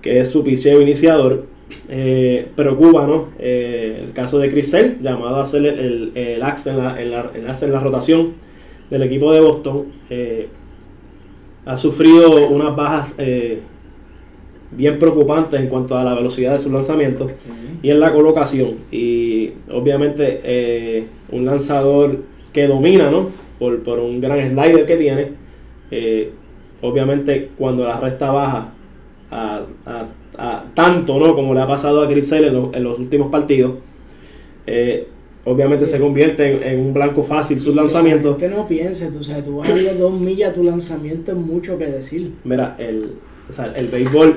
que 0.00 0.20
es 0.20 0.30
su 0.30 0.42
picheo 0.42 0.80
iniciador. 0.80 1.44
Eh, 1.88 2.48
preocupa, 2.56 3.06
¿no? 3.06 3.28
Eh, 3.38 4.00
el 4.04 4.12
caso 4.12 4.38
de 4.38 4.50
Chris 4.50 4.70
Sale, 4.70 4.96
llamado 5.00 5.38
a 5.38 5.44
ser 5.44 5.66
el, 5.66 5.78
el, 5.78 6.12
el 6.16 6.42
axe 6.42 6.70
en 6.70 6.78
la, 6.78 7.00
en, 7.00 7.10
la, 7.10 7.30
el 7.34 7.48
axe 7.48 7.66
en 7.66 7.72
la 7.72 7.80
rotación 7.80 8.32
del 8.88 9.02
equipo 9.02 9.32
de 9.32 9.40
Boston. 9.40 9.84
Eh, 10.08 10.48
ha 11.66 11.76
sufrido 11.76 12.48
unas 12.48 12.74
bajas 12.74 13.14
eh, 13.18 13.60
bien 14.72 14.98
preocupantes 14.98 15.60
en 15.60 15.66
cuanto 15.68 15.96
a 15.96 16.04
la 16.04 16.14
velocidad 16.14 16.52
de 16.52 16.58
sus 16.58 16.72
lanzamientos 16.72 17.30
y 17.82 17.90
en 17.90 18.00
la 18.00 18.12
colocación. 18.12 18.74
Y 18.92 19.50
obviamente 19.72 20.40
eh, 20.44 21.06
un 21.32 21.44
lanzador 21.44 22.18
que 22.52 22.66
domina, 22.66 23.10
¿no? 23.10 23.28
Por, 23.58 23.82
por 23.82 23.98
un 23.98 24.20
gran 24.20 24.40
slider 24.40 24.86
que 24.86 24.96
tiene. 24.96 25.28
Eh, 25.90 26.30
obviamente 26.82 27.50
cuando 27.58 27.84
la 27.84 27.98
resta 28.00 28.30
baja 28.30 28.72
a, 29.30 29.60
a- 29.86 30.06
a 30.38 30.64
tanto, 30.74 31.18
¿no? 31.18 31.34
Como 31.34 31.52
le 31.54 31.60
ha 31.60 31.66
pasado 31.66 32.00
a 32.02 32.08
Chris 32.08 32.28
Sale 32.28 32.46
en, 32.48 32.54
los- 32.54 32.74
en 32.74 32.84
los 32.84 32.98
últimos 32.98 33.30
partidos. 33.30 33.72
eh, 34.66 35.06
obviamente 35.44 35.86
se 35.86 35.98
convierte 35.98 36.52
en, 36.56 36.62
en 36.62 36.80
un 36.86 36.92
blanco 36.94 37.22
fácil 37.22 37.58
sus 37.60 37.74
lanzamientos. 37.74 38.36
Que 38.36 38.48
no 38.48 38.68
pienses, 38.68 39.12
tú 39.12 39.22
sabes, 39.24 39.44
tú 39.44 39.56
vas 39.56 39.68
a 39.68 39.72
darle 39.72 39.94
dos 39.94 40.12
millas 40.12 40.50
a 40.50 40.52
tu 40.52 40.62
lanzamiento, 40.62 41.32
es 41.32 41.38
mucho 41.38 41.76
que 41.78 41.86
decir. 41.86 42.32
Mira, 42.44 42.76
el, 42.78 43.12
o 43.48 43.52
sea, 43.52 43.72
el 43.74 43.88
béisbol, 43.88 44.36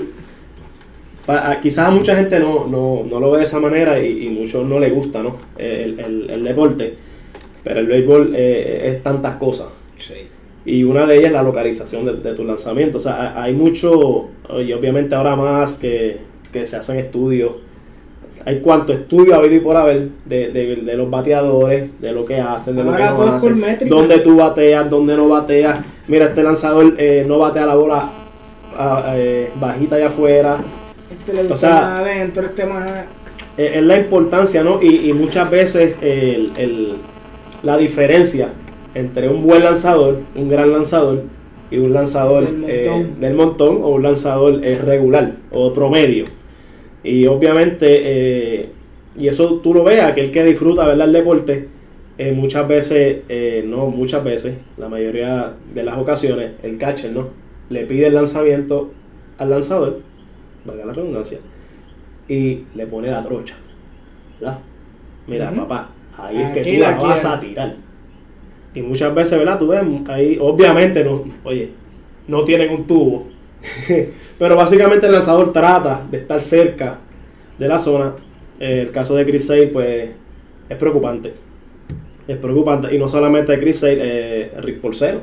pa- 1.26 1.52
a- 1.52 1.60
quizás 1.60 1.88
a 1.88 1.92
mucha 1.92 2.16
gente 2.16 2.40
no, 2.40 2.66
no, 2.68 3.04
no 3.10 3.20
lo 3.20 3.32
ve 3.32 3.40
de 3.40 3.44
esa 3.44 3.60
manera 3.60 4.00
y, 4.00 4.28
y 4.28 4.30
muchos 4.30 4.66
no 4.66 4.80
le 4.80 4.90
gusta, 4.92 5.22
¿no? 5.24 5.36
El, 5.58 6.00
el- 6.00 6.30
el 6.30 6.44
deporte, 6.44 6.96
pero 7.64 7.80
el 7.80 7.88
béisbol 7.88 8.34
eh, 8.36 8.90
es 8.90 9.04
tantas 9.04 9.36
cosas. 9.36 9.68
Y 10.66 10.84
una 10.84 11.06
de 11.06 11.16
ellas 11.18 11.28
es 11.28 11.34
la 11.34 11.44
localización 11.44 12.06
de, 12.06 12.14
de 12.16 12.34
tu 12.36 12.44
lanzamiento. 12.46 12.98
O 12.98 13.02
sea, 13.02 13.42
hay 13.42 13.54
mucho, 13.54 14.28
y 14.66 14.72
obviamente 14.74 15.14
ahora 15.14 15.36
más 15.36 15.78
que, 15.78 16.18
que 16.52 16.66
se 16.66 16.78
hacen 16.78 17.00
estudios. 17.00 17.52
Hay 18.46 18.60
cuanto 18.60 18.92
estudio 18.92 19.36
habido 19.36 19.56
y 19.56 19.60
por 19.62 19.78
haber 19.78 20.10
de, 20.26 20.50
de- 20.52 20.76
de 20.78 20.98
los 20.98 21.10
bateadores, 21.10 21.90
de 22.02 22.12
lo 22.12 22.26
que 22.26 22.36
hacen, 22.42 22.76
de 22.76 22.84
lo 22.84 22.92
que 22.92 22.98
no 23.16 23.18
hacen, 23.36 23.50
dónde 23.90 24.20
tú 24.20 24.36
bateas, 24.38 24.90
dónde 24.90 25.16
no 25.16 25.30
bateas. 25.30 25.80
Mira, 26.10 26.26
este 26.26 26.44
lanzador 26.44 26.94
eh, 26.98 27.24
no 27.26 27.38
batea 27.38 27.66
la 27.66 27.76
bola 27.76 28.10
ah, 28.78 29.14
eh, 29.16 29.50
bajita 29.62 29.96
allá 29.96 30.08
afuera. 30.08 30.58
Este 31.26 31.34
le 31.34 31.42
gusta 31.44 31.56
sea, 31.58 31.72
más 31.82 32.02
adentro, 32.02 32.46
este 32.46 32.66
más. 32.66 33.06
Eh, 33.58 33.72
es 33.76 33.84
la 33.84 33.98
importancia, 33.98 34.64
¿no? 34.64 34.82
Y, 34.82 35.10
y 35.10 35.14
muchas 35.14 35.50
veces 35.50 36.00
el- 36.02 36.52
el- 36.58 36.94
la 37.64 37.78
diferencia 37.78 38.50
entre 38.96 39.30
un 39.30 39.44
buen 39.44 39.64
lanzador, 39.64 40.20
un 40.36 40.50
gran 40.50 40.72
lanzador, 40.72 41.24
y 41.72 41.78
un 41.78 41.94
lanzador 41.94 42.46
Del 42.46 42.66
eh, 42.70 42.90
montón. 42.90 43.20
del 43.22 43.34
montón 43.34 43.78
o 43.84 43.90
un 43.90 44.04
lanzador 44.04 44.62
eh, 44.64 44.78
regular 44.84 45.34
o 45.52 45.72
promedio. 45.74 46.26
Y 47.04 47.26
obviamente, 47.26 47.88
eh, 47.90 48.70
y 49.18 49.28
eso 49.28 49.56
tú 49.64 49.74
lo 49.74 49.84
ves, 49.84 50.02
aquel 50.02 50.32
que 50.32 50.44
disfruta 50.44 50.86
¿verdad? 50.86 51.08
el 51.08 51.14
deporte, 51.14 51.68
eh, 52.18 52.32
muchas 52.32 52.68
veces, 52.68 53.22
eh, 53.30 53.64
no 53.66 53.88
muchas 53.88 54.24
veces, 54.24 54.56
la 54.78 54.88
mayoría 54.90 55.54
de 55.74 55.84
las 55.84 55.98
ocasiones, 55.98 56.52
el 56.64 56.78
catcher, 56.78 57.12
¿no? 57.12 57.30
Le 57.70 57.86
pide 57.86 58.08
el 58.08 58.14
lanzamiento 58.14 58.92
al 59.40 59.50
lanzador, 59.50 60.00
valga 60.66 60.86
la 60.86 60.94
redundancia, 60.94 61.40
y 62.28 62.64
le 62.76 62.88
pone 62.88 63.10
la 63.12 63.24
trocha. 63.24 63.56
¿verdad? 64.40 64.60
Mira, 65.28 65.52
papá, 65.52 65.90
ahí 66.18 66.42
es 66.42 66.50
que 66.52 66.60
Aquí 66.62 66.74
tú 66.76 66.80
la 66.82 66.92
vas 66.96 67.22
quiero. 67.22 67.36
a 67.36 67.40
tirar. 67.40 67.76
Y 68.76 68.82
muchas 68.82 69.14
veces, 69.14 69.38
¿verdad? 69.40 69.60
Tú 69.60 69.68
ves, 69.68 69.82
ahí 70.08 70.38
obviamente 70.42 71.04
no, 71.04 71.24
oye, 71.44 71.72
no 72.28 72.44
tienen 72.44 72.72
un 72.72 72.86
tubo. 72.88 73.28
Pero 74.40 74.56
básicamente 74.56 75.06
el 75.06 75.14
lanzador 75.14 75.54
trata 75.54 76.06
de 76.10 76.18
estar 76.18 76.42
cerca 76.42 76.98
de 77.58 77.68
la 77.68 77.80
zona. 77.80 78.14
El 78.60 78.92
caso 78.92 79.16
de 79.16 79.26
Chris 79.26 79.48
Sale, 79.48 79.68
pues, 79.68 80.10
es 80.70 80.78
preocupante. 80.78 81.34
Es 82.28 82.38
preocupante. 82.38 82.94
Y 82.94 82.98
no 82.98 83.08
solamente 83.08 83.58
Chris 83.60 83.80
Sale, 83.80 84.00
eh, 84.02 84.52
Rick 84.60 84.80
Porcero. 84.82 85.22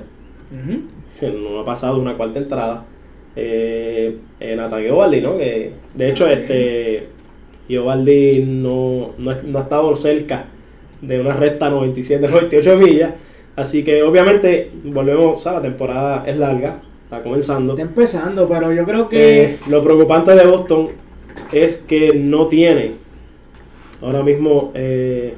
Ujú. 0.53 0.81
No 1.23 1.61
ha 1.61 1.65
pasado 1.65 1.99
una 2.01 2.17
cuarta 2.17 2.39
entrada. 2.39 2.85
Eh, 3.43 4.17
eh, 4.39 4.55
Nathan 4.55 4.83
Eovaldi, 4.83 5.23
¿no? 5.23 5.39
Que, 5.39 5.71
de 5.95 6.11
hecho, 6.11 6.29
este 6.29 7.07
Eovaldi 7.71 8.45
no, 8.47 9.11
no, 9.17 9.35
no 9.43 9.59
ha 9.59 9.63
estado 9.63 9.97
cerca 9.97 10.45
de 11.01 11.21
una 11.21 11.33
recta 11.33 11.71
97-98 11.71 12.77
millas. 12.77 13.15
Así 13.57 13.83
que 13.83 14.03
obviamente 14.03 14.71
volvemos, 14.85 15.39
o 15.39 15.41
sea, 15.41 15.53
la 15.53 15.63
temporada 15.63 16.25
es 16.27 16.37
larga, 16.37 16.81
está 17.05 17.23
comenzando. 17.23 17.73
Está 17.73 17.83
empezando, 17.83 18.47
pero 18.47 18.73
yo 18.73 18.85
creo 18.85 19.09
que. 19.09 19.43
Eh, 19.43 19.59
lo 19.69 19.83
preocupante 19.83 20.35
de 20.35 20.47
Boston 20.47 20.89
es 21.53 21.79
que 21.79 22.13
no 22.15 22.47
tiene 22.47 22.93
ahora 24.03 24.23
mismo 24.23 24.71
eh, 24.75 25.35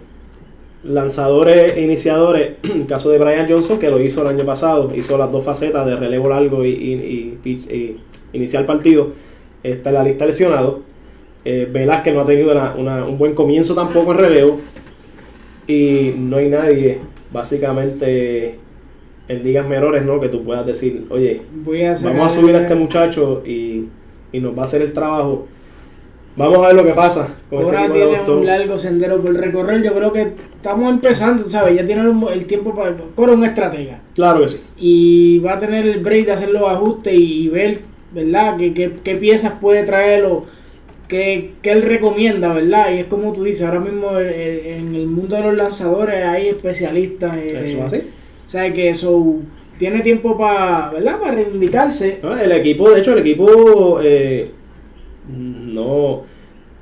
lanzadores 0.85 1.77
e 1.77 1.83
iniciadores. 1.83 2.55
El 2.63 2.87
caso 2.87 3.11
de 3.11 3.19
Brian 3.19 3.47
Johnson, 3.49 3.79
que 3.79 3.91
lo 3.91 4.01
hizo 4.01 4.23
el 4.23 4.29
año 4.29 4.45
pasado, 4.45 4.93
hizo 4.95 5.17
las 5.19 5.31
dos 5.31 5.45
facetas 5.45 5.87
de 5.87 5.97
relevo 5.97 6.29
largo 6.29 6.65
y, 6.65 6.71
y, 6.71 7.39
y 7.45 7.97
iniciar 8.33 8.67
partido. 8.67 9.11
Está 9.63 9.91
en 9.91 9.95
la 9.95 10.05
lista 10.05 10.27
lesionado. 10.27 10.81
Eh, 11.45 11.69
Velázquez 11.73 12.15
no 12.15 12.21
ha 12.21 12.25
tenido 12.27 12.53
una- 12.53 12.75
una- 12.77 13.05
un 13.05 13.19
buen 13.19 13.35
comienzo 13.35 13.75
tampoco 13.75 14.13
en 14.13 14.19
relevo. 14.19 14.61
Y 15.69 16.15
no 16.19 16.37
hay 16.39 16.49
nadie, 16.49 16.99
básicamente, 17.33 18.57
en 19.29 19.45
ligas 19.45 19.67
menores, 19.69 20.05
¿no? 20.05 20.21
Que 20.21 20.29
tú 20.29 20.43
puedas 20.43 20.67
decir, 20.67 21.07
oye, 21.11 21.43
Voy 21.65 21.83
a 21.85 21.95
sacar- 21.95 22.17
Vamos 22.19 22.33
a 22.37 22.41
subir 22.41 22.57
a 22.57 22.63
este 22.63 22.75
muchacho 22.75 23.43
y, 23.47 23.85
y 24.33 24.41
nos 24.41 24.57
va 24.57 24.63
a 24.63 24.65
hacer 24.65 24.83
el 24.83 24.93
trabajo. 24.93 25.47
Vamos 26.37 26.59
a 26.59 26.69
ver 26.69 26.77
lo 26.77 26.85
que 26.85 26.95
pasa 26.95 27.29
este 27.51 27.57
Cora 27.65 27.81
equipo 27.85 27.95
de 27.99 28.07
tiene 28.17 28.31
un 28.41 28.47
largo 28.47 28.79
sendero 28.79 29.19
por 29.21 29.35
recorrer. 29.35 29.83
Yo 29.83 29.93
creo 29.95 30.13
que 30.13 30.33
estamos 30.57 30.91
empezando, 30.91 31.45
¿sabes? 31.45 31.77
Ya 31.77 31.85
tiene 31.85 32.03
el, 32.33 32.47
tiempo 32.47 32.75
para. 32.75 32.95
Cora 33.15 33.33
es 33.33 33.39
un 33.39 33.45
estratega. 33.45 34.01
Claro 34.15 34.41
que 34.41 34.49
sí. 34.49 34.61
Y 34.79 35.39
va 35.41 35.55
a 35.55 35.59
tener 35.59 35.87
el 35.87 36.01
break 36.01 36.27
de 36.27 36.33
hacer 36.33 36.51
los 36.51 36.63
ajustes 36.69 37.13
y, 37.15 37.49
ver, 37.49 37.81
¿verdad? 38.13 38.57
¿Qué, 38.57 38.73
qué, 38.73 38.93
qué 39.05 39.15
piezas 39.17 39.55
puede 39.61 39.83
traer 39.85 40.25
o 40.25 40.47
qué, 41.07 41.53
qué 41.61 41.73
él 41.73 41.83
recomienda, 41.83 42.53
¿verdad? 42.55 42.95
Y 42.95 43.01
es 43.01 43.05
como 43.07 43.33
tú 43.35 43.45
dices, 43.45 43.67
ahora 43.67 43.81
mismo 43.81 44.17
el- 44.17 44.29
el- 44.29 44.67
en 44.67 44.95
el 44.95 45.07
mundo 45.09 45.37
de 45.37 45.43
los 45.43 45.55
lanzadores 45.55 46.25
hay 46.25 46.49
especialistas. 46.49 47.37
eh, 47.37 47.61
Eso 47.65 47.79
es 47.79 47.83
así. 47.85 48.03
O 48.47 48.51
sea, 48.51 48.73
que 48.73 48.89
eso 48.89 49.37
tiene 49.79 50.01
tiempo 50.01 50.39
para, 50.39 50.91
¿verdad? 50.91 51.19
Para 51.21 51.35
reivindicarse. 51.35 52.21
El 52.43 52.53
equipo, 52.53 52.91
de 52.91 53.01
hecho, 53.01 53.13
el 53.13 53.19
equipo 53.19 53.99
eh, 54.03 54.51
no 55.29 56.23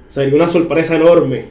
sería 0.08 0.34
una 0.34 0.48
sorpresa 0.48 0.96
enorme 0.96 1.46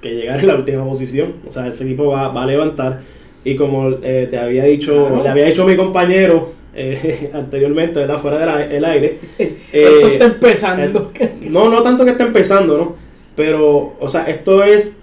que 0.00 0.14
llegara 0.14 0.40
en 0.40 0.46
la 0.48 0.54
última 0.56 0.84
posición. 0.84 1.34
O 1.46 1.50
sea, 1.50 1.66
ese 1.68 1.84
equipo 1.84 2.06
va, 2.06 2.28
va 2.28 2.42
a 2.42 2.46
levantar. 2.46 3.00
Y 3.44 3.56
como 3.56 3.90
eh, 4.02 4.26
te 4.30 4.38
había 4.38 4.64
dicho, 4.64 5.06
Claro. 5.06 5.22
le 5.22 5.28
había 5.28 5.44
dicho 5.46 5.64
mi 5.64 5.76
compañero 5.76 6.52
eh, 6.74 7.30
anteriormente, 7.34 8.00
¿verdad? 8.00 8.18
Fuera 8.18 8.56
del 8.56 8.72
el 8.72 8.84
aire. 8.84 9.18
Eh, 9.72 10.12
está 10.14 10.26
empezando. 10.26 11.12
No, 11.42 11.68
no 11.70 11.82
tanto 11.82 12.04
que 12.04 12.10
esté 12.10 12.24
empezando, 12.24 12.76
¿no? 12.76 12.94
Pero, 13.36 13.94
o 14.00 14.08
sea, 14.08 14.24
esto 14.24 14.62
es 14.64 15.02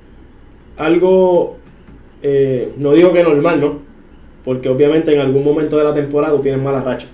algo, 0.75 1.57
eh, 2.21 2.73
no 2.77 2.93
digo 2.93 3.13
que 3.13 3.23
normal, 3.23 3.61
¿no? 3.61 3.79
Porque 4.43 4.69
obviamente 4.69 5.13
en 5.13 5.19
algún 5.19 5.43
momento 5.43 5.77
de 5.77 5.83
la 5.85 5.93
temporada 5.93 6.35
tú 6.35 6.41
tienes 6.41 6.61
mala 6.61 6.81
racha. 6.81 7.07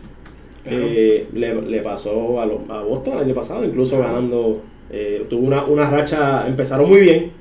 Claro. 0.64 0.86
Eh, 0.90 1.28
le, 1.34 1.62
le 1.62 1.82
pasó 1.82 2.40
a, 2.40 2.46
los- 2.46 2.62
a 2.70 2.82
Boston 2.82 3.16
el 3.18 3.24
año 3.26 3.36
pasado, 3.36 3.66
incluso 3.66 4.00
ganando, 4.00 4.62
eh, 4.90 5.26
tuvo 5.30 5.46
una, 5.46 5.66
una 5.66 5.90
racha, 5.90 6.48
empezaron 6.48 6.88
muy 6.90 7.02
bien, 7.02 7.32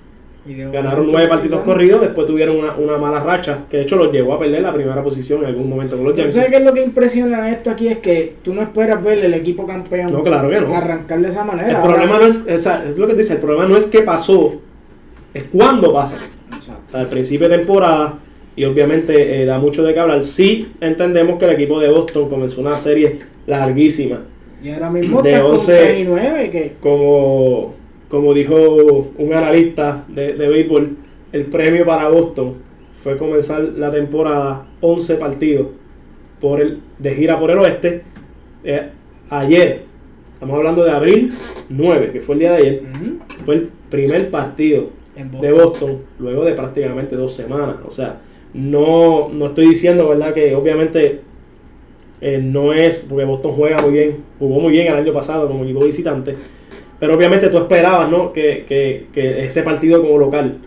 Y 0.45 0.55
ganaron 0.55 1.07
nueve 1.07 1.29
partidos 1.29 1.61
corridos, 1.61 2.01
después 2.01 2.27
tuvieron 2.27 2.57
una, 2.57 2.75
una 2.75 2.99
mala 2.99 3.21
racha, 3.23 3.61
que 3.71 3.77
de 3.77 3.83
hecho 3.85 3.95
los 3.95 4.11
llevó 4.11 4.35
a 4.35 4.41
perder 4.41 4.61
la 4.63 4.73
primera 4.75 5.01
posición 5.05 5.41
en 5.43 5.47
algún 5.47 5.69
momento 5.71 5.95
con 5.97 6.05
los 6.07 6.17
Yankees. 6.17 6.35
¿Sabes 6.35 6.51
qué 6.51 6.57
es 6.57 6.65
lo 6.65 6.75
que 6.75 6.83
impresiona 6.83 7.49
esto 7.53 7.71
aquí? 7.71 7.87
Es 7.87 7.99
que 7.99 8.35
tú 8.43 8.53
no 8.53 8.61
esperas 8.63 9.01
ver 9.05 9.25
el 9.25 9.35
equipo 9.35 9.65
campeón 9.69 10.11
No, 10.11 10.25
claro 10.25 10.51
que 10.51 10.61
no. 10.61 10.75
arrancar 10.75 11.21
de 11.21 11.29
esa 11.29 11.45
manera. 11.45 11.69
El 11.69 11.77
Ahora- 11.77 11.95
problema 11.95 12.19
no 12.19 12.27
es, 12.27 12.39
sea, 12.61 12.85
es 12.85 12.99
lo 12.99 13.07
que 13.07 13.15
dice, 13.15 13.35
el 13.35 13.41
problema 13.41 13.69
no 13.69 13.77
es 13.77 13.87
qué 13.87 14.01
pasó, 14.03 14.55
es 15.33 15.45
cuándo 15.45 15.93
pasa. 15.93 16.17
Exacto. 16.53 16.83
O 16.89 16.91
sea, 16.91 17.01
al 17.03 17.07
principio 17.09 17.49
de 17.49 17.59
temporada, 17.59 18.19
y 18.55 18.65
obviamente 18.65 19.43
eh, 19.43 19.47
da 19.47 19.59
mucho 19.59 19.83
de 19.83 19.95
qué 19.95 20.01
hablar. 20.01 20.25
Sí 20.25 20.73
entendemos 20.81 21.39
que 21.39 21.47
el 21.47 21.53
equipo 21.53 21.81
de 21.81 21.89
Boston 21.89 22.29
comenzó 22.29 22.61
una 22.61 22.77
serie 22.77 23.21
larguísima. 23.47 24.23
Y 24.63 24.71
ahora 24.71 24.91
mismo 24.91 25.23
De 25.23 25.31
está 25.31 25.43
con 25.43 25.53
11 25.53 25.77
3 25.77 26.01
y 26.01 26.05
9, 26.05 26.51
que 26.51 26.73
Como, 26.81 27.75
como 28.09 28.33
dijo 28.35 29.11
un 29.19 29.35
analista 29.35 30.05
de, 30.09 30.35
de 30.35 30.49
béisbol, 30.49 30.97
el 31.33 31.47
premio 31.47 31.85
para 31.85 32.09
Boston 32.09 32.55
fue 33.03 33.17
comenzar 33.17 33.61
la 33.77 33.91
temporada 33.91 34.67
11 34.81 35.17
partidos 35.17 35.67
por 36.41 36.61
el, 36.61 36.81
de 36.99 37.15
gira 37.15 37.39
por 37.39 37.51
el 37.51 37.59
oeste. 37.59 38.03
Eh, 38.63 38.89
ayer, 39.31 39.83
estamos 40.35 40.57
hablando 40.57 40.85
de 40.85 40.91
abril 40.91 41.33
9, 41.69 42.11
que 42.13 42.21
fue 42.21 42.35
el 42.35 42.39
día 42.41 42.53
de 42.53 42.59
ayer, 42.59 42.83
fue 43.45 43.55
el 43.57 43.71
primer 43.91 44.31
partido 44.31 44.91
Boston. 45.17 45.41
de 45.41 45.53
Boston 45.53 45.99
luego 46.19 46.45
de 46.45 46.53
prácticamente 46.53 47.17
dos 47.17 47.33
semanas. 47.33 47.77
O 47.87 47.91
sea, 47.91 48.21
no, 48.55 49.29
no 49.31 49.47
estoy 49.47 49.69
diciendo, 49.69 50.09
¿verdad? 50.09 50.35
Que 50.35 50.55
obviamente 50.55 51.21
eh, 52.21 52.39
no 52.43 52.73
es, 52.73 53.07
porque 53.09 53.25
Boston 53.25 53.53
juega 53.53 53.77
muy 53.83 53.93
bien, 53.93 54.17
jugó 54.39 54.61
muy 54.61 54.73
bien 54.73 54.87
el 54.89 54.95
año 54.95 55.13
pasado 55.13 55.49
como 55.49 55.65
equipo 55.65 55.85
visitante, 55.85 56.35
pero 57.01 57.15
obviamente 57.17 57.49
tú 57.49 57.59
esperabas, 57.59 58.11
¿no? 58.11 58.33
Que, 58.33 58.65
que, 58.67 59.07
que 59.13 59.45
ese 59.45 59.63
partido 59.63 60.01
como 60.03 60.19
local 60.19 60.59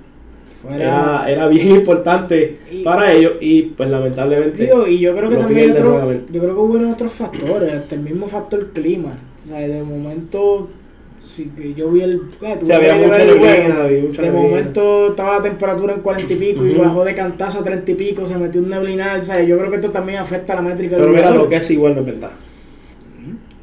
Fuera. 0.61 0.77
era, 0.77 1.31
era 1.31 1.47
bien 1.47 1.71
importante 1.71 2.57
Y- 2.71 2.83
para 2.83 3.13
ellos 3.13 3.33
y 3.39 3.61
pues 3.61 3.89
lamentablemente... 3.89 4.63
Digo, 4.65 4.85
y 4.87 4.99
yo 4.99 5.15
creo 5.15 5.29
que 5.29 5.35
también 5.37 5.71
otro, 5.71 5.89
nuevamente. 5.91 6.33
yo 6.33 6.41
creo 6.41 6.53
que 6.55 6.59
hubo 6.59 6.91
otros 6.91 7.11
factores, 7.13 7.73
hasta 7.73 7.95
el 7.95 8.01
mismo 8.01 8.27
factor 8.27 8.71
clima. 8.73 9.17
O 9.43 9.47
sea, 9.47 9.59
de 9.59 9.83
momento, 9.83 10.67
que 11.55 11.73
yo 11.73 11.89
vi 11.91 12.01
el. 12.01 12.21
eh, 12.41 12.57
Sí, 12.63 12.71
había 12.71 12.95
mucha 12.95 13.17
neblina, 13.17 13.83
De 13.83 14.31
momento 14.31 15.07
estaba 15.09 15.37
la 15.37 15.41
temperatura 15.41 15.93
en 15.93 16.01
cuarenta 16.01 16.33
y 16.33 16.35
pico 16.35 16.65
y 16.65 16.73
bajó 16.73 17.03
de 17.03 17.13
cantazo 17.15 17.59
a 17.59 17.63
treinta 17.63 17.91
y 17.91 17.95
pico, 17.95 18.25
se 18.27 18.37
metió 18.37 18.61
un 18.61 18.69
neblinal. 18.69 19.23
Sea, 19.23 19.43
yo 19.43 19.57
creo 19.57 19.69
que 19.69 19.77
esto 19.77 19.89
también 19.91 20.19
afecta 20.19 20.53
a 20.53 20.57
la 20.57 20.61
métrica 20.61 20.95
Pero 20.97 21.07
del 21.07 21.15
mira, 21.15 21.31
lo 21.31 21.49
que 21.49 21.55
es 21.55 21.71
igual 21.71 21.95
no 21.95 22.01
es 22.01 22.07
ventaja. 22.07 22.33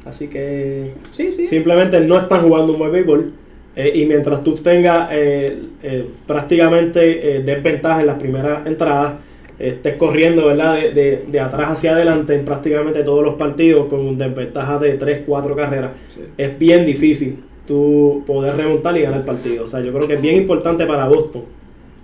Así 0.05 0.27
que 0.27 0.91
Sí, 1.11 1.31
sí. 1.31 1.45
simplemente 1.45 1.99
no 2.01 2.17
están 2.17 2.41
jugando 2.41 2.73
un 2.73 2.79
buen 2.79 2.91
béisbol. 2.91 3.31
eh, 3.75 3.91
y 3.95 4.05
mientras 4.05 4.43
tú 4.43 4.53
tengas 4.55 5.09
eh, 5.11 5.57
eh, 5.81 6.05
prácticamente 6.27 7.37
eh, 7.37 7.39
desventaja 7.41 8.01
en 8.01 8.07
las 8.07 8.19
primeras 8.19 8.67
entradas, 8.67 9.13
estés 9.57 9.95
corriendo 9.95 10.47
¿verdad? 10.47 10.75
De, 10.75 10.91
de- 10.91 11.25
de 11.31 11.39
atrás 11.39 11.71
hacia 11.71 11.93
adelante 11.93 12.35
en 12.35 12.43
prácticamente 12.45 13.01
todos 13.03 13.23
los 13.23 13.35
partidos 13.35 13.87
con 13.87 14.17
desventaja 14.17 14.77
de 14.77 14.93
3, 14.93 15.21
4 15.25 15.55
carreras, 15.55 15.91
es 16.37 16.59
bien 16.59 16.85
difícil 16.85 17.39
tú 17.67 18.23
poder 18.27 18.55
remontar 18.57 18.97
y 18.97 19.01
ganar 19.01 19.19
el 19.19 19.25
partido. 19.25 19.65
O 19.65 19.67
sea, 19.67 19.79
yo 19.81 19.93
creo 19.93 20.07
que 20.07 20.15
es 20.15 20.21
bien 20.21 20.35
importante 20.35 20.85
para 20.85 21.07
Boston 21.07 21.43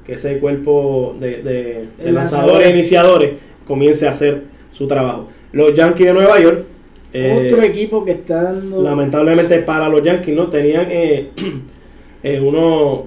que 0.05 0.13
ese 0.13 0.39
cuerpo 0.39 1.15
de, 1.19 1.41
de- 1.43 1.87
lanzadores 2.11 2.13
lanzador. 2.13 2.63
e 2.63 2.69
iniciadores 2.69 3.31
comience 3.65 4.07
a 4.07 4.11
hacer 4.11 4.43
su 4.71 4.87
trabajo. 4.87 5.27
Los 5.51 5.73
Yankees 5.73 6.07
de 6.07 6.13
Nueva 6.13 6.39
York. 6.39 6.63
eh, 7.13 7.47
Otro 7.51 7.61
equipo 7.63 8.05
que 8.05 8.11
está 8.11 8.43
dando. 8.43 8.81
lamentablemente 8.81 9.59
para 9.59 9.89
los 9.89 10.01
Yankees 10.03 10.35
no 10.35 10.47
tenían 10.47 10.87
eh, 10.89 11.29
eh, 12.23 12.39
uno 12.39 13.05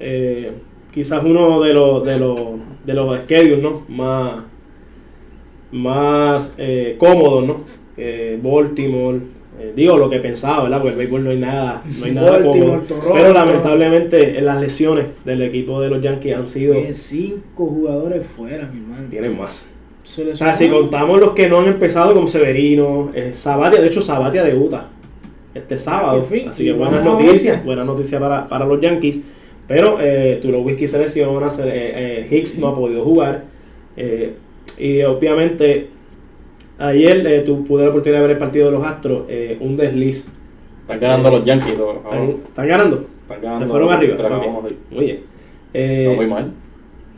eh, 0.00 0.52
quizás 0.92 1.22
uno 1.24 1.60
de 1.60 1.72
los 1.74 2.04
de 2.04 2.18
los 2.18 2.36
de 2.84 2.94
los 2.94 3.18
schedules 3.20 3.62
no 3.62 3.82
más 3.88 4.42
más 5.72 6.54
eh, 6.58 6.96
cómodos 6.98 7.46
no 7.46 7.60
Baltimore 8.42 9.20
eh, 9.60 9.72
digo 9.76 9.96
lo 9.98 10.08
que 10.08 10.18
pensaba 10.20 10.62
verdad 10.64 10.78
porque 10.78 10.92
el 10.92 10.98
béisbol 10.98 11.24
no 11.24 11.30
hay 11.30 11.38
nada 11.38 11.82
no 11.98 12.04
hay 12.06 12.12
nada 12.14 12.38
Toronto. 12.42 12.94
pero 13.12 13.32
lamentablemente 13.32 14.38
eh, 14.38 14.40
las 14.40 14.60
lesiones 14.60 15.06
del 15.24 15.42
equipo 15.42 15.80
de 15.80 15.90
los 15.90 16.02
Yankees 16.02 16.36
han 16.36 16.46
sido 16.46 16.74
que 16.74 16.94
cinco 16.94 17.66
jugadores 17.66 18.24
fuera, 18.26 18.68
mi 18.72 18.80
hermano. 18.80 19.08
tienen 19.10 19.36
más 19.38 19.68
o 20.02 20.34
sea, 20.34 20.52
si 20.54 20.68
contamos 20.68 21.20
los 21.20 21.32
que 21.32 21.48
no 21.48 21.60
han 21.60 21.66
empezado, 21.66 22.14
como 22.14 22.26
Severino, 22.26 23.12
eh, 23.14 23.30
Sabatia, 23.34 23.80
de 23.80 23.86
hecho 23.86 24.02
Sabatia 24.02 24.42
debuta 24.42 24.88
este 25.54 25.78
sábado. 25.78 26.22
Fin. 26.22 26.48
Así 26.48 26.64
que 26.64 26.72
buenas 26.72 26.94
buena 27.04 27.10
noticias, 27.10 27.32
noticia. 27.58 27.62
buenas 27.64 27.86
noticias 27.86 28.20
para, 28.20 28.46
para 28.46 28.64
los 28.64 28.80
Yankees. 28.80 29.20
Pero 29.68 29.98
eh, 30.00 30.40
Tulowitzki 30.42 30.88
se 30.88 30.98
lesiona, 30.98 31.48
se- 31.48 31.62
eh, 31.68 32.26
Hicks 32.28 32.58
no 32.58 32.68
ha 32.68 32.74
podido 32.74 33.04
jugar. 33.04 33.44
y 34.78 35.02
obviamente 35.02 35.88
ayer 36.80 37.26
eh, 37.26 37.42
tú 37.44 37.64
pude 37.64 37.84
la 37.84 37.90
oportunidad 37.90 38.18
de 38.20 38.26
ver 38.26 38.30
el 38.32 38.38
partido 38.38 38.66
de 38.66 38.72
los 38.72 38.84
Astros, 38.86 39.22
eh, 39.28 39.56
un 39.60 39.76
desliz. 39.76 40.26
Están 40.82 41.00
ganando 41.00 41.30
los 41.30 41.44
Yankees. 41.44 41.78
los- 41.78 41.96
¿Están, 41.96 42.28
están 42.30 42.68
ganando? 42.68 43.06
Están 43.22 43.42
ganando. 43.42 43.64
Se 43.66 43.70
fueron 43.70 43.92
arriba. 43.92 44.16
Muy 44.28 44.40
bien. 44.40 44.76
sí. 44.88 44.94
Muy 44.94 45.04
bien. 45.04 45.18
Eh, 45.72 46.04
No 46.08 46.14
muy 46.14 46.26
mal. 46.26 46.52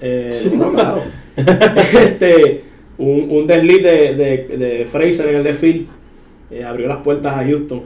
eh, 0.01 0.31
no, 0.57 0.73
claro. 0.73 1.03
este, 1.37 2.65
un, 2.99 3.29
un 3.31 3.47
desliz 3.47 3.83
de, 3.83 4.15
de, 4.15 4.57
de 4.59 4.87
Fraser 4.87 5.29
en 5.31 5.37
el 5.37 5.45
desfile 5.45 5.87
eh, 6.51 6.63
abrió 6.65 6.87
las 6.87 6.99
puertas 6.99 7.35
a 7.37 7.45
Houston 7.45 7.83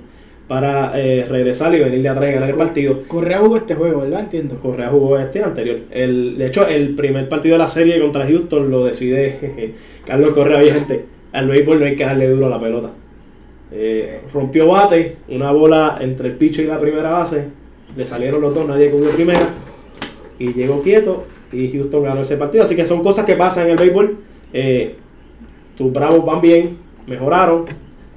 para 0.48 0.92
eh, 1.00 1.24
regresar 1.28 1.74
y 1.74 1.78
venir 1.80 2.02
de 2.02 2.08
atrás 2.08 2.30
y 2.30 2.32
ganar 2.34 2.50
el 2.50 2.56
partido. 2.56 3.02
Correa 3.08 3.38
jugó 3.40 3.56
este 3.56 3.74
juego, 3.74 4.00
¿verdad? 4.02 4.20
Entiendo. 4.20 4.56
Correa 4.56 4.88
jugó 4.88 5.18
este 5.18 5.42
anterior. 5.42 5.78
El, 5.90 6.36
de 6.38 6.46
hecho, 6.46 6.66
el 6.68 6.94
primer 6.94 7.28
partido 7.28 7.54
de 7.54 7.58
la 7.58 7.66
serie 7.66 8.00
contra 8.00 8.26
Houston 8.26 8.70
lo 8.70 8.84
decide 8.84 9.74
Carlos 10.06 10.30
Correa. 10.32 10.60
Gente, 10.72 11.04
al 11.36 11.48
béisbol 11.48 11.80
no 11.80 11.86
hay 11.86 11.96
que 11.96 12.04
darle 12.04 12.28
duro 12.28 12.46
a 12.46 12.50
la 12.50 12.60
pelota. 12.60 12.90
Eh, 13.70 14.22
rompió 14.32 14.68
bate, 14.68 15.16
una 15.28 15.52
bola 15.52 15.98
entre 16.00 16.28
el 16.28 16.34
picho 16.36 16.62
y 16.62 16.66
la 16.66 16.80
primera 16.80 17.10
base. 17.10 17.48
Le 17.94 18.04
salieron 18.04 18.40
los 18.40 18.54
dos, 18.54 18.66
nadie 18.66 18.90
cubrió 18.90 19.10
primera. 19.10 19.50
Y 20.38 20.52
llegó 20.52 20.82
quieto 20.82 21.26
y 21.52 21.70
Houston 21.72 22.02
ganó 22.02 22.22
ese 22.22 22.36
partido. 22.36 22.64
Así 22.64 22.74
que 22.74 22.86
son 22.86 23.02
cosas 23.02 23.26
que 23.26 23.34
pasan 23.34 23.66
en 23.66 23.72
el 23.72 23.78
béisbol. 23.78 24.16
Eh, 24.52 24.94
tus 25.76 25.92
bravos 25.92 26.24
van 26.24 26.40
bien, 26.40 26.78
mejoraron. 27.06 27.66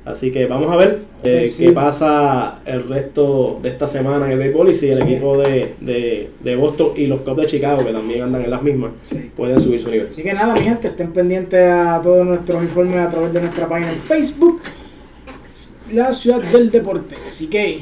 Así 0.09 0.31
que 0.31 0.47
vamos 0.47 0.71
a 0.71 0.75
ver 0.75 1.01
eh, 1.23 1.37
Pues 1.41 1.53
sí. 1.55 1.65
qué 1.65 1.71
pasa 1.71 2.59
el 2.65 2.87
resto 2.89 3.59
de 3.61 3.69
esta 3.69 3.85
semana 3.85 4.25
en 4.25 4.31
el 4.31 4.39
béisbol 4.39 4.71
y 4.71 4.75
si 4.75 4.89
el 4.89 5.01
equipo 5.03 5.37
de, 5.37 5.75
de, 5.81 6.29
de 6.43 6.55
Boston 6.55 6.93
y 6.95 7.05
los 7.05 7.21
Cubs 7.21 7.37
de 7.37 7.45
Chicago, 7.45 7.85
que 7.85 7.91
también 7.91 8.23
andan 8.23 8.43
en 8.43 8.49
las 8.49 8.61
mismas, 8.63 8.91
Sí. 9.03 9.29
pueden 9.35 9.59
subir 9.61 9.81
su 9.81 9.91
nivel. 9.91 10.07
Así 10.07 10.23
que 10.23 10.33
nada, 10.33 10.53
mi 10.55 10.61
gente, 10.61 10.87
estén 10.87 11.11
pendientes 11.11 11.61
a 11.61 11.99
todos 12.01 12.25
nuestros 12.25 12.63
informes 12.63 12.97
a 13.05 13.09
través 13.09 13.31
de 13.33 13.39
nuestra 13.41 13.67
página 13.67 13.91
en 13.91 13.99
Facebook, 13.99 14.61
La 15.93 16.11
Ciudad 16.13 16.41
del 16.41 16.71
Deporte. 16.71 17.15
Así 17.27 17.47
que, 17.47 17.81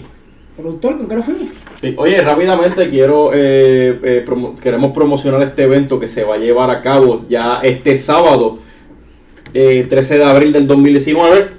productor, 0.57 0.97
¿con 0.97 1.07
qué 1.07 1.15
nos 1.15 1.25
fuimos? 1.25 1.43
Sí, 1.79 1.93
Oye, 1.97 2.19
rápidamente 2.21 2.89
quiero 2.89 3.31
eh, 3.33 3.99
eh, 4.03 4.23
promo- 4.25 4.55
queremos 4.59 4.91
promocionar 4.91 5.41
este 5.43 5.63
evento 5.63 5.99
que 5.99 6.07
se 6.07 6.23
va 6.23 6.35
a 6.35 6.37
llevar 6.37 6.69
a 6.71 6.81
cabo 6.81 7.23
ya 7.29 7.59
este 7.63 7.95
sábado, 7.97 8.59
eh, 9.53 9.85
13 9.89 10.17
de 10.17 10.23
abril 10.23 10.51
del 10.51 10.67
2019. 10.67 11.55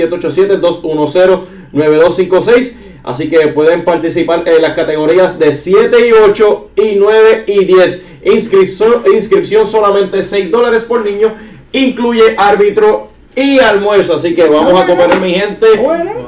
787-210-9256. 1.74 2.74
Así 3.06 3.30
que 3.30 3.50
pueden 3.50 3.86
participar 3.86 4.44
en 4.48 4.64
las 4.64 4.74
categorías 4.74 5.38
de 5.38 5.54
7 5.54 6.08
y 6.08 6.12
8 6.12 6.70
y 6.76 6.96
9 6.96 7.44
y 7.46 7.64
10. 7.64 8.02
Inscripción, 8.26 9.04
inscripción 9.14 9.68
solamente 9.68 10.24
6 10.24 10.50
dólares 10.50 10.82
por 10.82 11.06
niño. 11.06 11.32
Incluye 11.72 12.36
árbitro 12.36 13.10
y 13.36 13.60
almuerzo. 13.60 14.16
Así 14.16 14.34
que 14.34 14.46
vamos 14.46 14.74
a 14.74 14.88
comer 14.88 15.16
mi 15.22 15.36
gente. 15.36 15.68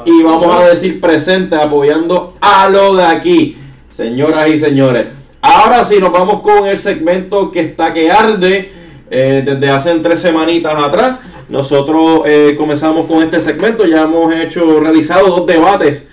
Y 0.05 0.21
vamos 0.21 0.55
a 0.55 0.69
decir 0.69 1.01
presente 1.01 1.55
apoyando 1.55 2.35
a 2.39 2.69
lo 2.69 2.95
de 2.95 3.05
aquí. 3.05 3.57
Señoras 3.89 4.47
y 4.47 4.57
señores. 4.57 5.07
Ahora 5.41 5.83
sí 5.83 5.97
nos 5.99 6.11
vamos 6.11 6.41
con 6.41 6.67
el 6.67 6.77
segmento 6.77 7.51
que 7.51 7.61
está 7.61 7.91
que 7.91 8.11
arde. 8.11 8.71
eh, 9.09 9.41
desde 9.43 9.69
hace 9.69 9.95
tres 9.95 10.19
semanitas 10.19 10.75
atrás. 10.77 11.17
Nosotros 11.49 12.21
eh, 12.27 12.53
comenzamos 12.55 13.07
con 13.07 13.23
este 13.23 13.41
segmento. 13.41 13.83
Ya 13.87 14.03
hemos 14.03 14.31
hecho, 14.35 14.79
realizado 14.79 15.25
dos 15.27 15.47
debates 15.47 16.07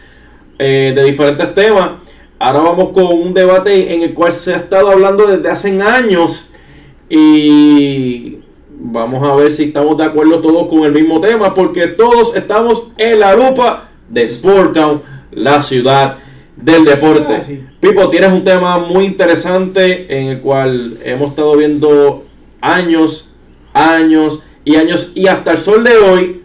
eh, 0.59 0.93
de 0.95 1.05
diferentes 1.05 1.55
temas. 1.55 1.93
Ahora 2.39 2.61
vamos 2.61 2.91
con 2.91 3.07
un 3.07 3.33
debate 3.35 3.95
en 3.95 4.03
el 4.03 4.15
cual 4.15 4.33
se 4.33 4.55
ha 4.55 4.57
estado 4.57 4.91
hablando 4.91 5.27
desde 5.27 5.49
hace 5.49 5.81
años. 5.81 6.51
Y 7.09 8.39
vamos 8.71 9.23
a 9.23 9.35
ver 9.37 9.53
si 9.53 9.65
estamos 9.65 9.97
de 9.97 10.05
acuerdo 10.05 10.41
todos 10.41 10.69
con 10.69 10.85
el 10.85 10.93
mismo 10.93 11.21
tema. 11.21 11.55
Porque 11.55 11.89
todos 11.89 12.37
estamos 12.37 12.91
en 12.99 13.21
la 13.21 13.35
lupa 13.35 13.91
de 14.09 14.29
Sportown, 14.29 15.03
la 15.33 15.63
ciudad 15.63 16.19
del 16.57 16.85
deporte. 16.85 17.35
Ah, 17.37 17.41
sí. 17.41 17.65
Pipo, 17.81 18.09
tienes 18.09 18.33
un 18.33 18.45
tema 18.45 18.79
muy 18.79 19.05
interesante 19.05 20.07
en 20.09 20.29
el 20.29 20.41
cual 20.41 20.99
hemos 21.05 21.31
estado 21.31 21.57
viendo 21.57 22.25
años, 22.61 23.33
años 23.73 24.43
y 24.65 24.77
años 24.77 25.13
y 25.15 25.27
hasta 25.27 25.53
el 25.53 25.59
sol 25.59 25.85
de 25.85 25.97
hoy 25.97 26.43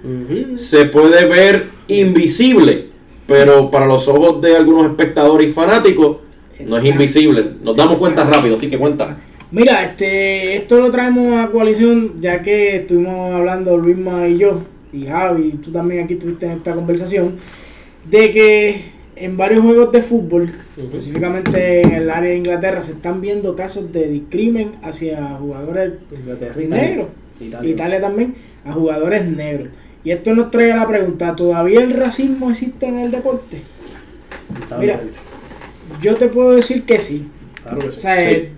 se 0.58 0.86
puede 0.86 1.26
ver 1.28 1.68
invisible, 1.88 2.89
pero 3.30 3.72
para 3.72 3.86
los 3.86 4.08
ojos 4.08 4.42
de 4.42 4.58
algunos 4.58 4.88
espectadores 4.88 5.50
y 5.50 5.54
fanáticos 5.54 6.18
no 6.66 6.78
es 6.78 6.86
invisible. 6.86 7.52
Nos 7.64 7.78
damos 7.78 7.98
cuenta 7.98 8.26
rápido, 8.26 8.56
así 8.56 8.70
que 8.70 8.78
cuenta. 8.78 9.18
Mira, 9.52 9.84
este, 9.84 10.58
esto 10.58 10.80
lo 10.80 10.92
traemos 10.92 11.40
a 11.40 11.50
coalición 11.50 12.20
ya 12.20 12.42
que 12.42 12.78
estuvimos 12.78 13.32
hablando 13.34 13.78
Luisma 13.78 14.28
y 14.28 14.38
yo, 14.38 14.60
y 14.92 15.06
Javi, 15.06 15.60
tú 15.64 15.72
también 15.72 16.04
aquí 16.04 16.16
estuviste 16.16 16.46
en 16.46 16.54
esta 16.54 16.76
conversación, 16.76 17.36
de 18.06 18.32
que 18.32 18.82
en 19.16 19.38
varios 19.38 19.62
juegos 19.62 19.92
de 19.92 20.02
fútbol, 20.02 20.52
específicamente 20.78 21.82
en 21.82 21.94
el 21.94 22.10
área 22.10 22.30
de 22.30 22.38
Inglaterra, 22.38 22.82
se 22.82 22.92
están 22.94 23.22
viendo 23.22 23.56
casos 23.56 23.92
de 23.92 24.08
discrimen 24.08 24.74
hacia 24.84 25.36
jugadores 25.40 25.94
Inglaterra, 26.12 26.62
negros, 26.68 27.08
Italia. 27.40 27.72
Italia 27.72 28.02
también, 28.02 28.36
a 28.66 28.74
jugadores 28.74 29.28
negros. 29.28 29.70
Y 30.04 30.12
esto 30.12 30.34
nos 30.34 30.50
trae 30.52 30.72
a 30.72 30.78
la 30.78 30.88
pregunta, 30.88 31.36
¿todavía 31.36 31.82
el 31.82 31.94
racismo 31.94 32.50
existe 32.50 32.86
en 32.88 33.00
el 33.00 33.12
deporte? 33.12 33.62
Lamentablemente. 34.70 35.18
Yo 36.02 36.16
te 36.16 36.28
puedo 36.28 36.52
decir 36.52 36.84
que 36.84 37.00
sí. 37.00 37.28
Claro 37.64 37.80
que 37.80 37.88
O 37.88 37.92
sí. 37.92 38.00
sea, 38.00 38.16
Sí. 38.20 38.26
eh, 38.36 38.52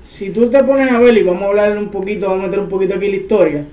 si 0.00 0.30
tú 0.32 0.48
te 0.48 0.62
pones 0.64 0.90
a 0.90 0.98
ver 0.98 1.16
y 1.18 1.22
vamos 1.22 1.42
a 1.42 1.46
hablar 1.46 1.76
un 1.76 1.88
poquito, 1.90 2.26
vamos 2.28 2.44
a 2.44 2.46
meter 2.46 2.60
un 2.60 2.68
poquito 2.68 2.94
aquí 2.94 3.08
la 3.08 3.16
historia. 3.16 3.64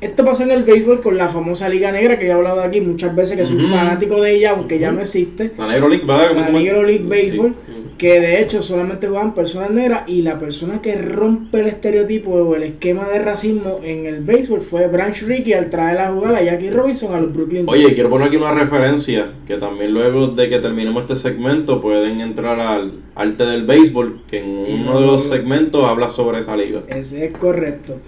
Esto 0.00 0.22
pasó 0.24 0.42
en 0.42 0.50
el 0.50 0.64
béisbol 0.64 1.00
con 1.00 1.16
la 1.16 1.28
famosa 1.28 1.68
Liga 1.68 1.90
Negra 1.90 2.18
que 2.18 2.26
yo 2.26 2.32
he 2.32 2.34
hablado 2.34 2.60
aquí 2.60 2.80
muchas 2.82 3.14
veces 3.16 3.38
que 3.38 3.46
soy 3.46 3.58
fanático 3.68 4.20
de 4.20 4.32
ella, 4.34 4.50
aunque 4.50 4.78
ya 4.78 4.92
no 4.92 5.00
existe. 5.00 5.52
La 5.56 5.68
Negro 5.68 5.88
League, 5.88 6.04
¿verdad? 6.04 6.32
La. 6.34 6.48
Negro 6.50 6.82
League 6.82 7.04
Baseball, 7.08 7.54
Sí. 7.66 7.73
Que 7.98 8.20
de 8.20 8.42
hecho 8.42 8.60
solamente 8.60 9.06
jugaban 9.06 9.34
personas 9.34 9.70
negras 9.70 10.02
y 10.08 10.22
la 10.22 10.38
persona 10.38 10.82
que 10.82 10.96
rompe 10.96 11.60
el 11.60 11.68
estereotipo 11.68 12.30
o 12.30 12.54
el 12.56 12.64
esquema 12.64 13.08
de 13.08 13.20
racismo 13.20 13.80
en 13.82 14.06
el 14.06 14.20
béisbol 14.20 14.60
fue 14.60 14.88
Branch 14.88 15.16
Rickey 15.22 15.52
al 15.52 15.70
traer 15.70 15.98
a 15.98 16.12
jugar 16.12 16.34
a 16.34 16.42
Jackie 16.42 16.70
Robinson 16.70 17.14
a 17.14 17.20
los 17.20 17.32
Brooklyn. 17.32 17.66
Oye, 17.68 17.94
quiero 17.94 18.10
poner 18.10 18.28
aquí 18.28 18.36
una 18.36 18.52
referencia 18.52 19.32
que 19.46 19.56
también 19.58 19.92
luego 19.92 20.28
de 20.28 20.48
que 20.48 20.58
terminemos 20.58 21.02
este 21.02 21.16
segmento 21.16 21.80
pueden 21.80 22.20
entrar 22.20 22.58
al 22.58 22.92
arte 23.14 23.44
del 23.44 23.64
béisbol, 23.64 24.22
que 24.28 24.38
en 24.38 24.82
uno 24.82 25.00
de 25.00 25.06
los 25.06 25.28
segmentos 25.28 25.86
habla 25.86 26.08
sobre 26.08 26.40
esa 26.40 26.56
liga. 26.56 26.82
Ese 26.88 27.26
es 27.26 27.36
correcto. 27.36 27.98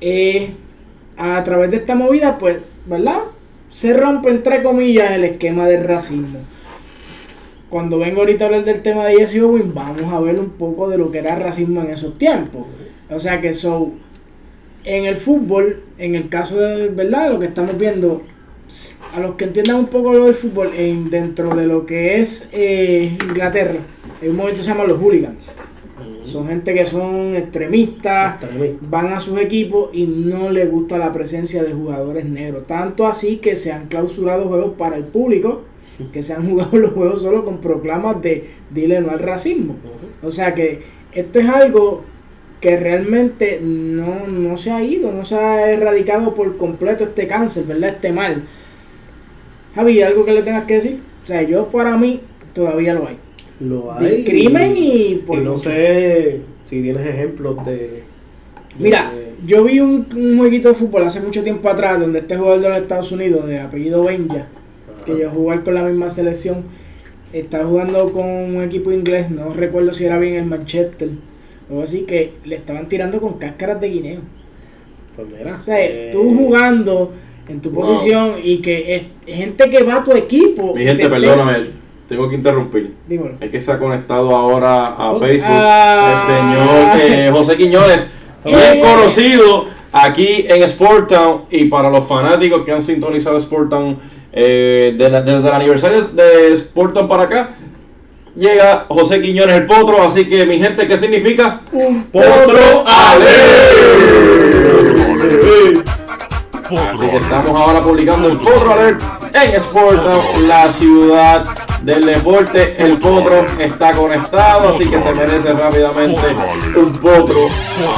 Eh, 0.00 0.50
a 1.16 1.42
través 1.44 1.70
de 1.70 1.78
esta 1.78 1.94
movida, 1.94 2.36
pues, 2.38 2.58
¿verdad? 2.86 3.20
Se 3.70 3.96
rompe, 3.96 4.28
entre 4.28 4.62
comillas, 4.62 5.12
el 5.12 5.24
esquema 5.24 5.66
del 5.66 5.84
racismo. 5.84 6.38
Cuando 7.74 7.98
vengo 7.98 8.20
ahorita 8.20 8.44
a 8.44 8.46
hablar 8.46 8.64
del 8.64 8.82
tema 8.82 9.04
de 9.06 9.16
Jesse 9.16 9.42
Owens, 9.42 9.74
vamos 9.74 10.12
a 10.12 10.20
ver 10.20 10.38
un 10.38 10.50
poco 10.50 10.88
de 10.88 10.96
lo 10.96 11.10
que 11.10 11.18
era 11.18 11.34
racismo 11.34 11.80
en 11.80 11.90
esos 11.90 12.16
tiempos. 12.18 12.68
O 13.10 13.18
sea 13.18 13.40
que, 13.40 13.52
so, 13.52 13.90
en 14.84 15.06
el 15.06 15.16
fútbol, 15.16 15.82
en 15.98 16.14
el 16.14 16.28
caso 16.28 16.54
de, 16.54 16.90
¿verdad? 16.90 17.32
Lo 17.32 17.40
que 17.40 17.46
estamos 17.46 17.76
viendo, 17.76 18.22
a 19.12 19.18
los 19.18 19.34
que 19.34 19.46
entiendan 19.46 19.74
un 19.74 19.86
poco 19.86 20.12
lo 20.12 20.26
del 20.26 20.36
fútbol, 20.36 20.70
en, 20.76 21.10
dentro 21.10 21.52
de 21.56 21.66
lo 21.66 21.84
que 21.84 22.20
es 22.20 22.48
eh, 22.52 23.18
Inglaterra, 23.28 23.80
hay 24.22 24.28
un 24.28 24.36
momento 24.36 24.62
se 24.62 24.68
llama 24.68 24.84
los 24.84 25.00
hooligans. 25.00 25.56
Son 26.22 26.46
gente 26.46 26.74
que 26.74 26.86
son 26.86 27.34
extremistas, 27.34 28.40
Extremista. 28.40 28.88
van 28.88 29.14
a 29.14 29.18
sus 29.18 29.36
equipos 29.40 29.90
y 29.92 30.06
no 30.06 30.48
les 30.48 30.70
gusta 30.70 30.96
la 30.96 31.12
presencia 31.12 31.64
de 31.64 31.72
jugadores 31.72 32.24
negros. 32.24 32.68
Tanto 32.68 33.04
así 33.04 33.38
que 33.38 33.56
se 33.56 33.72
han 33.72 33.88
clausurado 33.88 34.46
juegos 34.46 34.74
para 34.78 34.96
el 34.96 35.02
público, 35.02 35.62
que 36.12 36.22
se 36.22 36.34
han 36.34 36.48
jugado 36.48 36.76
los 36.76 36.92
juegos 36.92 37.22
solo 37.22 37.44
con 37.44 37.58
proclamas 37.58 38.20
de 38.22 38.50
dile 38.70 39.00
no 39.00 39.10
al 39.10 39.20
racismo. 39.20 39.76
O 40.22 40.30
sea 40.30 40.54
que 40.54 40.82
esto 41.12 41.38
es 41.38 41.48
algo 41.48 42.02
que 42.60 42.78
realmente 42.78 43.60
no, 43.62 44.26
no 44.26 44.56
se 44.56 44.70
ha 44.70 44.82
ido, 44.82 45.12
no 45.12 45.24
se 45.24 45.36
ha 45.36 45.70
erradicado 45.70 46.34
por 46.34 46.56
completo 46.56 47.04
este 47.04 47.26
cáncer, 47.26 47.64
¿verdad? 47.66 47.90
Este 47.90 48.10
mal. 48.10 48.44
Javi, 49.74 50.00
¿algo 50.02 50.24
que 50.24 50.32
le 50.32 50.42
tengas 50.42 50.64
que 50.64 50.74
decir? 50.76 51.00
O 51.22 51.26
sea, 51.26 51.42
yo 51.42 51.68
para 51.68 51.96
mí 51.96 52.20
todavía 52.54 52.94
lo 52.94 53.06
hay. 53.06 53.16
Lo 53.60 53.92
hay. 53.92 54.22
De 54.22 54.24
crimen 54.24 54.74
y 54.76 55.16
por 55.26 55.40
y 55.40 55.42
no 55.42 55.58
sé 55.58 56.40
si 56.64 56.80
tienes 56.80 57.06
ejemplos 57.06 57.64
de. 57.66 58.02
Mira, 58.78 59.12
yo 59.46 59.62
vi 59.64 59.80
un, 59.80 60.06
un 60.16 60.38
jueguito 60.38 60.68
de 60.68 60.74
fútbol 60.74 61.04
hace 61.04 61.20
mucho 61.20 61.42
tiempo 61.42 61.68
atrás 61.68 62.00
donde 62.00 62.20
este 62.20 62.36
jugador 62.36 62.60
de 62.60 62.68
los 62.70 62.78
Estados 62.78 63.12
Unidos 63.12 63.46
de 63.46 63.60
apellido 63.60 64.04
Benja, 64.04 64.46
que 65.04 65.18
yo 65.18 65.30
jugar 65.30 65.62
con 65.62 65.74
la 65.74 65.82
misma 65.82 66.10
selección, 66.10 66.64
estaba 67.32 67.66
jugando 67.66 68.12
con 68.12 68.26
un 68.26 68.62
equipo 68.62 68.92
inglés, 68.92 69.30
no 69.30 69.52
recuerdo 69.52 69.92
si 69.92 70.04
era 70.04 70.18
bien 70.18 70.34
el 70.34 70.44
Manchester, 70.46 71.08
o 71.68 71.72
algo 71.72 71.82
así, 71.82 72.02
que 72.02 72.34
le 72.44 72.56
estaban 72.56 72.88
tirando 72.88 73.20
con 73.20 73.34
cáscaras 73.34 73.80
de 73.80 73.88
guineo. 73.88 74.20
Pues 75.16 75.28
mira. 75.36 75.56
O 75.56 75.60
sea, 75.60 75.80
eh, 75.84 76.10
tú 76.12 76.34
jugando 76.36 77.12
en 77.48 77.60
tu 77.60 77.70
Wow. 77.70 77.84
posición 77.84 78.34
y 78.42 78.58
que 78.58 78.94
es 78.96 79.02
gente 79.26 79.68
que 79.70 79.82
va 79.82 79.96
a 79.96 80.04
tu 80.04 80.12
equipo. 80.12 80.74
Mi 80.74 80.84
gente, 80.84 81.02
te- 81.04 81.08
perdóname, 81.10 81.66
tengo 82.08 82.28
que 82.28 82.34
interrumpir. 82.36 82.94
Dímelo. 83.08 83.34
Es 83.40 83.50
que 83.50 83.60
se 83.60 83.72
ha 83.72 83.78
conectado 83.78 84.34
ahora 84.34 84.86
a 84.94 85.12
Oh, 85.12 85.18
Facebook 85.18 85.48
ah. 85.56 86.90
el 86.96 87.00
señor 87.06 87.18
eh, 87.26 87.30
José 87.30 87.56
Quiñones, 87.56 88.10
bien 88.44 88.58
Eh. 88.58 88.80
conocido 88.82 89.66
aquí 89.92 90.44
en 90.48 90.62
Sport 90.64 91.08
Town 91.10 91.42
y 91.50 91.66
para 91.66 91.88
los 91.90 92.04
fanáticos 92.06 92.64
que 92.64 92.72
han 92.72 92.82
sintonizado 92.82 93.36
Sport 93.38 93.70
Town 93.70 93.96
eh, 94.36 94.94
de 94.98 95.08
la- 95.08 95.22
desde 95.22 95.46
el 95.48 95.54
aniversario 95.54 96.02
de 96.08 96.52
Sport 96.52 96.94
Town 96.94 97.06
para 97.08 97.22
acá. 97.22 97.50
Llega 98.34 98.86
José 98.88 99.22
Quiñones 99.22 99.54
el 99.56 99.66
potro, 99.66 100.02
así 100.02 100.24
que 100.28 100.44
mi 100.44 100.58
gente, 100.58 100.88
¿qué 100.88 100.96
significa? 100.96 101.60
Un 101.70 102.02
Potro 102.06 102.84
Alert. 102.84 103.94
Potro 106.68 106.90
Así 106.90 107.06
que 107.08 107.16
estamos 107.18 107.56
ahora 107.56 107.80
publicando 107.84 108.28
el 108.28 108.36
Potro 108.38 108.72
Alert 108.72 109.00
en 109.34 109.50
Sport 109.56 110.02
Town, 110.04 110.48
la 110.48 110.68
ciudad 110.72 111.44
del 111.82 112.06
deporte. 112.06 112.74
El 112.78 112.96
potro 112.98 113.44
está 113.58 113.92
conectado, 113.92 114.70
así 114.74 114.88
que 114.88 115.00
se 115.00 115.12
merece 115.12 115.52
rápidamente 115.52 116.20
un 116.76 116.92
potro 116.92 117.36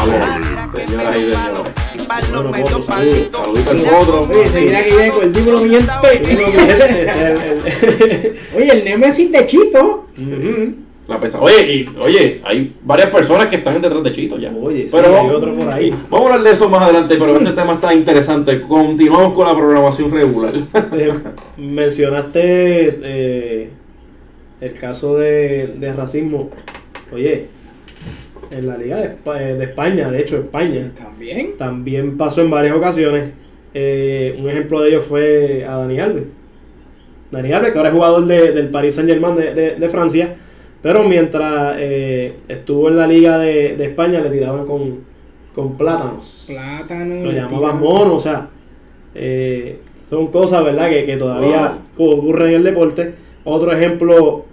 alert. 0.03 0.74
Señoras 0.74 1.16
y 1.16 1.20
señores. 1.32 1.72
Potro. 2.07 2.50
Oye, 8.57 8.72
el 8.72 8.84
Nemesis 8.84 9.32
de 9.32 9.46
Chito. 9.46 10.07
La 11.09 11.20
pesa. 11.20 11.40
Oye, 11.40 11.72
y, 11.72 11.88
oye, 12.00 12.40
hay 12.44 12.74
varias 12.82 13.11
personas 13.11 13.46
que 13.46 13.57
están 13.57 13.80
detrás 13.80 14.02
de 14.02 14.12
Chito 14.12 14.38
ya. 14.38 14.50
Oye, 14.50 14.88
sí, 14.88 14.96
pero 14.96 15.16
hay 15.16 15.30
otro 15.30 15.57
por 15.57 15.72
ahí. 15.72 15.94
Vamos 16.11 16.26
a 16.26 16.32
hablar 16.32 16.44
de 16.44 16.52
eso 16.52 16.68
más 16.68 16.82
adelante, 16.82 17.16
pero 17.16 17.36
este 17.36 17.52
tema 17.52 17.74
está 17.74 17.94
interesante. 17.94 18.61
Continuamos 18.62 19.34
con 19.34 19.46
la 19.46 19.54
programación 19.54 20.11
regular. 20.11 20.54
Eh, 20.92 21.14
mencionaste 21.57 22.88
eh, 23.04 23.70
el 24.61 24.72
caso 24.72 25.16
de, 25.16 25.74
de 25.78 25.92
racismo. 25.92 26.50
Oye, 27.12 27.46
en 28.51 28.66
la 28.66 28.76
Liga 28.76 28.97
de, 28.99 29.07
eh, 29.07 29.55
de 29.55 29.64
España, 29.64 30.11
de 30.11 30.20
hecho 30.20 30.36
España, 30.38 30.90
También. 30.97 31.57
también 31.57 32.16
pasó 32.16 32.40
en 32.42 32.51
varias 32.51 32.76
ocasiones. 32.76 33.30
Eh, 33.74 34.36
un 34.40 34.49
ejemplo 34.49 34.80
de 34.80 34.88
ello 34.90 35.01
fue 35.01 35.64
a 35.68 35.76
Dani 35.76 35.99
Alves. 36.01 36.24
Dani 37.30 37.53
Alves, 37.53 37.72
que 37.72 37.78
ahora 37.78 37.90
es 37.90 37.94
jugador 37.94 38.26
de- 38.26 38.53
del 38.53 38.68
Paris 38.68 38.94
Saint 38.94 39.11
Germain 39.11 39.34
de, 39.36 39.53
de- 39.55 39.74
de 39.76 39.88
Francia, 39.88 40.34
pero 40.82 41.03
mientras 41.05 41.76
eh, 41.78 42.34
estuvo 42.49 42.88
en 42.88 42.97
la 42.97 43.07
Liga 43.07 43.38
de, 43.38 43.76
de 43.76 43.84
España 43.84 44.20
le 44.20 44.30
tiraban 44.30 44.64
con, 44.66 45.01
con 45.55 45.76
plátanos 45.76 46.47
Plátano. 46.49 47.24
lo 47.24 47.32
llamaban 47.32 47.80
mono, 47.80 48.14
o 48.14 48.18
sea, 48.20 48.49
eh, 49.14 49.80
son 50.09 50.28
cosas, 50.28 50.62
¿verdad?, 50.64 50.88
que, 50.88 51.05
que 51.05 51.16
todavía 51.16 51.78
ocurren 51.97 52.51
en 52.51 52.55
el 52.57 52.64
deporte. 52.64 53.14
Otro 53.44 53.72
ejemplo, 53.72 54.44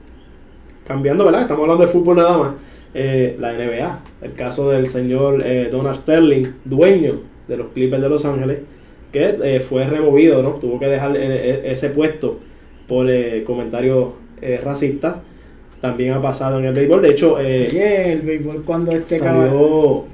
cambiando, 0.87 1.23
¿verdad?, 1.25 1.41
estamos 1.43 1.61
hablando 1.63 1.85
de 1.85 1.91
fútbol 1.91 2.15
nada 2.17 2.37
más, 2.37 2.53
eh, 2.93 3.35
la 3.39 3.53
NBA, 3.53 3.99
el 4.21 4.33
caso 4.33 4.69
del 4.69 4.87
señor 4.87 5.41
eh, 5.45 5.69
Donald 5.71 5.95
Sterling, 5.97 6.47
dueño 6.65 7.21
de 7.47 7.57
los 7.57 7.67
Clippers 7.73 8.01
de 8.01 8.09
Los 8.09 8.25
Ángeles, 8.25 8.59
que 9.11 9.35
eh, 9.43 9.59
fue 9.59 9.85
removido, 9.85 10.41
¿no?, 10.41 10.51
tuvo 10.55 10.79
que 10.79 10.87
dejar 10.87 11.15
eh, 11.15 11.19
eh, 11.21 11.61
ese 11.65 11.89
puesto 11.89 12.39
por 12.87 13.07
comentarios 13.45 14.09
eh, 14.41 14.59
racistas. 14.63 15.17
También 15.81 16.13
ha 16.13 16.21
pasado 16.21 16.59
en 16.59 16.65
el 16.65 16.73
béisbol, 16.73 17.01
de 17.01 17.09
hecho, 17.09 17.39
eh, 17.39 17.67
Oye, 17.69 18.13
el 18.13 18.21
béisbol 18.21 18.63
cuando 18.63 18.91
este 18.91 19.19
salió... 19.19 20.05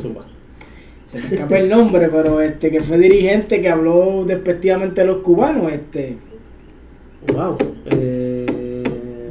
Zumba. 0.00 0.24
Se 1.06 1.18
me 1.18 1.26
escapa 1.26 1.58
el 1.58 1.68
nombre, 1.68 2.08
pero 2.08 2.40
este 2.40 2.70
que 2.70 2.80
fue 2.80 2.96
dirigente 2.96 3.60
que 3.60 3.68
habló 3.68 4.24
despectivamente 4.24 5.00
de 5.00 5.06
los 5.08 5.16
cubanos, 5.18 5.72
este. 5.72 6.16
Wow. 7.34 7.58
Eh, 7.90 8.46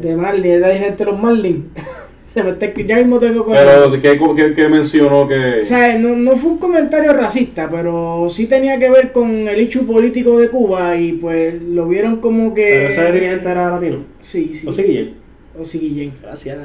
De 0.02 0.16
Marlin, 0.16 0.52
era 0.52 0.68
dirigente 0.70 1.06
de 1.06 1.12
los 1.12 1.20
Marlins. 1.20 1.66
Se 2.40 2.44
me 2.44 2.52
está- 2.52 2.74
ya 2.86 2.96
mismo 2.98 3.20
tengo 3.20 3.44
con 3.46 3.54
Pero, 3.56 3.92
¿qué, 3.92 4.20
qué, 4.36 4.54
qué 4.54 4.68
mencionó 4.70 5.28
que...? 5.28 5.60
O 5.60 5.64
sea, 5.64 5.98
no, 5.98 6.16
no 6.16 6.36
fue 6.36 6.52
un 6.52 6.58
comentario 6.58 7.14
racista, 7.14 7.70
pero 7.70 8.28
sí 8.30 8.46
tenía 8.48 8.78
que 8.80 8.90
ver 8.90 9.12
con 9.12 9.30
el 9.48 9.60
hecho 9.60 9.86
político 9.86 10.40
de 10.40 10.50
Cuba 10.50 10.96
y 10.96 11.14
pues 11.14 11.62
lo 11.62 11.88
vieron 11.88 12.18
como 12.18 12.54
que... 12.54 12.64
Pero 12.70 12.88
ese 12.90 13.12
dirigente 13.12 13.50
era 13.50 13.72
latino. 13.72 13.98
Sí, 14.22 14.52
sí. 14.54 14.68
¿O 14.68 14.72
sí, 14.72 14.84
Guillén? 14.84 15.14
O 15.60 15.66
sí, 15.66 15.80
Guillén. 15.80 16.14
Gracias. 16.22 16.58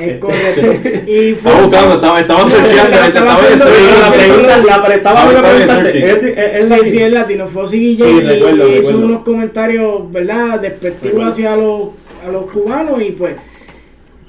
Es 0.00 0.18
correcto. 0.18 0.62
Y 1.10 1.32
fue... 1.34 1.50
Estaba 1.52 1.62
buscando, 1.62 1.94
estaba, 1.94 2.20
estaba 2.20 2.48
searchando, 2.48 2.96
estaba 2.96 3.08
estaba 3.08 3.32
haciendo- 3.34 3.64
la 3.64 4.06
sí, 4.06 4.18
pregunta, 4.18 4.56
sí. 4.74 4.80
pero 4.82 4.94
estaba 4.94 5.28
preguntante. 5.28 5.92
searching. 5.92 6.04
¿Es, 6.04 6.38
es, 6.38 6.54
es 6.54 6.68
Sí, 6.68 6.70
latino? 6.70 6.84
sí, 6.90 7.02
es 7.02 7.12
latino. 7.12 7.46
Fue 7.46 7.66
Sí, 7.66 7.78
Guillén 7.80 8.16
y- 8.16 8.20
recuerdo, 8.20 8.68
y 8.68 8.78
hizo 8.78 8.98
unos 8.98 9.22
comentarios, 9.22 10.10
¿verdad? 10.12 10.60
Despectivos 10.60 11.24
hacia 11.24 11.56
los, 11.56 11.88
a 12.26 12.30
los 12.30 12.50
cubanos 12.50 13.00
y 13.02 13.10
pues 13.12 13.34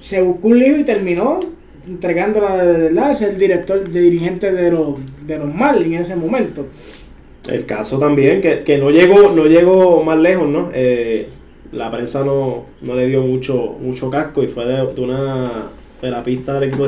se 0.01 0.21
buscó 0.21 0.49
un 0.49 0.59
lío 0.59 0.77
y 0.77 0.83
terminó 0.83 1.39
entregándola 1.87 2.57
de 2.57 2.89
verdad. 2.89 3.11
Es 3.11 3.21
el 3.21 3.37
director, 3.37 3.87
de 3.87 4.01
dirigente 4.01 4.51
de 4.51 4.71
los, 4.71 4.95
de 5.25 5.37
los 5.37 5.53
Marlins 5.53 5.95
en 5.95 6.01
ese 6.01 6.15
momento. 6.17 6.65
El 7.47 7.65
caso 7.65 7.97
también, 7.97 8.41
que, 8.41 8.59
que 8.59 8.77
no 8.77 8.91
llegó 8.91 9.31
no 9.31 9.45
llegó 9.45 10.03
más 10.03 10.19
lejos, 10.19 10.47
¿no? 10.47 10.69
Eh, 10.73 11.29
la 11.71 11.89
prensa 11.89 12.23
no, 12.23 12.65
no 12.81 12.95
le 12.95 13.07
dio 13.07 13.21
mucho 13.21 13.77
mucho 13.81 14.09
casco 14.09 14.43
y 14.43 14.47
fue 14.47 14.65
de, 14.65 15.01
una 15.01 15.69
terapista 16.01 16.55
del 16.55 16.63
equipo 16.63 16.79